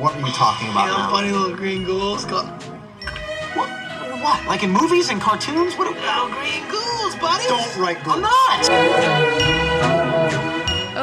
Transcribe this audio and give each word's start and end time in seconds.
What 0.00 0.14
are 0.16 0.20
you 0.26 0.32
talking 0.32 0.68
about 0.70 0.86
You 0.86 0.92
know, 0.92 0.96
now? 0.98 1.10
funny 1.10 1.30
little 1.30 1.54
green 1.54 1.84
ghouls. 1.84 2.24
Go, 2.24 2.38
What? 3.54 3.68
What? 4.22 4.46
Like 4.46 4.62
in 4.62 4.70
movies 4.70 5.10
and 5.10 5.20
cartoons? 5.20 5.74
What? 5.74 5.88
Are- 5.88 5.94
oh, 5.98 6.28
green 6.40 6.66
ghouls, 6.70 7.16
buddy. 7.16 7.46
Don't 7.46 7.76
write 7.76 7.98
I'm 8.06 8.22
not. 8.22 8.70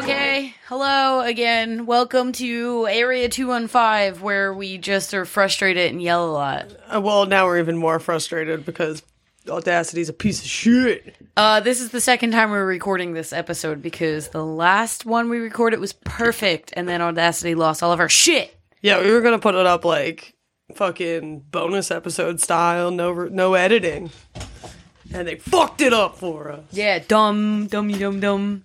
Okay, 0.03 0.53
hello 0.67 1.21
again. 1.21 1.85
Welcome 1.85 2.31
to 2.33 2.87
Area 2.89 3.29
215, 3.29 4.19
where 4.23 4.51
we 4.53 4.77
just 4.79 5.13
are 5.13 5.25
frustrated 5.25 5.91
and 5.91 6.01
yell 6.01 6.25
a 6.27 6.31
lot. 6.31 6.65
Uh, 6.93 6.99
well, 6.99 7.25
now 7.27 7.45
we're 7.45 7.59
even 7.59 7.77
more 7.77 7.99
frustrated 7.99 8.65
because 8.65 9.03
Audacity's 9.47 10.09
a 10.09 10.13
piece 10.13 10.41
of 10.41 10.47
shit. 10.47 11.15
Uh, 11.35 11.59
this 11.59 11.81
is 11.81 11.91
the 11.91 12.01
second 12.01 12.31
time 12.31 12.49
we're 12.49 12.65
recording 12.65 13.13
this 13.13 13.31
episode 13.31 13.81
because 13.81 14.29
the 14.29 14.43
last 14.45 15.05
one 15.05 15.29
we 15.29 15.37
recorded 15.37 15.79
was 15.79 15.93
perfect, 15.93 16.73
and 16.75 16.87
then 16.89 17.01
Audacity 17.01 17.53
lost 17.53 17.83
all 17.83 17.91
of 17.91 17.99
our 17.99 18.09
shit. 18.09 18.56
Yeah, 18.81 19.01
we 19.01 19.11
were 19.11 19.21
gonna 19.21 19.39
put 19.39 19.55
it 19.55 19.65
up 19.65 19.85
like 19.85 20.35
fucking 20.75 21.39
bonus 21.51 21.91
episode 21.91 22.39
style, 22.39 22.91
no 22.91 23.13
no 23.25 23.53
editing, 23.53 24.11
and 25.13 25.27
they 25.27 25.35
fucked 25.35 25.81
it 25.81 25.93
up 25.93 26.17
for 26.17 26.51
us. 26.51 26.63
Yeah, 26.71 26.99
dumb, 26.99 27.67
dummy, 27.67 27.97
dum, 27.97 28.19
dum. 28.19 28.63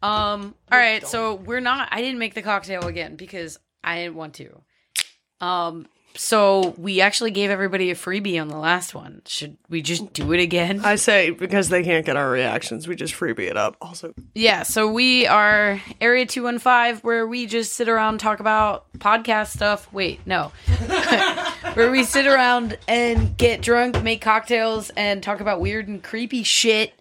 Um, 0.00 0.54
all 0.70 0.78
right, 0.78 1.06
so 1.06 1.34
we're 1.34 1.60
not, 1.60 1.88
I 1.90 2.00
didn't 2.00 2.20
make 2.20 2.34
the 2.34 2.42
cocktail 2.42 2.86
again 2.86 3.16
because 3.16 3.58
I 3.82 3.96
didn't 4.02 4.14
want 4.14 4.34
to. 4.34 4.62
Um, 5.40 5.86
so 6.18 6.74
we 6.76 7.00
actually 7.00 7.30
gave 7.30 7.50
everybody 7.50 7.90
a 7.90 7.94
freebie 7.94 8.40
on 8.40 8.48
the 8.48 8.56
last 8.56 8.94
one. 8.94 9.22
Should 9.26 9.56
we 9.68 9.82
just 9.82 10.12
do 10.12 10.32
it 10.32 10.40
again? 10.40 10.80
I 10.84 10.96
say 10.96 11.30
because 11.30 11.68
they 11.68 11.82
can't 11.84 12.04
get 12.04 12.16
our 12.16 12.28
reactions, 12.28 12.88
we 12.88 12.96
just 12.96 13.14
freebie 13.14 13.48
it 13.48 13.56
up. 13.56 13.76
Also, 13.80 14.14
Yeah, 14.34 14.64
so 14.64 14.90
we 14.90 15.26
are 15.26 15.80
Area 16.00 16.26
215, 16.26 17.02
where 17.02 17.26
we 17.26 17.46
just 17.46 17.74
sit 17.74 17.88
around 17.88 18.18
talk 18.18 18.40
about 18.40 18.86
podcast 18.98 19.48
stuff. 19.54 19.92
Wait, 19.92 20.20
no. 20.26 20.50
where 21.74 21.90
we 21.90 22.02
sit 22.02 22.26
around 22.26 22.76
and 22.88 23.36
get 23.36 23.62
drunk, 23.62 24.02
make 24.02 24.20
cocktails, 24.20 24.90
and 24.90 25.22
talk 25.22 25.40
about 25.40 25.60
weird 25.60 25.86
and 25.86 26.02
creepy 26.02 26.42
shit. 26.42 26.97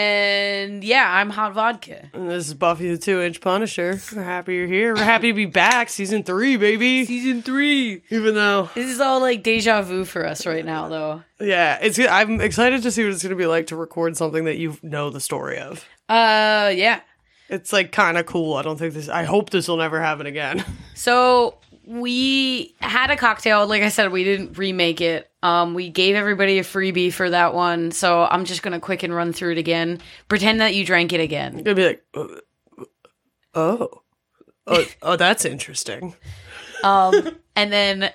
And 0.00 0.84
yeah, 0.84 1.10
I'm 1.10 1.30
Hot 1.30 1.54
Vodka. 1.54 2.10
and 2.12 2.28
this 2.28 2.48
is 2.48 2.52
Buffy 2.54 2.90
the 2.90 2.98
Two 2.98 3.22
Inch 3.22 3.40
Punisher. 3.40 3.98
We're 4.14 4.22
happy 4.22 4.56
you're 4.56 4.66
here. 4.66 4.94
We're 4.94 5.02
happy 5.02 5.28
to 5.28 5.34
be 5.34 5.46
back, 5.46 5.88
season 5.88 6.22
three, 6.22 6.58
baby. 6.58 7.06
Season 7.06 7.40
three. 7.40 8.02
Even 8.10 8.34
though, 8.34 8.68
This 8.74 8.90
is 8.90 9.00
all 9.00 9.20
like 9.20 9.42
deja 9.42 9.80
vu 9.80 10.04
for 10.04 10.26
us 10.26 10.44
right 10.44 10.66
now, 10.66 10.88
though. 10.88 11.22
yeah, 11.40 11.78
it's 11.80 11.98
I'm 11.98 12.42
excited 12.42 12.82
to 12.82 12.90
see 12.90 13.04
what 13.04 13.14
it's 13.14 13.22
gonna 13.22 13.36
be 13.36 13.46
like 13.46 13.68
to 13.68 13.76
record 13.76 14.18
something 14.18 14.44
that 14.44 14.58
you 14.58 14.76
know 14.82 15.08
the 15.08 15.18
story 15.20 15.56
of. 15.58 15.86
Uh, 16.10 16.70
yeah. 16.74 17.00
It's 17.48 17.72
like 17.72 17.90
kind 17.90 18.18
of 18.18 18.26
cool. 18.26 18.52
I 18.54 18.62
don't 18.62 18.76
think 18.76 18.92
this. 18.92 19.08
I 19.08 19.22
hope 19.24 19.48
this 19.48 19.66
will 19.66 19.78
never 19.78 19.98
happen 19.98 20.26
again. 20.26 20.62
So 20.94 21.56
we 21.86 22.74
had 22.80 23.10
a 23.10 23.16
cocktail. 23.16 23.66
Like 23.66 23.82
I 23.82 23.88
said, 23.88 24.10
we 24.12 24.24
didn't 24.24 24.58
remake 24.58 25.00
it. 25.00 25.30
Um, 25.46 25.74
we 25.74 25.90
gave 25.90 26.16
everybody 26.16 26.58
a 26.58 26.64
freebie 26.64 27.12
for 27.12 27.30
that 27.30 27.54
one. 27.54 27.92
So 27.92 28.24
I'm 28.24 28.44
just 28.44 28.62
gonna 28.62 28.80
quick 28.80 29.04
and 29.04 29.14
run 29.14 29.32
through 29.32 29.52
it 29.52 29.58
again. 29.58 30.00
Pretend 30.28 30.60
that 30.60 30.74
you 30.74 30.84
drank 30.84 31.12
it 31.12 31.20
again. 31.20 31.62
gonna 31.62 31.76
be 31.76 31.86
like, 31.86 32.04
uh, 32.14 32.26
oh, 33.54 34.02
oh, 34.66 34.84
oh, 35.02 35.16
that's 35.16 35.44
interesting. 35.44 36.14
Um, 36.84 37.38
and 37.56 37.72
then 37.72 38.12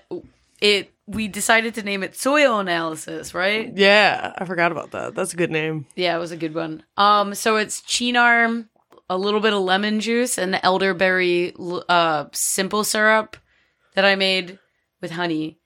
it. 0.61 0.93
We 1.07 1.27
decided 1.27 1.73
to 1.73 1.83
name 1.83 2.03
it 2.03 2.15
soil 2.15 2.59
analysis, 2.59 3.33
right? 3.33 3.75
Yeah, 3.75 4.33
I 4.37 4.45
forgot 4.45 4.71
about 4.71 4.91
that. 4.91 5.15
That's 5.15 5.33
a 5.33 5.35
good 5.35 5.49
name. 5.49 5.87
Yeah, 5.95 6.15
it 6.15 6.19
was 6.19 6.31
a 6.31 6.37
good 6.37 6.53
one. 6.53 6.83
Um, 6.95 7.33
so 7.33 7.57
it's 7.57 7.81
chinarm, 7.81 8.69
a 9.09 9.17
little 9.17 9.39
bit 9.39 9.51
of 9.51 9.61
lemon 9.61 9.99
juice, 9.99 10.37
and 10.37 10.59
elderberry 10.61 11.53
uh 11.89 12.25
simple 12.33 12.83
syrup 12.83 13.35
that 13.95 14.05
I 14.05 14.15
made 14.15 14.59
with 15.01 15.11
honey. 15.11 15.57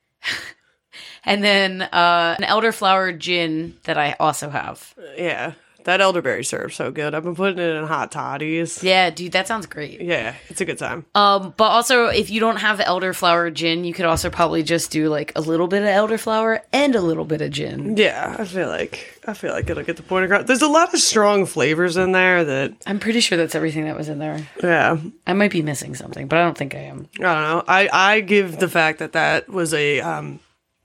And 1.26 1.44
then 1.44 1.82
uh 1.82 2.36
an 2.40 2.46
elderflower 2.46 3.18
gin 3.18 3.76
that 3.84 3.98
I 3.98 4.16
also 4.20 4.50
have. 4.50 4.94
Yeah, 5.18 5.54
that 5.86 6.02
elderberry 6.02 6.44
syrup's 6.44 6.76
so 6.76 6.90
good. 6.92 7.14
I've 7.14 7.24
been 7.24 7.36
putting 7.36 7.60
it 7.60 7.76
in 7.76 7.86
hot 7.86 8.12
toddies. 8.12 8.82
Yeah, 8.82 9.12
dude, 9.12 9.34
that 9.34 9.48
sounds 9.48 9.68
great. 9.68 10.02
Yeah, 10.02 10.34
it's 10.50 10.60
a 10.62 10.66
good 10.66 10.80
time. 10.80 11.06
Um, 11.14 11.54
but 11.58 11.66
also 11.66 12.08
if 12.08 12.30
you 12.32 12.40
don't 12.40 12.58
have 12.58 12.80
elderflower 12.80 13.54
gin, 13.54 13.84
you 13.86 13.94
could 13.94 14.06
also 14.06 14.30
probably 14.32 14.64
just 14.64 14.90
do 14.92 15.10
like 15.10 15.32
a 15.36 15.42
little 15.42 15.68
bit 15.68 15.84
of 15.84 15.90
elderflower 15.90 16.62
and 16.74 16.96
a 16.96 17.02
little 17.02 17.26
bit 17.26 17.42
of 17.42 17.52
gin. 17.52 17.98
Yeah, 17.98 18.36
I 18.40 18.46
feel 18.46 18.68
like 18.68 19.22
I 19.28 19.34
feel 19.34 19.52
like 19.54 19.70
it'll 19.70 19.84
get 19.84 19.98
the 19.98 20.04
point 20.04 20.26
across. 20.26 20.46
There's 20.46 20.62
a 20.64 20.68
lot 20.68 20.94
of 20.94 21.00
strong 21.00 21.46
flavors 21.46 21.98
in 21.98 22.12
there 22.14 22.44
that 22.44 22.74
I'm 22.88 23.00
pretty 23.00 23.20
sure 23.20 23.38
that's 23.38 23.54
everything 23.56 23.86
that 23.86 23.96
was 23.96 24.10
in 24.10 24.18
there. 24.20 24.48
yeah. 24.64 24.98
I 25.28 25.34
might 25.34 25.52
be 25.52 25.62
missing 25.62 25.94
something, 25.96 26.28
but 26.28 26.40
I 26.40 26.44
don't 26.44 26.58
think 26.58 26.74
I 26.76 26.80
am. 26.80 27.08
I 27.20 27.22
don't 27.22 27.42
know. 27.44 27.64
I 27.68 27.90
I 27.92 28.20
give 28.22 28.58
the 28.60 28.70
fact 28.70 29.00
that 29.00 29.14
that 29.14 29.50
was 29.50 29.72
a 29.74 30.00
um 30.02 30.40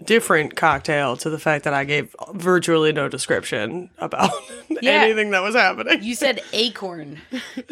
different 0.04 0.56
cocktail 0.56 1.16
to 1.18 1.30
the 1.30 1.38
fact 1.38 1.64
that 1.64 1.74
I 1.74 1.84
gave 1.84 2.14
virtually 2.32 2.92
no 2.92 3.08
description 3.08 3.90
about 3.98 4.30
Yeah. 4.68 4.92
anything 5.02 5.30
that 5.30 5.42
was 5.42 5.54
happening. 5.54 6.02
You 6.02 6.14
said 6.14 6.40
acorn. 6.52 7.18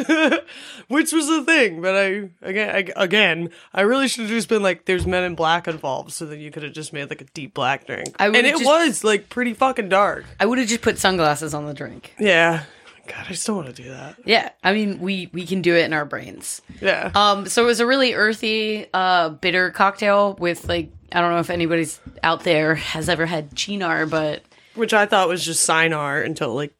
which 0.89 1.13
was 1.13 1.27
the 1.29 1.43
thing. 1.45 1.81
But 1.81 1.95
I 1.97 2.29
again, 2.43 2.75
I, 2.97 3.03
again, 3.03 3.51
I 3.73 3.83
really 3.83 4.09
should 4.09 4.23
have 4.23 4.31
just 4.31 4.49
been 4.49 4.63
like, 4.63 4.85
"There's 4.85 5.07
Men 5.07 5.25
in 5.25 5.35
Black 5.35 5.69
involved," 5.69 6.13
so 6.13 6.27
then 6.27 6.41
you 6.41 6.51
could 6.51 6.63
have 6.63 6.73
just 6.73 6.93
made 6.93 7.09
like 7.11 7.21
a 7.21 7.25
deep 7.27 7.55
black 7.55 7.87
drink. 7.87 8.15
I 8.19 8.27
and 8.27 8.37
it 8.37 8.51
just- 8.53 8.65
was 8.65 9.05
like 9.05 9.29
pretty 9.29 9.55
fucking 9.55 9.89
dark. 9.89 10.25
I 10.41 10.47
would 10.47 10.59
have 10.59 10.69
just 10.69 10.83
put 10.83 10.99
sunglasses 10.99 11.55
on 11.55 11.67
the 11.67 11.75
drink. 11.75 12.15
Yeah. 12.19 12.65
God, 13.07 13.25
I 13.31 13.33
still 13.33 13.55
want 13.55 13.75
to 13.75 13.83
do 13.83 13.89
that. 13.89 14.17
Yeah, 14.27 14.51
I 14.63 14.75
mean 14.75 15.01
we 15.01 15.31
we 15.33 15.47
can 15.47 15.63
do 15.63 15.75
it 15.75 15.87
in 15.87 15.95
our 15.95 16.05
brains. 16.05 16.61
Yeah. 16.83 17.11
Um, 17.15 17.47
so 17.47 17.63
it 17.63 17.67
was 17.67 17.81
a 17.81 17.87
really 17.87 18.13
earthy, 18.13 18.87
uh, 18.93 19.31
bitter 19.31 19.71
cocktail 19.71 20.35
with 20.39 20.69
like 20.69 20.91
I 21.13 21.21
don't 21.21 21.31
know 21.33 21.39
if 21.41 21.51
anybody's 21.51 22.01
out 22.23 22.45
there 22.45 22.75
has 22.75 23.09
ever 23.09 23.27
had 23.27 23.55
chinar, 23.55 24.07
but 24.07 24.43
which 24.75 24.93
I 24.93 25.07
thought 25.07 25.29
was 25.29 25.45
just 25.45 25.69
Sinar 25.69 26.25
until 26.25 26.55
like 26.55 26.75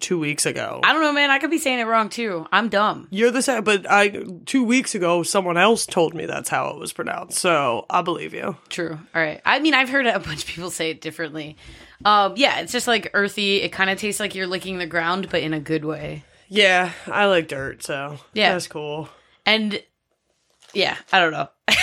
two 0.00 0.18
weeks 0.18 0.46
ago. 0.46 0.80
I 0.84 0.92
don't 0.92 1.02
know, 1.02 1.12
man. 1.12 1.30
I 1.30 1.38
could 1.38 1.50
be 1.50 1.58
saying 1.58 1.78
it 1.80 1.84
wrong 1.84 2.08
too. 2.08 2.46
I'm 2.52 2.68
dumb. 2.68 3.08
You're 3.10 3.30
the 3.30 3.42
same, 3.42 3.64
but 3.64 3.88
I 3.90 4.24
two 4.46 4.62
weeks 4.64 4.94
ago 4.94 5.22
someone 5.22 5.56
else 5.56 5.86
told 5.86 6.14
me 6.14 6.26
that's 6.26 6.48
how 6.48 6.68
it 6.70 6.78
was 6.78 6.92
pronounced, 6.92 7.38
so 7.38 7.86
I 7.88 8.02
believe 8.02 8.34
you. 8.34 8.56
True. 8.68 8.98
All 9.14 9.22
right. 9.22 9.40
I 9.44 9.58
mean, 9.60 9.74
I've 9.74 9.88
heard 9.88 10.06
a 10.06 10.18
bunch 10.20 10.42
of 10.42 10.46
people 10.48 10.70
say 10.70 10.90
it 10.90 11.00
differently. 11.00 11.56
Um, 12.04 12.34
yeah, 12.36 12.60
it's 12.60 12.70
just 12.72 12.86
like 12.86 13.10
earthy. 13.14 13.62
It 13.62 13.70
kind 13.70 13.90
of 13.90 13.98
tastes 13.98 14.20
like 14.20 14.34
you're 14.34 14.46
licking 14.46 14.78
the 14.78 14.86
ground, 14.86 15.28
but 15.30 15.42
in 15.42 15.52
a 15.52 15.60
good 15.60 15.84
way. 15.84 16.22
Yeah, 16.48 16.92
I 17.06 17.26
like 17.26 17.48
dirt, 17.48 17.82
so 17.82 18.18
Yeah. 18.34 18.52
that's 18.52 18.68
cool. 18.68 19.08
And 19.46 19.82
yeah, 20.74 20.96
I 21.12 21.18
don't 21.20 21.32
know. 21.32 21.48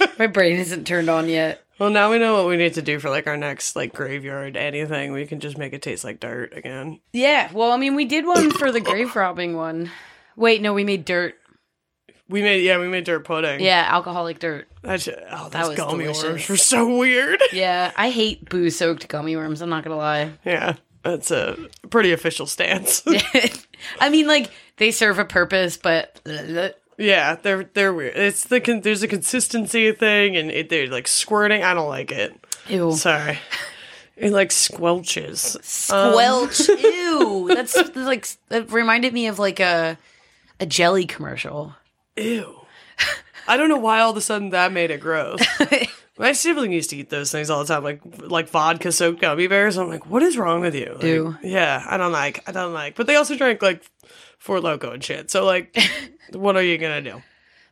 My 0.18 0.26
brain 0.26 0.56
isn't 0.56 0.86
turned 0.86 1.08
on 1.08 1.28
yet. 1.28 1.62
Well, 1.78 1.90
now 1.90 2.10
we 2.10 2.18
know 2.18 2.34
what 2.34 2.48
we 2.48 2.56
need 2.56 2.74
to 2.74 2.82
do 2.82 2.98
for 2.98 3.08
like 3.08 3.26
our 3.28 3.36
next 3.36 3.76
like 3.76 3.94
graveyard 3.94 4.56
anything. 4.56 5.12
We 5.12 5.26
can 5.26 5.38
just 5.38 5.56
make 5.56 5.72
it 5.72 5.82
taste 5.82 6.02
like 6.04 6.18
dirt 6.18 6.56
again. 6.56 7.00
Yeah, 7.12 7.50
well, 7.52 7.70
I 7.70 7.76
mean, 7.76 7.94
we 7.94 8.04
did 8.04 8.26
one 8.26 8.50
for 8.50 8.72
the 8.72 8.80
grave 8.80 9.14
robbing 9.14 9.54
one. 9.54 9.90
Wait, 10.36 10.60
no, 10.60 10.74
we 10.74 10.82
made 10.84 11.04
dirt. 11.04 11.36
We 12.28 12.42
made 12.42 12.62
yeah, 12.64 12.78
we 12.78 12.88
made 12.88 13.04
dirt 13.04 13.24
pudding. 13.24 13.60
Yeah, 13.60 13.86
alcoholic 13.88 14.38
dirt. 14.40 14.68
That's, 14.82 15.08
oh, 15.08 15.48
those 15.50 15.68
was 15.68 15.76
gummy 15.76 16.04
delicious. 16.04 16.22
worms 16.24 16.48
were 16.48 16.56
so 16.56 16.98
weird. 16.98 17.40
Yeah, 17.52 17.92
I 17.96 18.10
hate 18.10 18.48
booze 18.48 18.76
soaked 18.76 19.06
gummy 19.08 19.36
worms. 19.36 19.62
I'm 19.62 19.70
not 19.70 19.84
gonna 19.84 19.96
lie. 19.96 20.32
yeah, 20.44 20.74
that's 21.04 21.30
a 21.30 21.56
pretty 21.90 22.12
official 22.12 22.46
stance. 22.46 23.02
I 24.00 24.10
mean, 24.10 24.26
like 24.26 24.50
they 24.78 24.90
serve 24.90 25.18
a 25.18 25.24
purpose, 25.24 25.76
but 25.76 26.20
yeah, 26.98 27.36
they're 27.36 27.64
they're 27.72 27.94
weird. 27.94 28.16
It's 28.16 28.44
the 28.44 28.60
con- 28.60 28.82
there's 28.82 29.02
a 29.02 29.08
consistency 29.08 29.92
thing, 29.92 30.36
and 30.36 30.50
it, 30.50 30.68
they're 30.68 30.88
like 30.88 31.06
squirting. 31.08 31.62
I 31.62 31.72
don't 31.74 31.88
like 31.88 32.10
it. 32.12 32.34
ew, 32.68 32.92
Sorry. 32.92 33.38
It 34.20 34.32
like 34.32 34.48
squelches. 34.50 35.56
squelch. 35.62 36.68
Um, 36.68 36.78
ew, 36.80 37.54
that's, 37.54 37.72
that's 37.72 37.94
like 37.96 38.26
that 38.48 38.72
reminded 38.72 39.14
me 39.14 39.28
of 39.28 39.38
like 39.38 39.60
a 39.60 39.96
a 40.58 40.66
jelly 40.66 41.06
commercial. 41.06 41.76
Ew. 42.16 42.56
I 43.46 43.56
don't 43.56 43.68
know 43.68 43.76
why 43.78 44.00
all 44.00 44.10
of 44.10 44.16
a 44.16 44.20
sudden 44.20 44.50
that 44.50 44.72
made 44.72 44.90
it 44.90 44.98
gross. 45.00 45.40
My 46.18 46.32
sibling 46.32 46.72
used 46.72 46.90
to 46.90 46.96
eat 46.96 47.10
those 47.10 47.30
things 47.30 47.48
all 47.48 47.60
the 47.64 47.72
time, 47.72 47.84
like 47.84 48.00
like 48.18 48.48
vodka 48.48 48.90
soaked 48.90 49.20
gummy 49.20 49.46
bears. 49.46 49.76
I'm 49.78 49.88
like, 49.88 50.06
what 50.06 50.24
is 50.24 50.36
wrong 50.36 50.62
with 50.62 50.74
you? 50.74 50.90
Like, 50.94 51.04
Ew. 51.04 51.36
yeah, 51.44 51.84
I 51.88 51.96
don't 51.96 52.10
like. 52.10 52.42
I 52.48 52.50
don't 52.50 52.72
like. 52.74 52.96
But 52.96 53.06
they 53.06 53.14
also 53.14 53.36
drank 53.36 53.62
like 53.62 53.84
Four 54.38 54.60
Loco 54.60 54.92
and 54.92 55.02
shit. 55.04 55.30
So 55.30 55.44
like, 55.44 55.76
what 56.32 56.56
are 56.56 56.62
you 56.62 56.78
gonna 56.78 57.02
do? 57.02 57.22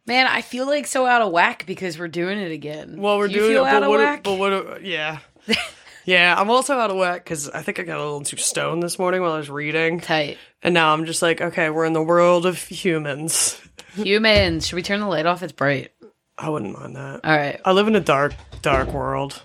Man, 0.07 0.27
I 0.29 0.41
feel 0.43 0.67
like 0.67 0.87
so 0.87 1.05
out 1.07 1.23
of 1.23 1.33
whack 1.33 1.65
because 1.67 1.99
we're 1.99 2.07
doing 2.09 2.39
it 2.39 2.53
again. 2.53 3.01
Well, 3.01 3.19
we're 3.19 3.27
Do 3.29 3.35
doing 3.35 3.51
feel 3.53 3.65
it, 3.65 3.69
out 3.69 3.81
but 3.81 3.83
of 3.85 3.89
what? 3.91 3.99
whack. 4.01 4.23
But 4.23 4.39
what? 4.39 4.85
Yeah, 4.85 5.19
yeah. 6.05 6.35
I'm 6.39 6.51
also 6.51 6.79
out 6.79 6.91
of 6.91 6.97
whack 6.97 7.25
because 7.25 7.49
I 7.51 7.63
think 7.63 7.81
I 7.81 7.83
got 7.83 7.99
a 7.99 8.05
little 8.05 8.21
too 8.23 8.37
stoned 8.37 8.83
this 8.83 8.99
morning 8.99 9.21
while 9.23 9.33
I 9.33 9.39
was 9.39 9.51
reading, 9.51 9.99
Tight. 10.01 10.39
and 10.63 10.75
now 10.75 10.93
I'm 10.93 11.07
just 11.07 11.23
like, 11.23 11.41
okay, 11.41 11.71
we're 11.71 11.87
in 11.87 11.93
the 11.93 12.03
world 12.03 12.47
of 12.47 12.59
humans. 12.63 13.61
Humans, 13.97 14.67
should 14.67 14.77
we 14.77 14.83
turn 14.83 15.01
the 15.01 15.07
light 15.07 15.27
off? 15.27 15.43
It's 15.43 15.53
bright. 15.53 15.91
I 16.39 16.51
wouldn't 16.51 16.79
mind 16.79 16.97
that. 16.97 17.21
All 17.25 17.37
right. 17.37 17.59
I 17.65 17.73
live 17.73 17.89
in 17.89 17.97
a 17.97 18.01
dark, 18.01 18.35
dark 18.63 18.93
world. 18.93 19.43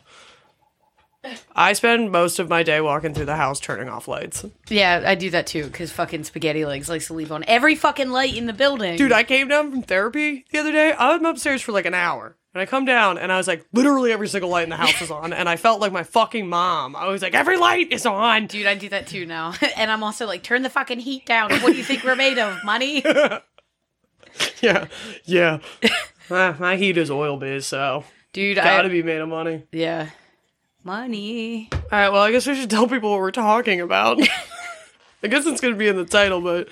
I 1.56 1.74
spend 1.74 2.12
most 2.12 2.40
of 2.40 2.50
my 2.50 2.64
day 2.64 2.82
walking 2.82 3.14
through 3.14 3.26
the 3.26 3.36
house 3.36 3.60
turning 3.60 3.90
off 3.90 4.08
lights. 4.08 4.46
Yeah, 4.70 5.04
I 5.06 5.16
do 5.16 5.30
that 5.30 5.48
too 5.48 5.66
because 5.66 5.92
fucking 5.92 6.24
spaghetti 6.24 6.66
legs 6.66 6.90
likes 6.90 7.08
to 7.08 7.14
leave 7.14 7.32
on 7.32 7.44
every 7.48 7.76
fucking 7.76 8.10
light 8.10 8.36
in 8.36 8.48
the 8.48 8.54
building. 8.54 8.98
Dude, 8.98 9.12
I 9.12 9.24
came 9.24 9.48
down 9.48 9.72
from 9.72 9.84
therapy 9.84 10.46
the 10.52 10.60
other 10.60 10.72
day. 10.72 10.94
I 10.94 11.16
was 11.16 11.22
upstairs 11.24 11.62
for 11.62 11.72
like 11.72 11.86
an 11.86 11.94
hour. 11.94 12.36
And 12.54 12.62
I 12.62 12.66
come 12.66 12.84
down 12.84 13.18
and 13.18 13.32
I 13.32 13.38
was 13.38 13.48
like, 13.48 13.66
literally 13.72 14.12
every 14.12 14.28
single 14.28 14.50
light 14.50 14.64
in 14.66 14.70
the 14.72 14.76
house 14.76 15.02
is 15.02 15.10
on. 15.10 15.32
And 15.32 15.48
I 15.48 15.56
felt 15.56 15.80
like 15.80 15.94
my 15.94 16.04
fucking 16.04 16.50
mom. 16.50 16.98
I 16.98 17.08
was 17.08 17.22
like, 17.22 17.34
every 17.34 17.56
light 17.56 17.94
is 17.94 18.06
on. 18.06 18.48
Dude, 18.48 18.66
I 18.66 18.76
do 18.76 18.90
that 18.90 19.08
too 19.08 19.26
now. 19.26 19.54
and 19.78 19.90
I'm 19.90 20.04
also 20.04 20.26
like, 20.26 20.44
turn 20.44 20.62
the 20.62 20.70
fucking 20.70 21.00
heat 21.00 21.26
down. 21.26 21.50
What 21.50 21.68
do 21.72 21.76
you 21.78 21.84
think 21.84 22.04
we're 22.04 22.16
made 22.18 22.38
of? 22.40 22.64
Money? 22.66 23.04
Yeah. 24.62 24.88
Yeah. 25.26 25.60
Ah, 26.34 26.56
my 26.60 26.78
heat 26.78 26.98
is 26.98 27.12
oil 27.12 27.36
based, 27.36 27.68
so 27.68 28.06
Dude, 28.32 28.56
gotta 28.56 28.86
I. 28.86 28.90
be 28.90 29.04
made 29.04 29.18
of 29.20 29.28
money. 29.28 29.64
Yeah. 29.74 30.12
Money. 30.84 31.70
All 31.72 31.80
right, 31.92 32.10
well, 32.10 32.24
I 32.24 32.32
guess 32.32 32.48
we 32.48 32.56
should 32.56 32.70
tell 32.70 32.88
people 32.88 33.12
what 33.12 33.20
we're 33.20 33.32
talking 33.32 33.82
about. 33.82 34.20
I 35.24 35.28
guess 35.28 35.46
it's 35.46 35.62
going 35.62 35.74
to 35.74 35.78
be 35.78 35.88
in 35.88 35.96
the 35.96 36.06
title, 36.06 36.42
but 36.42 36.68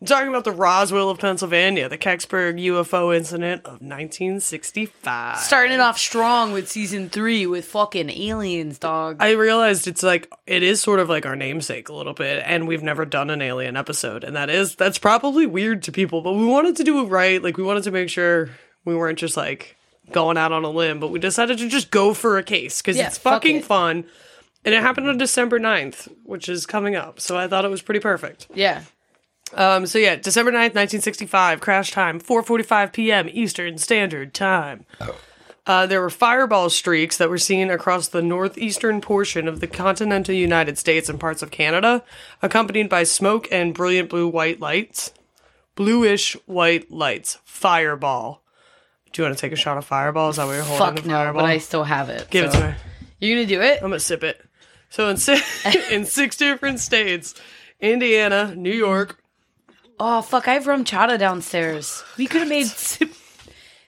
I'm 0.00 0.06
talking 0.06 0.28
about 0.28 0.44
the 0.44 0.52
Roswell 0.52 1.10
of 1.10 1.18
Pennsylvania, 1.18 1.88
the 1.88 1.98
Kecksburg 1.98 2.62
UFO 2.64 3.16
incident 3.16 3.62
of 3.64 3.80
1965. 3.80 5.38
Starting 5.38 5.72
it 5.72 5.80
off 5.80 5.98
strong 5.98 6.52
with 6.52 6.68
season 6.68 7.08
three 7.08 7.48
with 7.48 7.64
fucking 7.64 8.08
aliens, 8.08 8.78
dog. 8.78 9.16
I 9.18 9.32
realized 9.32 9.88
it's 9.88 10.04
like 10.04 10.32
it 10.46 10.62
is 10.62 10.80
sort 10.80 11.00
of 11.00 11.08
like 11.08 11.26
our 11.26 11.34
namesake 11.34 11.88
a 11.88 11.92
little 11.92 12.14
bit, 12.14 12.44
and 12.46 12.68
we've 12.68 12.84
never 12.84 13.04
done 13.04 13.28
an 13.30 13.42
alien 13.42 13.76
episode, 13.76 14.22
and 14.22 14.36
that 14.36 14.50
is 14.50 14.76
that's 14.76 14.98
probably 14.98 15.46
weird 15.46 15.82
to 15.82 15.90
people, 15.90 16.20
but 16.20 16.34
we 16.34 16.46
wanted 16.46 16.76
to 16.76 16.84
do 16.84 17.00
it 17.00 17.08
right. 17.08 17.42
Like 17.42 17.56
we 17.56 17.64
wanted 17.64 17.82
to 17.82 17.90
make 17.90 18.08
sure 18.08 18.50
we 18.84 18.94
weren't 18.94 19.18
just 19.18 19.36
like 19.36 19.77
going 20.12 20.36
out 20.38 20.52
on 20.52 20.64
a 20.64 20.70
limb, 20.70 21.00
but 21.00 21.10
we 21.10 21.18
decided 21.18 21.58
to 21.58 21.68
just 21.68 21.90
go 21.90 22.14
for 22.14 22.38
a 22.38 22.42
case 22.42 22.80
because 22.82 22.96
Yeah, 22.96 23.06
it's 23.08 23.18
fuck 23.18 23.34
fucking 23.42 23.56
it. 23.56 23.64
fun. 23.64 24.04
And 24.64 24.74
it 24.74 24.82
happened 24.82 25.08
on 25.08 25.18
December 25.18 25.58
9th, 25.60 26.08
which 26.24 26.48
is 26.48 26.66
coming 26.66 26.96
up. 26.96 27.20
So 27.20 27.36
I 27.38 27.46
thought 27.48 27.64
it 27.64 27.70
was 27.70 27.82
pretty 27.82 28.00
perfect. 28.00 28.48
yeah. 28.54 28.82
Um, 29.54 29.86
so 29.86 29.98
yeah, 29.98 30.16
December 30.16 30.50
9th, 30.50 30.74
1965, 30.74 31.60
crash 31.62 31.90
time, 31.90 32.20
4:45 32.20 32.92
p.m. 32.92 33.30
Eastern 33.32 33.78
Standard 33.78 34.34
Time. 34.34 34.84
Uh, 35.66 35.86
there 35.86 36.02
were 36.02 36.10
fireball 36.10 36.68
streaks 36.68 37.16
that 37.16 37.30
were 37.30 37.38
seen 37.38 37.70
across 37.70 38.08
the 38.08 38.20
northeastern 38.20 39.00
portion 39.00 39.48
of 39.48 39.60
the 39.60 39.66
continental 39.66 40.34
United 40.34 40.76
States 40.76 41.08
and 41.08 41.18
parts 41.18 41.42
of 41.42 41.50
Canada, 41.50 42.04
accompanied 42.42 42.90
by 42.90 43.04
smoke 43.04 43.48
and 43.50 43.72
brilliant 43.72 44.10
blue 44.10 44.28
white 44.28 44.60
lights. 44.60 45.12
Bluish 45.76 46.34
white 46.44 46.90
lights. 46.90 47.38
Fireball. 47.44 48.42
Do 49.18 49.24
you 49.24 49.26
want 49.30 49.36
to 49.36 49.40
take 49.40 49.50
a 49.52 49.56
shot 49.56 49.76
of 49.76 49.84
fireball? 49.84 50.28
Is 50.30 50.36
that 50.36 50.46
what 50.46 50.52
you're 50.52 50.62
holding? 50.62 50.86
Fuck 50.94 51.02
the 51.02 51.08
no, 51.08 51.16
fireball? 51.16 51.42
but 51.42 51.50
I 51.50 51.58
still 51.58 51.82
have 51.82 52.08
it. 52.08 52.30
Give 52.30 52.44
it 52.44 52.52
to 52.52 52.68
me. 52.68 52.74
You 53.18 53.34
gonna 53.34 53.48
do 53.48 53.60
it? 53.60 53.78
I'm 53.82 53.88
gonna 53.88 53.98
sip 53.98 54.22
it. 54.22 54.40
So 54.90 55.08
in 55.08 55.16
six, 55.16 55.66
in 55.90 56.04
six 56.04 56.36
different 56.36 56.78
states, 56.78 57.34
Indiana, 57.80 58.54
New 58.54 58.70
York, 58.70 59.20
Oh 59.98 60.22
fuck! 60.22 60.46
I 60.46 60.54
have 60.54 60.66
RumChata 60.66 61.18
downstairs. 61.18 62.04
We 62.16 62.28
could 62.28 62.42
have 62.42 62.48
made 62.48 62.68
cin- 62.68 63.10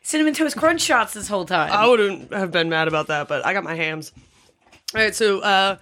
cinnamon 0.02 0.34
toast 0.34 0.56
crunch 0.56 0.80
shots 0.80 1.14
this 1.14 1.28
whole 1.28 1.44
time. 1.44 1.70
I 1.70 1.86
wouldn't 1.86 2.32
have 2.32 2.50
been 2.50 2.68
mad 2.68 2.88
about 2.88 3.06
that, 3.06 3.28
but 3.28 3.46
I 3.46 3.52
got 3.52 3.62
my 3.62 3.76
Hamm's. 3.76 4.12
All 4.96 5.00
right, 5.00 5.14
so 5.14 5.38
uh, 5.38 5.76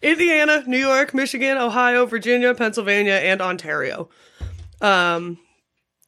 Indiana, 0.00 0.64
New 0.66 0.78
York, 0.78 1.12
Michigan, 1.12 1.58
Ohio, 1.58 2.06
Virginia, 2.06 2.54
Pennsylvania, 2.54 3.16
and 3.16 3.42
Ontario. 3.42 4.08
Um, 4.80 5.36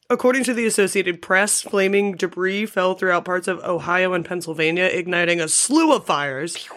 according 0.09 0.43
to 0.45 0.53
the 0.53 0.65
Associated 0.65 1.21
Press, 1.21 1.61
flaming 1.61 2.13
debris 2.13 2.65
fell 2.65 2.93
throughout 2.93 3.25
parts 3.25 3.47
of 3.47 3.59
Ohio 3.59 4.13
and 4.13 4.25
Pennsylvania, 4.25 4.85
igniting 4.85 5.39
a 5.39 5.47
slew 5.47 5.93
of 5.93 6.05
fires. 6.05 6.67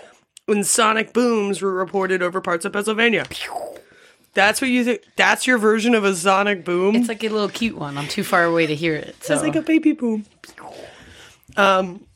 When 0.47 0.65
sonic 0.65 1.12
booms 1.12 1.62
were 1.62 1.73
reported 1.73 2.23
over 2.23 2.41
parts 2.41 2.65
of 2.65 2.73
Pennsylvania. 2.73 3.25
That's 4.35 4.61
what 4.61 4.71
you 4.71 4.85
think? 4.85 5.03
That's 5.17 5.47
your 5.47 5.59
version 5.59 5.94
of 5.94 6.05
a 6.05 6.15
sonic 6.15 6.65
boom? 6.65 6.97
it's 6.97 7.09
like 7.09 7.23
a 7.23 7.29
little 7.29 7.49
cute 7.49 7.77
one. 7.77 7.97
I'm 7.97 8.09
too 8.09 8.25
far 8.25 8.44
away 8.44 8.67
to 8.67 8.75
hear 8.75 8.94
it. 8.94 9.23
So 9.23 9.35
It's 9.35 9.43
like 9.43 9.55
a 9.55 9.62
baby 9.62 9.93
boom. 9.93 10.26
Um, 11.56 12.06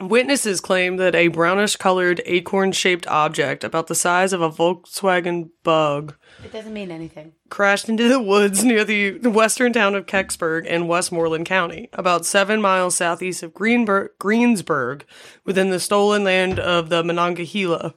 witnesses 0.00 0.60
claim 0.60 0.96
that 0.96 1.14
a 1.14 1.28
brownish 1.28 1.76
colored 1.76 2.20
acorn 2.24 2.72
shaped 2.72 3.06
object 3.06 3.64
about 3.64 3.86
the 3.86 3.94
size 3.94 4.32
of 4.32 4.40
a 4.40 4.50
Volkswagen 4.50 5.50
bug 5.62 6.14
it 6.44 6.52
doesn't 6.52 6.72
mean 6.72 6.90
anything. 6.90 7.32
crashed 7.48 7.88
into 7.88 8.08
the 8.08 8.20
woods 8.20 8.64
near 8.64 8.84
the, 8.84 9.18
western 9.18 9.72
town 9.72 9.94
of 9.94 10.06
Kecksburg 10.06 10.66
in 10.66 10.88
Westmoreland 10.88 11.46
County, 11.46 11.88
about 11.92 12.26
seven 12.26 12.60
miles 12.60 12.96
southeast 12.96 13.42
of 13.42 13.54
Greensburg, 13.54 15.04
within 15.44 15.70
the 15.70 15.80
stolen 15.80 16.24
land 16.24 16.58
of 16.58 16.88
the 16.88 17.02
Monongahela. 17.02 17.94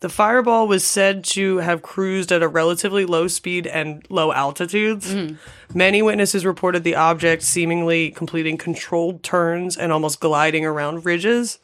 The 0.00 0.08
fireball 0.08 0.66
was 0.66 0.84
said 0.84 1.22
to 1.26 1.58
have 1.58 1.80
cruised 1.82 2.32
at 2.32 2.42
a 2.42 2.48
relatively 2.48 3.04
low 3.04 3.28
speed 3.28 3.68
and 3.68 4.04
low 4.10 4.32
altitudes. 4.32 5.14
Mm-hmm. 5.14 5.78
Many 5.78 6.02
witnesses 6.02 6.44
reported 6.44 6.82
the 6.82 6.96
object 6.96 7.44
seemingly 7.44 8.10
completing 8.10 8.58
controlled 8.58 9.22
turns 9.22 9.76
and 9.76 9.92
almost 9.92 10.18
gliding 10.18 10.66
around 10.66 11.04
ridges. 11.04 11.60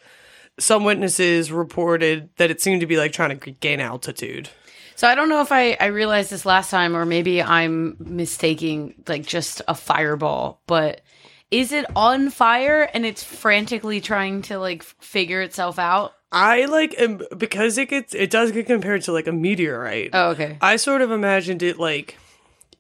Some 0.56 0.84
witnesses 0.84 1.50
reported 1.50 2.30
that 2.36 2.48
it 2.48 2.60
seemed 2.60 2.80
to 2.80 2.86
be 2.86 2.96
like 2.96 3.10
trying 3.10 3.36
to 3.36 3.50
gain 3.50 3.80
altitude. 3.80 4.50
So 4.98 5.06
I 5.06 5.14
don't 5.14 5.28
know 5.28 5.42
if 5.42 5.52
I 5.52 5.76
I 5.78 5.86
realized 5.86 6.28
this 6.28 6.44
last 6.44 6.72
time 6.72 6.96
or 6.96 7.06
maybe 7.06 7.40
I'm 7.40 7.96
mistaking 8.00 8.94
like 9.06 9.24
just 9.24 9.62
a 9.68 9.74
fireball, 9.76 10.60
but 10.66 11.02
is 11.52 11.70
it 11.70 11.84
on 11.94 12.30
fire 12.30 12.82
and 12.92 13.06
it's 13.06 13.22
frantically 13.22 14.00
trying 14.00 14.42
to 14.42 14.58
like 14.58 14.82
figure 14.82 15.40
itself 15.40 15.78
out? 15.78 16.14
I 16.32 16.64
like 16.64 16.98
am, 16.98 17.22
because 17.36 17.78
it 17.78 17.90
gets 17.90 18.12
it 18.12 18.28
does 18.28 18.50
get 18.50 18.66
compared 18.66 19.02
to 19.02 19.12
like 19.12 19.28
a 19.28 19.32
meteorite. 19.32 20.10
Oh, 20.14 20.30
okay. 20.30 20.58
I 20.60 20.74
sort 20.74 21.00
of 21.00 21.12
imagined 21.12 21.62
it 21.62 21.78
like 21.78 22.18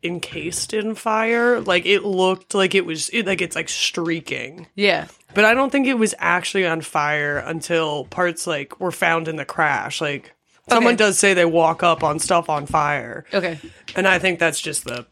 encased 0.02 0.74
in 0.74 0.96
fire, 0.96 1.60
like 1.60 1.86
it 1.86 2.04
looked 2.04 2.52
like 2.52 2.74
it 2.74 2.84
was 2.84 3.10
it, 3.10 3.26
like 3.26 3.40
it's 3.40 3.54
like 3.54 3.68
streaking. 3.68 4.66
Yeah. 4.74 5.06
But 5.34 5.44
I 5.44 5.54
don't 5.54 5.70
think 5.70 5.86
it 5.86 5.94
was 5.94 6.16
actually 6.18 6.66
on 6.66 6.80
fire 6.80 7.38
until 7.38 8.06
parts 8.06 8.44
like 8.44 8.80
were 8.80 8.90
found 8.90 9.28
in 9.28 9.36
the 9.36 9.44
crash. 9.44 10.00
Like 10.00 10.34
someone 10.68 10.94
Okay. 10.94 10.96
does 11.04 11.18
say 11.18 11.34
they 11.34 11.44
walk 11.44 11.82
up 11.82 12.02
on 12.02 12.18
stuff 12.18 12.48
on 12.48 12.66
fire, 12.66 13.24
Okay. 13.32 13.58
and 13.96 14.06
I 14.08 14.18
think 14.18 14.38
that's 14.38 14.60
just 14.60 14.84
the 14.84 15.06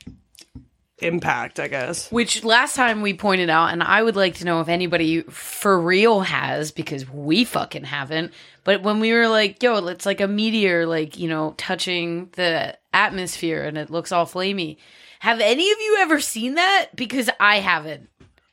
impact, 0.98 1.60
I 1.60 1.68
guess. 1.68 2.10
Which 2.10 2.42
last 2.44 2.74
time 2.74 3.02
we 3.02 3.12
pointed 3.14 3.50
out, 3.50 3.72
and 3.72 3.82
I 3.82 4.02
would 4.02 4.16
like 4.16 4.36
to 4.36 4.44
know 4.44 4.60
if 4.60 4.68
anybody 4.68 5.22
for 5.22 5.78
real 5.78 6.20
has, 6.20 6.70
because 6.70 7.08
we 7.10 7.44
fucking 7.44 7.84
haven't. 7.84 8.32
But 8.64 8.82
when 8.82 8.98
we 9.00 9.12
were 9.12 9.28
like, 9.28 9.62
yo, 9.62 9.86
it's 9.88 10.06
like 10.06 10.20
a 10.20 10.26
meteor, 10.26 10.86
like, 10.86 11.18
you 11.18 11.28
know, 11.28 11.54
touching 11.58 12.30
the 12.32 12.76
atmosphere 12.94 13.62
and 13.62 13.76
it 13.76 13.90
looks 13.90 14.10
all 14.10 14.26
flamey. 14.26 14.78
Have 15.20 15.38
any 15.40 15.70
of 15.70 15.78
you 15.78 15.98
ever 16.00 16.18
seen 16.20 16.54
that? 16.54 16.88
Because 16.96 17.28
I 17.38 17.56
haven't. 17.60 18.08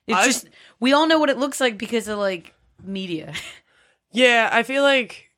It's 0.07 0.17
I've- 0.17 0.27
just, 0.27 0.49
we 0.79 0.91
all 0.93 1.07
know 1.07 1.17
what 1.19 1.29
it 1.29 1.37
looks 1.37 1.59
like 1.61 1.77
because 1.77 2.07
of 2.07 2.19
like 2.19 2.53
media. 2.83 3.33
Yeah, 4.15 4.47
I 4.53 4.61
feel 4.61 4.83
like 4.83 5.31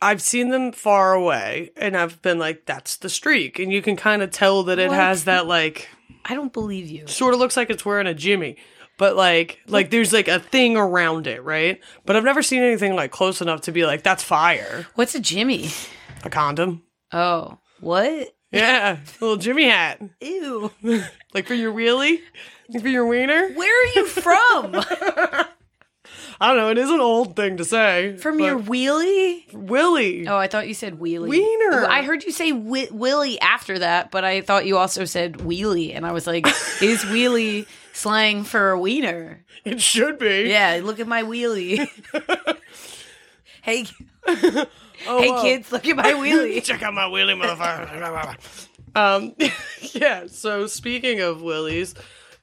I've 0.00 0.22
seen 0.22 0.50
them 0.50 0.72
far 0.72 1.14
away, 1.14 1.70
and 1.76 1.96
I've 1.96 2.22
been 2.22 2.38
like, 2.38 2.66
"That's 2.66 2.96
the 2.96 3.08
streak," 3.08 3.58
and 3.58 3.72
you 3.72 3.82
can 3.82 3.96
kind 3.96 4.22
of 4.22 4.30
tell 4.30 4.62
that 4.64 4.78
it 4.78 4.88
What? 4.88 4.96
has 4.96 5.24
that 5.24 5.46
like 5.46 5.88
I 6.24 6.34
don't 6.34 6.52
believe 6.52 6.88
you. 6.88 7.06
sort 7.06 7.34
of 7.34 7.40
looks 7.40 7.56
like 7.56 7.70
it's 7.70 7.84
wearing 7.84 8.06
a 8.06 8.14
Jimmy, 8.14 8.56
but 8.98 9.16
like 9.16 9.60
like 9.66 9.90
there's 9.90 10.12
like 10.12 10.28
a 10.28 10.38
thing 10.38 10.76
around 10.76 11.26
it, 11.26 11.42
right? 11.42 11.80
But 12.06 12.14
I've 12.16 12.24
never 12.24 12.42
seen 12.42 12.62
anything 12.62 12.94
like 12.94 13.10
close 13.10 13.40
enough 13.40 13.62
to 13.62 13.72
be 13.72 13.84
like, 13.84 14.02
"That's 14.02 14.22
fire." 14.22 14.86
What's 14.94 15.14
a 15.14 15.20
Jimmy? 15.20 15.68
A 16.24 16.30
condom. 16.30 16.82
Oh, 17.12 17.58
what? 17.80 18.34
Yeah, 18.52 18.98
a 18.98 18.98
little 19.20 19.36
Jimmy 19.36 19.64
hat, 19.68 20.00
Ew. 20.20 20.70
like 21.34 21.46
for 21.46 21.54
your 21.54 21.72
wheelie, 21.72 22.20
like 22.72 22.82
for 22.82 22.88
your 22.88 23.04
wiener. 23.06 23.50
Where 23.54 23.84
are 23.84 23.92
you 23.96 24.06
from? 24.06 24.74
I 26.40 26.48
don't 26.48 26.56
know. 26.56 26.70
It 26.70 26.78
is 26.78 26.90
an 26.90 27.00
old 27.00 27.36
thing 27.36 27.56
to 27.58 27.64
say. 27.64 28.16
from 28.16 28.40
your 28.40 28.58
wheelie? 28.58 29.52
Willie. 29.52 30.26
Oh, 30.26 30.36
I 30.36 30.46
thought 30.48 30.66
you 30.68 30.74
said 30.74 30.98
wheelie. 30.98 31.28
Wiener. 31.28 31.86
I 31.86 32.02
heard 32.02 32.24
you 32.24 32.32
say 32.32 32.50
wi- 32.50 32.88
willy 32.90 33.40
after 33.40 33.78
that, 33.78 34.10
but 34.10 34.24
I 34.24 34.40
thought 34.40 34.66
you 34.66 34.76
also 34.76 35.04
said 35.04 35.34
wheelie, 35.38 35.94
and 35.94 36.04
I 36.04 36.12
was 36.12 36.26
like, 36.26 36.46
is 36.82 37.04
wheelie 37.04 37.66
slang 37.92 38.44
for 38.44 38.70
a 38.70 38.78
wiener? 38.78 39.44
It 39.64 39.80
should 39.80 40.18
be. 40.18 40.44
Yeah, 40.48 40.80
look 40.82 41.00
at 41.00 41.06
my 41.06 41.22
wheelie. 41.22 41.88
hey, 43.62 43.86
Oh, 45.06 45.20
hey, 45.20 45.30
wow. 45.30 45.42
kids, 45.42 45.70
look 45.70 45.86
at 45.86 45.96
my 45.96 46.12
wheelie. 46.12 46.62
Check 46.64 46.82
out 46.82 46.94
my 46.94 47.02
wheelie, 47.04 47.38
motherfucker. 47.40 48.36
um, 48.96 49.34
yeah. 49.94 50.24
So 50.28 50.66
speaking 50.66 51.20
of 51.20 51.42
willies, 51.42 51.94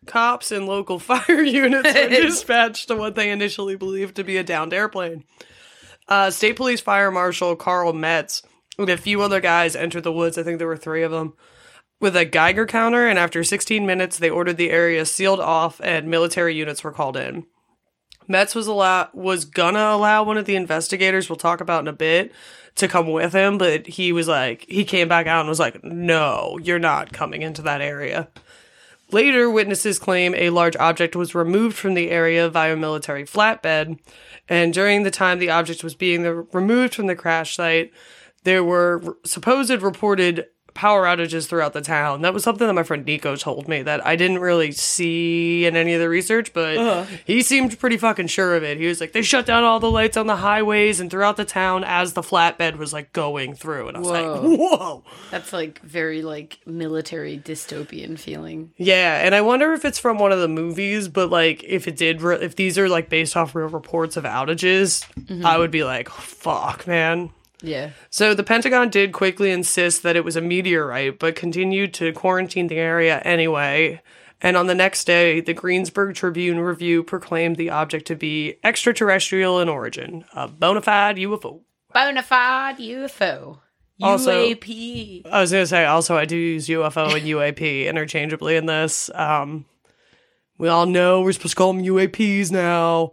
cops 0.05 0.51
and 0.51 0.65
local 0.65 0.99
fire 0.99 1.43
units 1.43 1.93
were 1.93 2.09
dispatched 2.09 2.87
to 2.87 2.95
what 2.95 3.15
they 3.15 3.29
initially 3.29 3.75
believed 3.75 4.15
to 4.15 4.23
be 4.23 4.37
a 4.37 4.43
downed 4.43 4.73
airplane. 4.73 5.23
Uh, 6.07 6.29
State 6.29 6.55
Police 6.55 6.81
Fire 6.81 7.11
Marshal 7.11 7.55
Carl 7.55 7.93
Metz 7.93 8.41
and 8.77 8.89
a 8.89 8.97
few 8.97 9.21
other 9.21 9.39
guys 9.39 9.75
entered 9.75 10.03
the 10.03 10.11
woods. 10.11 10.37
I 10.37 10.43
think 10.43 10.57
there 10.57 10.67
were 10.67 10.77
three 10.77 11.03
of 11.03 11.11
them 11.11 11.33
with 11.99 12.15
a 12.15 12.25
Geiger 12.25 12.65
counter, 12.65 13.07
and 13.07 13.19
after 13.19 13.43
16 13.43 13.85
minutes, 13.85 14.17
they 14.17 14.29
ordered 14.29 14.57
the 14.57 14.71
area 14.71 15.05
sealed 15.05 15.39
off 15.39 15.79
and 15.83 16.09
military 16.09 16.55
units 16.55 16.83
were 16.83 16.91
called 16.91 17.15
in. 17.15 17.45
Metz 18.27 18.55
was 18.55 18.67
allow 18.67 19.09
was 19.13 19.45
gonna 19.45 19.79
allow 19.79 20.23
one 20.23 20.37
of 20.37 20.45
the 20.45 20.55
investigators 20.55 21.29
we'll 21.29 21.35
talk 21.35 21.59
about 21.59 21.81
in 21.81 21.87
a 21.87 21.93
bit 21.93 22.31
to 22.75 22.87
come 22.87 23.11
with 23.11 23.33
him, 23.33 23.57
but 23.57 23.85
he 23.87 24.11
was 24.11 24.27
like 24.27 24.65
he 24.69 24.85
came 24.85 25.07
back 25.07 25.27
out 25.27 25.41
and 25.41 25.49
was 25.49 25.59
like, 25.59 25.83
"No, 25.83 26.57
you're 26.61 26.79
not 26.79 27.13
coming 27.13 27.41
into 27.41 27.61
that 27.63 27.81
area." 27.81 28.29
Later, 29.11 29.49
witnesses 29.49 29.99
claim 29.99 30.33
a 30.35 30.51
large 30.51 30.75
object 30.77 31.15
was 31.15 31.35
removed 31.35 31.77
from 31.77 31.93
the 31.95 32.09
area 32.09 32.49
via 32.49 32.75
military 32.77 33.25
flatbed, 33.25 33.99
and 34.47 34.73
during 34.73 35.03
the 35.03 35.11
time 35.11 35.39
the 35.39 35.49
object 35.49 35.83
was 35.83 35.95
being 35.95 36.23
the, 36.23 36.33
removed 36.33 36.95
from 36.95 37.07
the 37.07 37.15
crash 37.15 37.55
site, 37.55 37.91
there 38.43 38.63
were 38.63 39.01
r- 39.05 39.15
supposed 39.25 39.69
reported 39.69 40.45
power 40.73 41.03
outages 41.05 41.47
throughout 41.47 41.73
the 41.73 41.81
town. 41.81 42.21
That 42.21 42.33
was 42.33 42.43
something 42.43 42.67
that 42.67 42.73
my 42.73 42.83
friend 42.83 43.05
Nico 43.05 43.35
told 43.35 43.67
me 43.67 43.81
that 43.83 44.05
I 44.05 44.15
didn't 44.15 44.39
really 44.39 44.71
see 44.71 45.65
in 45.65 45.75
any 45.75 45.93
of 45.93 45.99
the 45.99 46.09
research, 46.09 46.53
but 46.53 46.77
uh-huh. 46.77 47.17
he 47.25 47.41
seemed 47.41 47.79
pretty 47.79 47.97
fucking 47.97 48.27
sure 48.27 48.55
of 48.55 48.63
it. 48.63 48.77
He 48.77 48.87
was 48.87 49.01
like, 49.01 49.11
they 49.11 49.21
shut 49.21 49.45
down 49.45 49.63
all 49.63 49.79
the 49.79 49.91
lights 49.91 50.17
on 50.17 50.27
the 50.27 50.37
highways 50.37 50.99
and 50.99 51.09
throughout 51.09 51.37
the 51.37 51.45
town 51.45 51.83
as 51.83 52.13
the 52.13 52.21
flatbed 52.21 52.77
was 52.77 52.93
like 52.93 53.13
going 53.13 53.53
through. 53.53 53.89
And 53.89 53.97
I 53.97 53.99
was 53.99 54.09
Whoa. 54.09 54.33
like, 54.33 54.59
whoa. 54.59 55.03
That's 55.29 55.53
like 55.53 55.81
very 55.81 56.21
like 56.21 56.59
military 56.65 57.37
dystopian 57.37 58.17
feeling. 58.17 58.73
Yeah, 58.77 59.25
and 59.25 59.35
I 59.35 59.41
wonder 59.41 59.73
if 59.73 59.85
it's 59.85 59.99
from 59.99 60.19
one 60.19 60.31
of 60.31 60.39
the 60.39 60.47
movies, 60.47 61.07
but 61.07 61.29
like 61.29 61.63
if 61.63 61.87
it 61.87 61.95
did, 61.95 62.21
re- 62.21 62.41
if 62.41 62.55
these 62.55 62.77
are 62.77 62.89
like 62.89 63.09
based 63.09 63.35
off 63.35 63.55
real 63.55 63.67
reports 63.67 64.17
of 64.17 64.23
outages, 64.23 65.05
mm-hmm. 65.15 65.45
I 65.45 65.57
would 65.57 65.71
be 65.71 65.83
like, 65.83 66.09
fuck, 66.09 66.87
man. 66.87 67.31
Yeah. 67.61 67.91
So 68.09 68.33
the 68.33 68.43
Pentagon 68.43 68.89
did 68.89 69.11
quickly 69.13 69.51
insist 69.51 70.03
that 70.03 70.15
it 70.15 70.25
was 70.25 70.35
a 70.35 70.41
meteorite, 70.41 71.19
but 71.19 71.35
continued 71.35 71.93
to 71.95 72.11
quarantine 72.13 72.67
the 72.67 72.77
area 72.77 73.19
anyway. 73.19 74.01
And 74.41 74.57
on 74.57 74.65
the 74.67 74.75
next 74.75 75.05
day, 75.05 75.39
the 75.39 75.53
Greensburg 75.53 76.15
Tribune 76.15 76.59
Review 76.59 77.03
proclaimed 77.03 77.57
the 77.57 77.69
object 77.69 78.07
to 78.07 78.15
be 78.15 78.55
extraterrestrial 78.63 79.59
in 79.59 79.69
origin, 79.69 80.25
a 80.33 80.47
bona 80.47 80.81
fide 80.81 81.17
UFO. 81.17 81.61
Bona 81.93 82.23
fide 82.23 82.77
UFO. 82.79 83.59
Also- 84.01 84.47
UAP. 84.47 85.21
I 85.29 85.41
was 85.41 85.51
gonna 85.51 85.67
say 85.67 85.85
also 85.85 86.17
I 86.17 86.25
do 86.25 86.35
use 86.35 86.67
UFO 86.67 87.13
and 87.15 87.23
UAP 87.23 87.85
interchangeably 87.87 88.55
in 88.55 88.65
this. 88.65 89.11
Um, 89.13 89.65
we 90.57 90.67
all 90.67 90.87
know 90.87 91.21
we're 91.21 91.33
supposed 91.33 91.51
to 91.51 91.55
call 91.57 91.73
them 91.73 91.83
UAPs 91.83 92.51
now, 92.51 93.11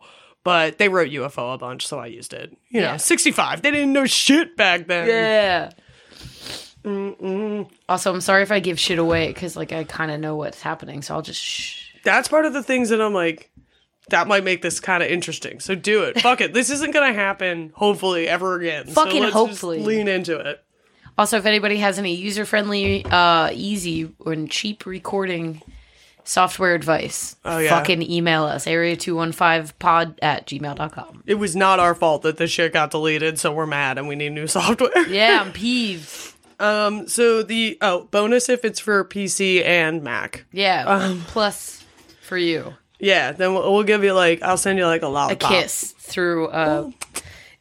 but 0.48 0.78
they 0.78 0.88
wrote 0.88 1.10
UFO 1.10 1.52
a 1.52 1.58
bunch, 1.58 1.86
so 1.86 1.98
I 1.98 2.06
used 2.06 2.32
it. 2.32 2.56
You 2.70 2.80
know, 2.80 2.86
Yeah. 2.92 2.96
sixty 2.96 3.32
five. 3.32 3.60
They 3.60 3.70
didn't 3.70 3.92
know 3.92 4.06
shit 4.06 4.56
back 4.56 4.86
then. 4.86 5.06
Yeah. 5.06 5.70
Also, 7.86 8.14
I'm 8.14 8.22
sorry 8.22 8.42
if 8.42 8.50
I 8.50 8.60
give 8.60 8.80
shit 8.80 8.98
away 8.98 9.28
because 9.28 9.56
like 9.56 9.72
I 9.72 9.84
kind 9.84 10.10
of 10.10 10.20
know 10.20 10.36
what's 10.36 10.62
happening, 10.62 11.02
so 11.02 11.14
I'll 11.14 11.20
just 11.22 11.42
shh. 11.42 11.90
That's 12.02 12.28
part 12.28 12.46
of 12.46 12.54
the 12.54 12.62
things 12.62 12.88
that 12.88 13.00
I'm 13.02 13.12
like. 13.12 13.50
That 14.08 14.26
might 14.26 14.42
make 14.42 14.62
this 14.62 14.80
kind 14.80 15.02
of 15.02 15.10
interesting. 15.10 15.60
So 15.60 15.74
do 15.74 16.04
it. 16.04 16.18
Fuck 16.22 16.40
it. 16.40 16.54
This 16.54 16.70
isn't 16.70 16.94
gonna 16.94 17.12
happen. 17.12 17.72
Hopefully, 17.74 18.26
ever 18.26 18.54
again. 18.58 18.86
So 18.86 18.94
Fucking 18.94 19.20
just 19.20 19.34
hopefully. 19.34 19.80
lean 19.80 20.08
into 20.08 20.38
it. 20.38 20.64
Also, 21.18 21.36
if 21.36 21.44
anybody 21.44 21.76
has 21.76 21.98
any 21.98 22.14
user 22.14 22.46
friendly, 22.46 23.04
uh, 23.04 23.50
easy, 23.52 24.10
and 24.24 24.50
cheap 24.50 24.86
recording 24.86 25.60
software 26.28 26.74
advice, 26.74 27.36
Oh, 27.44 27.58
yeah. 27.58 27.70
fucking 27.70 28.02
email 28.02 28.44
us 28.44 28.66
area215pod 28.66 30.18
at 30.22 30.46
gmail.com. 30.46 31.22
It 31.26 31.34
was 31.34 31.56
not 31.56 31.80
our 31.80 31.94
fault 31.94 32.22
that 32.22 32.36
this 32.36 32.50
shit 32.50 32.72
got 32.72 32.90
deleted, 32.90 33.38
so 33.38 33.52
we're 33.52 33.66
mad 33.66 33.98
and 33.98 34.08
we 34.08 34.14
need 34.16 34.30
new 34.32 34.46
software. 34.58 35.08
Yeah, 35.08 35.42
I'm 35.44 35.52
peeved. 35.52 36.34
Um, 36.60 37.06
so 37.08 37.42
the 37.42 37.78
oh 37.80 38.08
bonus 38.10 38.48
if 38.48 38.64
it's 38.64 38.80
for 38.80 39.04
PC 39.04 39.64
and 39.64 40.02
Mac. 40.02 40.44
Yeah, 40.52 40.84
Um, 40.86 41.22
plus 41.28 41.84
for 42.20 42.36
you. 42.36 42.74
Yeah, 42.98 43.30
then 43.30 43.54
we'll, 43.54 43.72
we'll 43.72 43.84
give 43.84 44.02
you 44.02 44.12
like 44.12 44.42
I'll 44.42 44.56
send 44.56 44.78
you 44.78 44.84
like 44.86 45.02
a 45.02 45.06
A 45.06 45.36
kiss 45.36 45.92
through, 45.98 46.48
uh, 46.48 46.90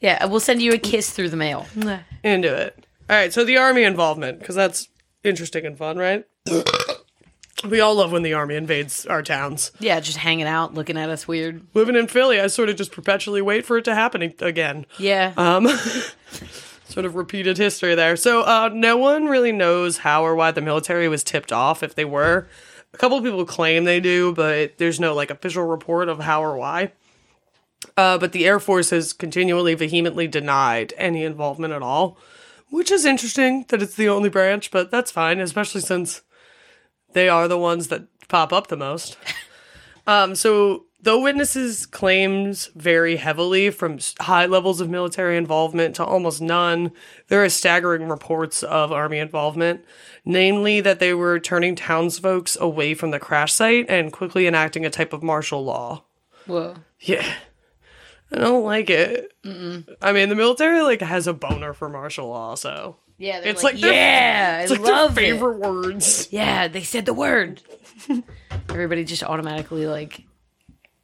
yeah, 0.01 0.25
we'll 0.25 0.39
send 0.39 0.61
you 0.63 0.73
a 0.73 0.77
kiss 0.79 1.11
through 1.11 1.29
the 1.29 1.37
mail. 1.37 1.67
into 2.23 2.53
it. 2.55 2.85
All 3.09 3.15
right, 3.15 3.31
so 3.31 3.45
the 3.45 3.57
army 3.57 3.83
involvement 3.83 4.39
because 4.39 4.55
that's 4.55 4.89
interesting 5.23 5.65
and 5.65 5.77
fun, 5.77 5.97
right? 5.97 6.25
we 7.65 7.79
all 7.79 7.95
love 7.95 8.11
when 8.11 8.23
the 8.23 8.33
army 8.33 8.55
invades 8.55 9.05
our 9.05 9.23
towns. 9.23 9.71
Yeah, 9.79 9.99
just 9.99 10.17
hanging 10.17 10.47
out, 10.47 10.73
looking 10.73 10.97
at 10.97 11.09
us 11.09 11.27
weird. 11.27 11.65
Living 11.73 11.95
in 11.95 12.07
Philly, 12.07 12.39
I 12.39 12.47
sort 12.47 12.69
of 12.69 12.75
just 12.75 12.91
perpetually 12.91 13.41
wait 13.41 13.65
for 13.65 13.77
it 13.77 13.85
to 13.85 13.95
happen 13.95 14.21
again. 14.39 14.85
Yeah. 14.99 15.33
Um, 15.37 15.67
sort 16.85 17.05
of 17.05 17.15
repeated 17.15 17.57
history 17.57 17.95
there. 17.95 18.15
So 18.15 18.41
uh, 18.41 18.69
no 18.73 18.97
one 18.97 19.25
really 19.25 19.51
knows 19.51 19.99
how 19.99 20.23
or 20.23 20.35
why 20.35 20.51
the 20.51 20.61
military 20.61 21.07
was 21.07 21.23
tipped 21.23 21.51
off. 21.51 21.83
If 21.83 21.95
they 21.95 22.05
were, 22.05 22.47
a 22.93 22.97
couple 22.97 23.17
of 23.17 23.23
people 23.23 23.45
claim 23.45 23.83
they 23.83 23.99
do, 23.99 24.33
but 24.33 24.77
there's 24.77 24.99
no 24.99 25.13
like 25.13 25.31
official 25.31 25.63
report 25.63 26.09
of 26.09 26.19
how 26.19 26.43
or 26.43 26.57
why. 26.57 26.91
Uh, 27.95 28.17
but 28.17 28.31
the 28.31 28.45
Air 28.45 28.59
Force 28.59 28.89
has 28.89 29.13
continually 29.13 29.73
vehemently 29.73 30.27
denied 30.27 30.93
any 30.97 31.23
involvement 31.23 31.73
at 31.73 31.81
all, 31.81 32.17
which 32.69 32.91
is 32.91 33.05
interesting 33.05 33.65
that 33.69 33.81
it's 33.81 33.95
the 33.95 34.09
only 34.09 34.29
branch, 34.29 34.71
but 34.71 34.91
that's 34.91 35.11
fine, 35.11 35.39
especially 35.39 35.81
since 35.81 36.21
they 37.13 37.29
are 37.29 37.47
the 37.47 37.57
ones 37.57 37.87
that 37.87 38.07
pop 38.27 38.51
up 38.51 38.67
the 38.67 38.77
most. 38.77 39.17
Um, 40.05 40.35
so 40.35 40.85
though 41.01 41.21
witnesses 41.21 41.85
claims 41.85 42.67
vary 42.75 43.17
heavily 43.17 43.69
from 43.69 43.99
high 44.19 44.45
levels 44.45 44.79
of 44.81 44.89
military 44.89 45.37
involvement 45.37 45.95
to 45.95 46.05
almost 46.05 46.41
none, 46.41 46.91
there 47.27 47.43
are 47.43 47.49
staggering 47.49 48.07
reports 48.07 48.63
of 48.63 48.91
army 48.91 49.17
involvement, 49.19 49.83
namely 50.25 50.81
that 50.81 50.99
they 50.99 51.13
were 51.13 51.39
turning 51.39 51.75
townsfolk 51.75 52.49
away 52.59 52.93
from 52.93 53.11
the 53.11 53.19
crash 53.19 53.53
site 53.53 53.85
and 53.89 54.13
quickly 54.13 54.47
enacting 54.47 54.85
a 54.85 54.89
type 54.89 55.13
of 55.13 55.23
martial 55.23 55.63
law. 55.63 56.03
Whoa. 56.45 56.75
Yeah. 56.99 57.25
I 58.31 58.39
don't 58.39 58.65
like 58.65 58.89
it. 58.89 59.31
I 60.01 60.11
mean, 60.11 60.29
the 60.29 60.35
military 60.35 60.81
like 60.81 61.01
has 61.01 61.27
a 61.27 61.33
boner 61.33 61.73
for 61.73 61.87
martial 61.87 62.27
law, 62.27 62.55
so 62.55 62.97
Yeah, 63.17 63.39
they're 63.39 63.49
It's 63.51 63.63
like, 63.63 63.73
like 63.75 63.81
their- 63.81 63.93
yeah, 63.93 64.59
it's 64.61 64.71
I 64.71 64.75
like 64.75 64.83
love 64.83 65.15
their 65.15 65.23
it. 65.23 65.31
favorite 65.33 65.57
words. 65.57 66.27
Yeah, 66.31 66.67
they 66.67 66.83
said 66.83 67.05
the 67.05 67.13
word. 67.13 67.61
Everybody 68.69 69.03
just 69.05 69.23
automatically 69.23 69.87
like, 69.87 70.21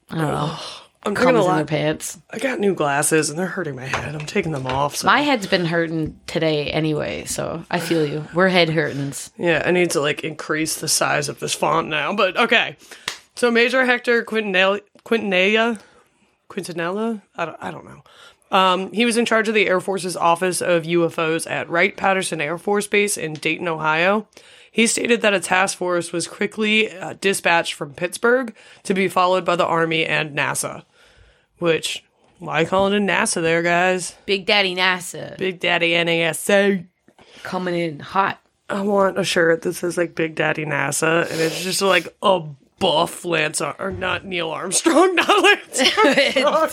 I 0.09 0.17
don't 0.17 0.27
know, 0.27 0.57
I'm 1.05 1.15
comes 1.15 1.45
in 1.45 1.55
their 1.55 1.65
pants. 1.65 2.19
I 2.29 2.37
got 2.37 2.59
new 2.59 2.75
glasses 2.75 3.29
and 3.29 3.39
they're 3.39 3.47
hurting 3.47 3.75
my 3.75 3.85
head. 3.85 4.13
I'm 4.15 4.25
taking 4.27 4.51
them 4.51 4.67
off. 4.67 4.97
So. 4.97 5.07
My 5.07 5.21
head's 5.21 5.47
been 5.47 5.65
hurting 5.65 6.19
today 6.27 6.67
anyway, 6.71 7.25
so 7.25 7.65
I 7.71 7.79
feel 7.79 8.05
you. 8.05 8.25
We're 8.33 8.47
head 8.49 8.69
hurtings. 8.69 9.31
Yeah, 9.37 9.63
I 9.65 9.71
need 9.71 9.91
to 9.91 9.99
like 10.01 10.23
increase 10.23 10.75
the 10.79 10.87
size 10.87 11.29
of 11.29 11.39
this 11.39 11.53
font 11.55 11.87
now, 11.89 12.15
but 12.15 12.37
okay. 12.37 12.77
So 13.35 13.49
Major 13.49 13.85
Hector 13.85 14.23
Quintanilla, 14.23 14.81
Quintanilla, 15.03 15.79
Quintanilla, 16.49 17.21
I 17.35 17.45
don't, 17.45 17.57
I 17.59 17.71
don't 17.71 17.85
know. 17.85 18.03
Um, 18.53 18.91
he 18.93 19.03
was 19.03 19.17
in 19.17 19.25
charge 19.25 19.47
of 19.49 19.55
the 19.55 19.67
Air 19.67 19.81
Force's 19.81 20.15
Office 20.15 20.61
of 20.61 20.83
UFOs 20.83 21.49
at 21.49 21.69
Wright 21.69 21.97
Patterson 21.97 22.39
Air 22.39 22.57
Force 22.59 22.85
Base 22.87 23.17
in 23.17 23.33
Dayton, 23.33 23.67
Ohio. 23.67 24.27
He 24.71 24.87
stated 24.87 25.21
that 25.21 25.33
a 25.33 25.39
task 25.39 25.77
force 25.77 26.11
was 26.11 26.27
quickly 26.27 26.91
uh, 26.95 27.13
dispatched 27.19 27.73
from 27.73 27.93
Pittsburgh 27.93 28.55
to 28.83 28.93
be 28.93 29.07
followed 29.07 29.43
by 29.43 29.55
the 29.55 29.65
Army 29.65 30.05
and 30.05 30.37
NASA. 30.37 30.83
Which, 31.57 32.03
why 32.39 32.65
calling 32.65 32.93
it 32.93 33.05
NASA 33.07 33.41
there, 33.41 33.61
guys? 33.63 34.15
Big 34.25 34.45
Daddy 34.45 34.75
NASA 34.75 35.37
Big 35.37 35.59
Daddy 35.59 35.91
NASA. 35.91 36.85
coming 37.43 37.75
in 37.75 37.99
hot. 37.99 38.39
I 38.69 38.81
want 38.81 39.19
a 39.19 39.23
shirt 39.23 39.61
that 39.63 39.73
says 39.73 39.97
like 39.97 40.15
Big 40.15 40.35
Daddy 40.35 40.65
NASA, 40.65 41.29
and 41.31 41.39
it's 41.39 41.61
just 41.63 41.81
like 41.81 42.07
a 42.21 42.41
buff 42.79 43.25
Lance 43.25 43.61
Ar- 43.61 43.75
or 43.79 43.91
not 43.91 44.25
Neil 44.25 44.49
Armstrong, 44.49 45.15
not 45.15 45.43
Lance 45.43 45.97
Armstrong. 46.37 46.69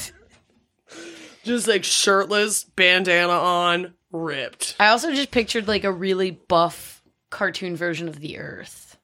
Just 1.45 1.67
like 1.69 1.85
shirtless, 1.85 2.65
bandana 2.65 3.33
on, 3.33 3.95
ripped. 4.13 4.77
I 4.81 4.89
also 4.89 5.13
just 5.15 5.31
pictured 5.31 5.69
like 5.69 5.85
a 5.85 5.93
really 5.93 6.31
buff 6.33 7.03
cartoon 7.31 7.77
version 7.77 8.09
of 8.09 8.21
the 8.21 8.39
Earth. 8.39 8.97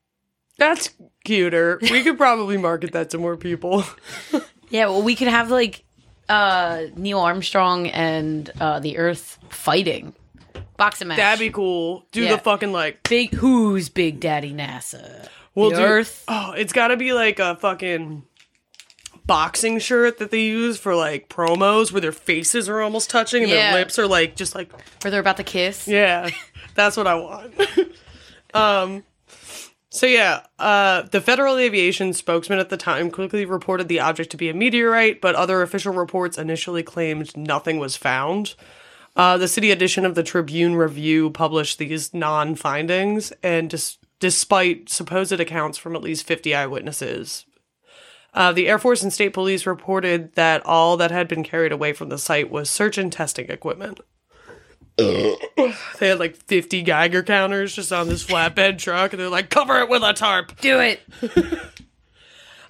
That's 0.59 0.91
cuter. 1.25 1.79
We 1.83 2.03
could 2.03 2.17
probably 2.17 2.57
market 2.57 2.93
that 2.93 3.11
to 3.11 3.19
more 3.19 3.37
people. 3.37 3.85
Yeah, 4.69 4.87
well, 4.87 5.03
we 5.03 5.15
could 5.15 5.29
have 5.29 5.49
like 5.53 5.85
uh 6.29 6.87
Neil 6.97 7.21
Armstrong 7.21 7.87
and 7.87 8.51
uh 8.61 8.81
the 8.81 8.99
Earth 8.99 9.39
fighting, 9.49 10.13
Box 10.55 10.65
boxing 10.77 11.07
match. 11.09 11.19
That'd 11.19 11.39
be 11.39 11.51
cool. 11.51 12.05
Do 12.11 12.23
Yeah. 12.25 12.33
the 12.35 12.39
fucking 12.43 12.73
like 12.73 13.09
big. 13.09 13.33
Who's 13.33 13.89
Big 13.89 14.19
Daddy 14.19 14.53
NASA? 14.53 15.29
we'll 15.55 15.71
the 15.71 15.77
do 15.77 15.83
Earth. 15.83 16.25
Oh, 16.27 16.53
it's 16.57 16.73
got 16.73 16.89
to 16.89 16.97
be 16.97 17.13
like 17.13 17.39
a 17.39 17.55
fucking 17.55 18.25
boxing 19.27 19.79
shirt 19.79 20.19
that 20.19 20.31
they 20.31 20.43
use 20.43 20.79
for 20.79 20.95
like 20.95 21.29
promos 21.29 21.91
where 21.93 22.01
their 22.01 22.13
faces 22.13 22.69
are 22.69 22.81
almost 22.81 23.11
touching 23.11 23.43
and 23.43 23.51
Yeah. 23.51 23.73
their 23.73 23.81
lips 23.81 23.99
are 23.99 24.07
like 24.07 24.37
just 24.37 24.55
like 24.55 24.71
Where 25.03 25.11
they're 25.11 25.21
about 25.21 25.37
to 25.39 25.45
kiss. 25.45 25.89
Yeah, 25.89 26.31
that's 26.75 26.97
what 26.97 27.07
I 27.07 27.15
want. 27.17 27.55
um, 28.55 29.03
so 29.91 30.07
yeah, 30.07 30.43
uh, 30.59 31.03
the 31.03 31.21
Federal 31.21 31.57
Aviation 31.59 32.13
spokesman 32.13 32.59
at 32.59 32.69
the 32.69 32.77
time 32.77 33.11
quickly 33.11 33.45
reported 33.45 33.89
the 33.89 34.01
object 34.01 34.31
to 34.31 34.37
be 34.37 34.49
a 34.49 34.55
meteorite, 34.55 35.21
but 35.21 35.35
other 35.35 35.63
official 35.63 35.93
reports 35.95 36.37
initially 36.39 36.83
claimed 36.83 37.37
nothing 37.37 37.79
was 37.79 37.97
found. 37.97 38.55
Uh, 39.15 39.39
the 39.39 39.49
city 39.49 39.71
edition 39.71 40.05
of 40.05 40.15
the 40.15 40.23
Tribune 40.23 40.75
Review 40.77 41.31
published 41.31 41.79
these 41.79 42.13
non-findings, 42.13 43.33
and 43.43 43.71
dis- 43.71 43.97
despite 44.21 44.91
supposed 44.91 45.33
accounts 45.33 45.79
from 45.79 45.97
at 45.97 46.03
least 46.03 46.27
50 46.27 46.55
eyewitnesses, 46.55 47.47
Uh, 48.37 48.53
the 48.53 48.69
Air 48.69 48.79
Force 48.79 49.03
and 49.03 49.13
state 49.13 49.33
police 49.33 49.67
reported 49.67 50.35
that 50.35 50.65
all 50.67 50.99
that 50.99 51.11
had 51.11 51.27
been 51.27 51.43
carried 51.43 51.73
away 51.73 51.95
from 51.95 52.11
the 52.11 52.19
site 52.19 52.51
was 52.51 52.69
search 52.69 52.99
and 52.99 53.11
testing 53.11 53.49
equipment. 53.49 53.99
they 54.99 55.37
had 56.01 56.19
like 56.19 56.37
50 56.37 56.83
Geiger 56.83 57.23
counters 57.23 57.75
just 57.75 57.93
on 57.93 58.09
this 58.09 58.25
flatbed 58.25 58.79
truck, 58.79 59.13
and 59.13 59.21
they're 59.21 59.31
like, 59.31 59.49
cover 59.49 59.79
it 59.81 59.89
with 59.89 60.03
a 60.03 60.13
tarp. 60.13 60.61
Do 60.61 60.81
it. 60.81 61.01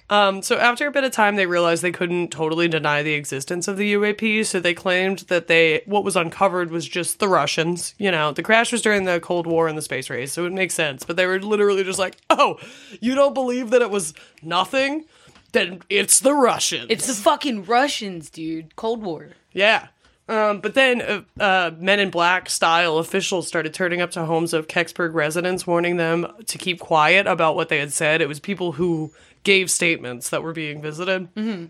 Um, 0.09 0.41
so 0.41 0.57
after 0.57 0.87
a 0.87 0.91
bit 0.91 1.03
of 1.03 1.11
time, 1.11 1.35
they 1.35 1.47
realized 1.47 1.83
they 1.83 1.91
couldn't 1.91 2.29
totally 2.29 2.69
deny 2.69 3.03
the 3.03 3.13
existence 3.13 3.67
of 3.67 3.75
the 3.75 3.93
UAP, 3.93 4.45
so 4.45 4.59
they 4.59 4.73
claimed 4.73 5.19
that 5.27 5.47
they 5.47 5.81
what 5.85 6.05
was 6.05 6.15
uncovered 6.15 6.71
was 6.71 6.87
just 6.87 7.19
the 7.19 7.27
Russians. 7.27 7.93
You 7.97 8.11
know, 8.11 8.31
the 8.31 8.43
crash 8.43 8.71
was 8.71 8.81
during 8.81 9.03
the 9.03 9.19
Cold 9.19 9.45
War 9.45 9.67
and 9.67 9.77
the 9.77 9.81
space 9.81 10.09
race, 10.09 10.31
so 10.31 10.45
it 10.45 10.53
makes 10.53 10.75
sense. 10.75 11.03
But 11.03 11.17
they 11.17 11.25
were 11.25 11.41
literally 11.41 11.83
just 11.83 11.99
like, 11.99 12.15
"Oh, 12.29 12.57
you 13.01 13.15
don't 13.15 13.33
believe 13.33 13.69
that 13.71 13.81
it 13.81 13.91
was 13.91 14.13
nothing? 14.41 15.03
Then 15.57 15.81
it's 15.89 16.19
the 16.19 16.33
Russians." 16.33 16.87
It's 16.89 17.07
the 17.07 17.13
fucking 17.13 17.65
Russians, 17.65 18.29
dude. 18.29 18.75
Cold 18.75 19.03
War. 19.03 19.29
Yeah. 19.53 19.87
Um, 20.29 20.59
but 20.59 20.73
then 20.73 21.01
uh, 21.01 21.21
uh, 21.39 21.71
Men 21.77 21.99
in 21.99 22.09
Black 22.09 22.49
style 22.49 22.97
officials 22.97 23.47
started 23.47 23.73
turning 23.73 24.01
up 24.01 24.11
to 24.11 24.25
homes 24.25 24.53
of 24.53 24.67
Kecksburg 24.67 25.13
residents, 25.13 25.65
warning 25.65 25.97
them 25.97 26.27
to 26.45 26.57
keep 26.57 26.79
quiet 26.79 27.27
about 27.27 27.55
what 27.55 27.69
they 27.69 27.79
had 27.79 27.93
said. 27.93 28.21
It 28.21 28.27
was 28.27 28.39
people 28.39 28.73
who 28.73 29.11
gave 29.43 29.71
statements 29.71 30.29
that 30.29 30.43
were 30.43 30.51
being 30.51 30.81
visited. 30.81 31.33
Mm-hmm. 31.35 31.65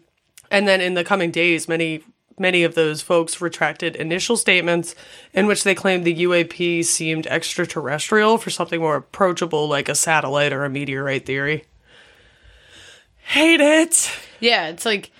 And 0.50 0.67
then 0.67 0.82
in 0.82 0.96
the 0.96 1.03
coming 1.03 1.29
days, 1.29 1.67
many 1.67 2.03
many 2.39 2.63
of 2.63 2.75
those 2.75 3.01
folks 3.01 3.41
retracted 3.41 3.96
initial 3.96 4.38
statements 4.38 4.96
in 5.34 5.48
which 5.48 5.63
they 5.63 5.74
claimed 5.74 6.06
the 6.06 6.24
UAP 6.24 6.86
seemed 6.86 7.25
extraterrestrial 7.27 8.38
for 8.38 8.51
something 8.51 8.79
more 8.79 8.96
approachable 8.96 9.67
like 9.67 9.89
a 9.89 9.96
satellite 9.96 10.53
or 10.53 10.63
a 10.63 10.70
meteorite 10.70 11.25
theory. 11.25 11.65
Hate 13.27 13.60
it. 13.62 14.12
Yeah, 14.39 14.67
it's 14.69 14.86
like 14.86 15.12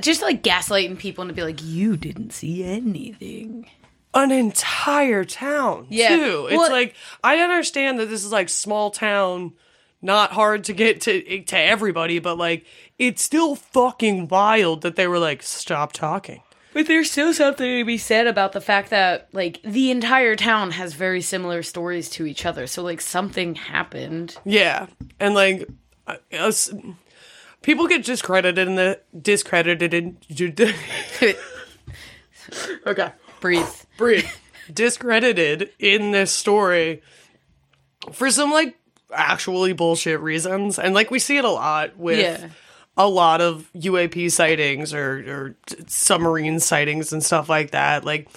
just 0.00 0.22
like 0.22 0.42
gaslighting 0.42 0.98
people 0.98 1.22
and 1.22 1.28
to 1.30 1.34
be 1.34 1.42
like, 1.42 1.62
you 1.62 1.96
didn't 1.96 2.32
see 2.32 2.64
anything. 2.64 3.68
an 4.12 4.32
entire 4.32 5.24
town 5.24 5.86
Yeah. 5.88 6.08
too. 6.16 6.48
It's 6.50 6.56
Well- 6.58 6.70
like 6.72 6.94
I 7.22 7.38
understand 7.38 8.00
that 8.00 8.06
this 8.06 8.24
is 8.24 8.32
like 8.32 8.48
small 8.48 8.90
town, 8.90 9.52
not 10.02 10.32
hard 10.32 10.64
to 10.64 10.72
get 10.72 11.00
to 11.02 11.42
to 11.44 11.56
everybody, 11.58 12.18
but 12.18 12.36
like 12.36 12.64
it's 12.98 13.22
still 13.22 13.54
fucking 13.54 14.26
wild 14.26 14.82
that 14.82 14.96
they 14.96 15.06
were 15.06 15.20
like 15.20 15.42
stop 15.44 15.92
talking. 15.92 16.42
But 16.72 16.86
there's 16.88 17.08
still 17.10 17.32
something 17.32 17.78
to 17.80 17.84
be 17.84 17.98
said 17.98 18.26
about 18.26 18.50
the 18.52 18.60
fact 18.60 18.90
that 18.90 19.28
like 19.32 19.60
the 19.64 19.92
entire 19.92 20.34
town 20.34 20.72
has 20.72 20.92
very 20.94 21.20
similar 21.20 21.62
stories 21.62 22.08
to 22.10 22.26
each 22.26 22.44
other. 22.44 22.66
So 22.66 22.82
like 22.82 23.00
something 23.00 23.54
happened. 23.54 24.36
Yeah, 24.44 24.86
and 25.20 25.34
like 25.34 25.68
uh, 26.08 26.16
people 27.62 27.86
get 27.86 28.04
discredited 28.04 28.66
in 28.68 28.74
the 28.76 29.00
discredited 29.20 29.94
in. 29.94 30.16
okay, 32.86 33.12
Breathe. 33.40 33.66
breathe. 33.96 34.26
discredited 34.72 35.70
in 35.78 36.10
this 36.10 36.32
story 36.32 37.02
for 38.12 38.30
some 38.30 38.50
like 38.50 38.76
actually 39.12 39.72
bullshit 39.72 40.20
reasons, 40.20 40.78
and 40.78 40.94
like 40.94 41.10
we 41.10 41.18
see 41.18 41.36
it 41.36 41.44
a 41.44 41.50
lot 41.50 41.96
with 41.96 42.18
Yeah. 42.18 42.48
a 42.96 43.08
lot 43.08 43.40
of 43.40 43.68
UAP 43.74 44.30
sightings 44.30 44.92
or 44.94 45.18
or 45.26 45.56
submarine 45.86 46.60
sightings 46.60 47.12
and 47.12 47.22
stuff 47.22 47.48
like 47.48 47.72
that. 47.72 48.04
Like 48.04 48.28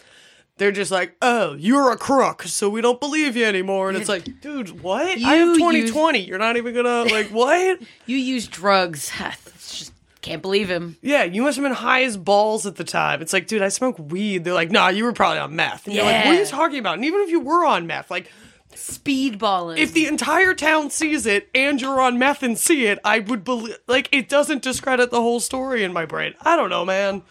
they're 0.57 0.71
just 0.71 0.91
like, 0.91 1.15
"Oh, 1.21 1.53
you're 1.53 1.91
a 1.91 1.97
crook, 1.97 2.43
so 2.43 2.69
we 2.69 2.81
don't 2.81 2.99
believe 2.99 3.35
you 3.35 3.45
anymore." 3.45 3.89
And 3.89 3.97
it's 3.97 4.09
like, 4.09 4.41
dude, 4.41 4.81
what? 4.81 5.05
I 5.07 5.13
You 5.13 5.25
have 5.25 5.47
use- 5.49 5.57
2020. 5.57 6.19
You're 6.19 6.37
not 6.37 6.57
even 6.57 6.73
gonna 6.75 7.03
like 7.03 7.27
what? 7.31 7.79
You 8.05 8.17
use 8.17 8.47
drugs. 8.47 9.11
It's 9.55 9.79
just 9.79 9.93
can't 10.21 10.41
believe 10.41 10.69
him. 10.69 10.97
Yeah, 11.01 11.23
you 11.23 11.41
must 11.41 11.55
have 11.57 11.63
been 11.63 11.73
high 11.73 12.03
as 12.03 12.17
balls 12.17 12.65
at 12.65 12.75
the 12.75 12.83
time. 12.83 13.21
It's 13.21 13.31
like, 13.33 13.47
dude, 13.47 13.61
I 13.61 13.69
smoke 13.69 13.97
weed. 13.97 14.43
They're 14.43 14.53
like, 14.53 14.71
nah, 14.71 14.89
you 14.89 15.03
were 15.05 15.13
probably 15.13 15.39
on 15.39 15.55
meth. 15.55 15.85
And 15.85 15.95
you're 15.95 16.03
like, 16.05 16.25
what 16.25 16.35
are 16.35 16.39
you 16.39 16.45
talking 16.45 16.79
about? 16.79 16.95
And 16.95 17.05
even 17.05 17.21
if 17.21 17.29
you 17.29 17.39
were 17.39 17.65
on 17.65 17.87
meth, 17.87 18.09
like, 18.11 18.29
Speedballing. 18.73 19.77
if 19.77 19.93
the 19.93 20.07
entire 20.07 20.53
town 20.53 20.89
sees 20.89 21.25
it 21.25 21.49
and 21.55 21.81
you're 21.81 21.99
on 22.01 22.17
meth 22.19 22.43
and 22.43 22.57
see 22.57 22.85
it, 22.87 22.99
I 23.03 23.19
would 23.19 23.43
believe, 23.43 23.77
like, 23.87 24.09
it 24.11 24.29
doesn't 24.29 24.61
discredit 24.61 25.11
the 25.11 25.21
whole 25.21 25.39
story 25.39 25.83
in 25.83 25.91
my 25.93 26.05
brain. 26.05 26.33
I 26.41 26.55
don't 26.55 26.69
know, 26.69 26.85
man. 26.85 27.21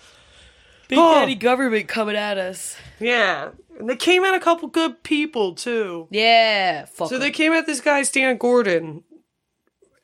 Big 0.89 0.99
Oh. 0.99 1.15
Daddy 1.15 1.35
government 1.35 1.89
coming 1.89 2.17
at 2.17 2.37
us. 2.39 2.77
Yeah. 3.03 3.51
And 3.79 3.89
they 3.89 3.97
came 3.97 4.25
at 4.25 4.35
a 4.35 4.41
couple 4.41 4.69
good 4.69 5.03
people, 5.03 5.55
too. 5.55 6.09
Yeah. 6.11 6.85
Fuck. 6.87 7.09
So 7.09 7.19
they 7.19 7.31
came 7.31 7.53
at 7.53 7.67
this 7.67 7.81
guy, 7.81 8.03
Stan 8.03 8.37
Gordon. 8.37 9.03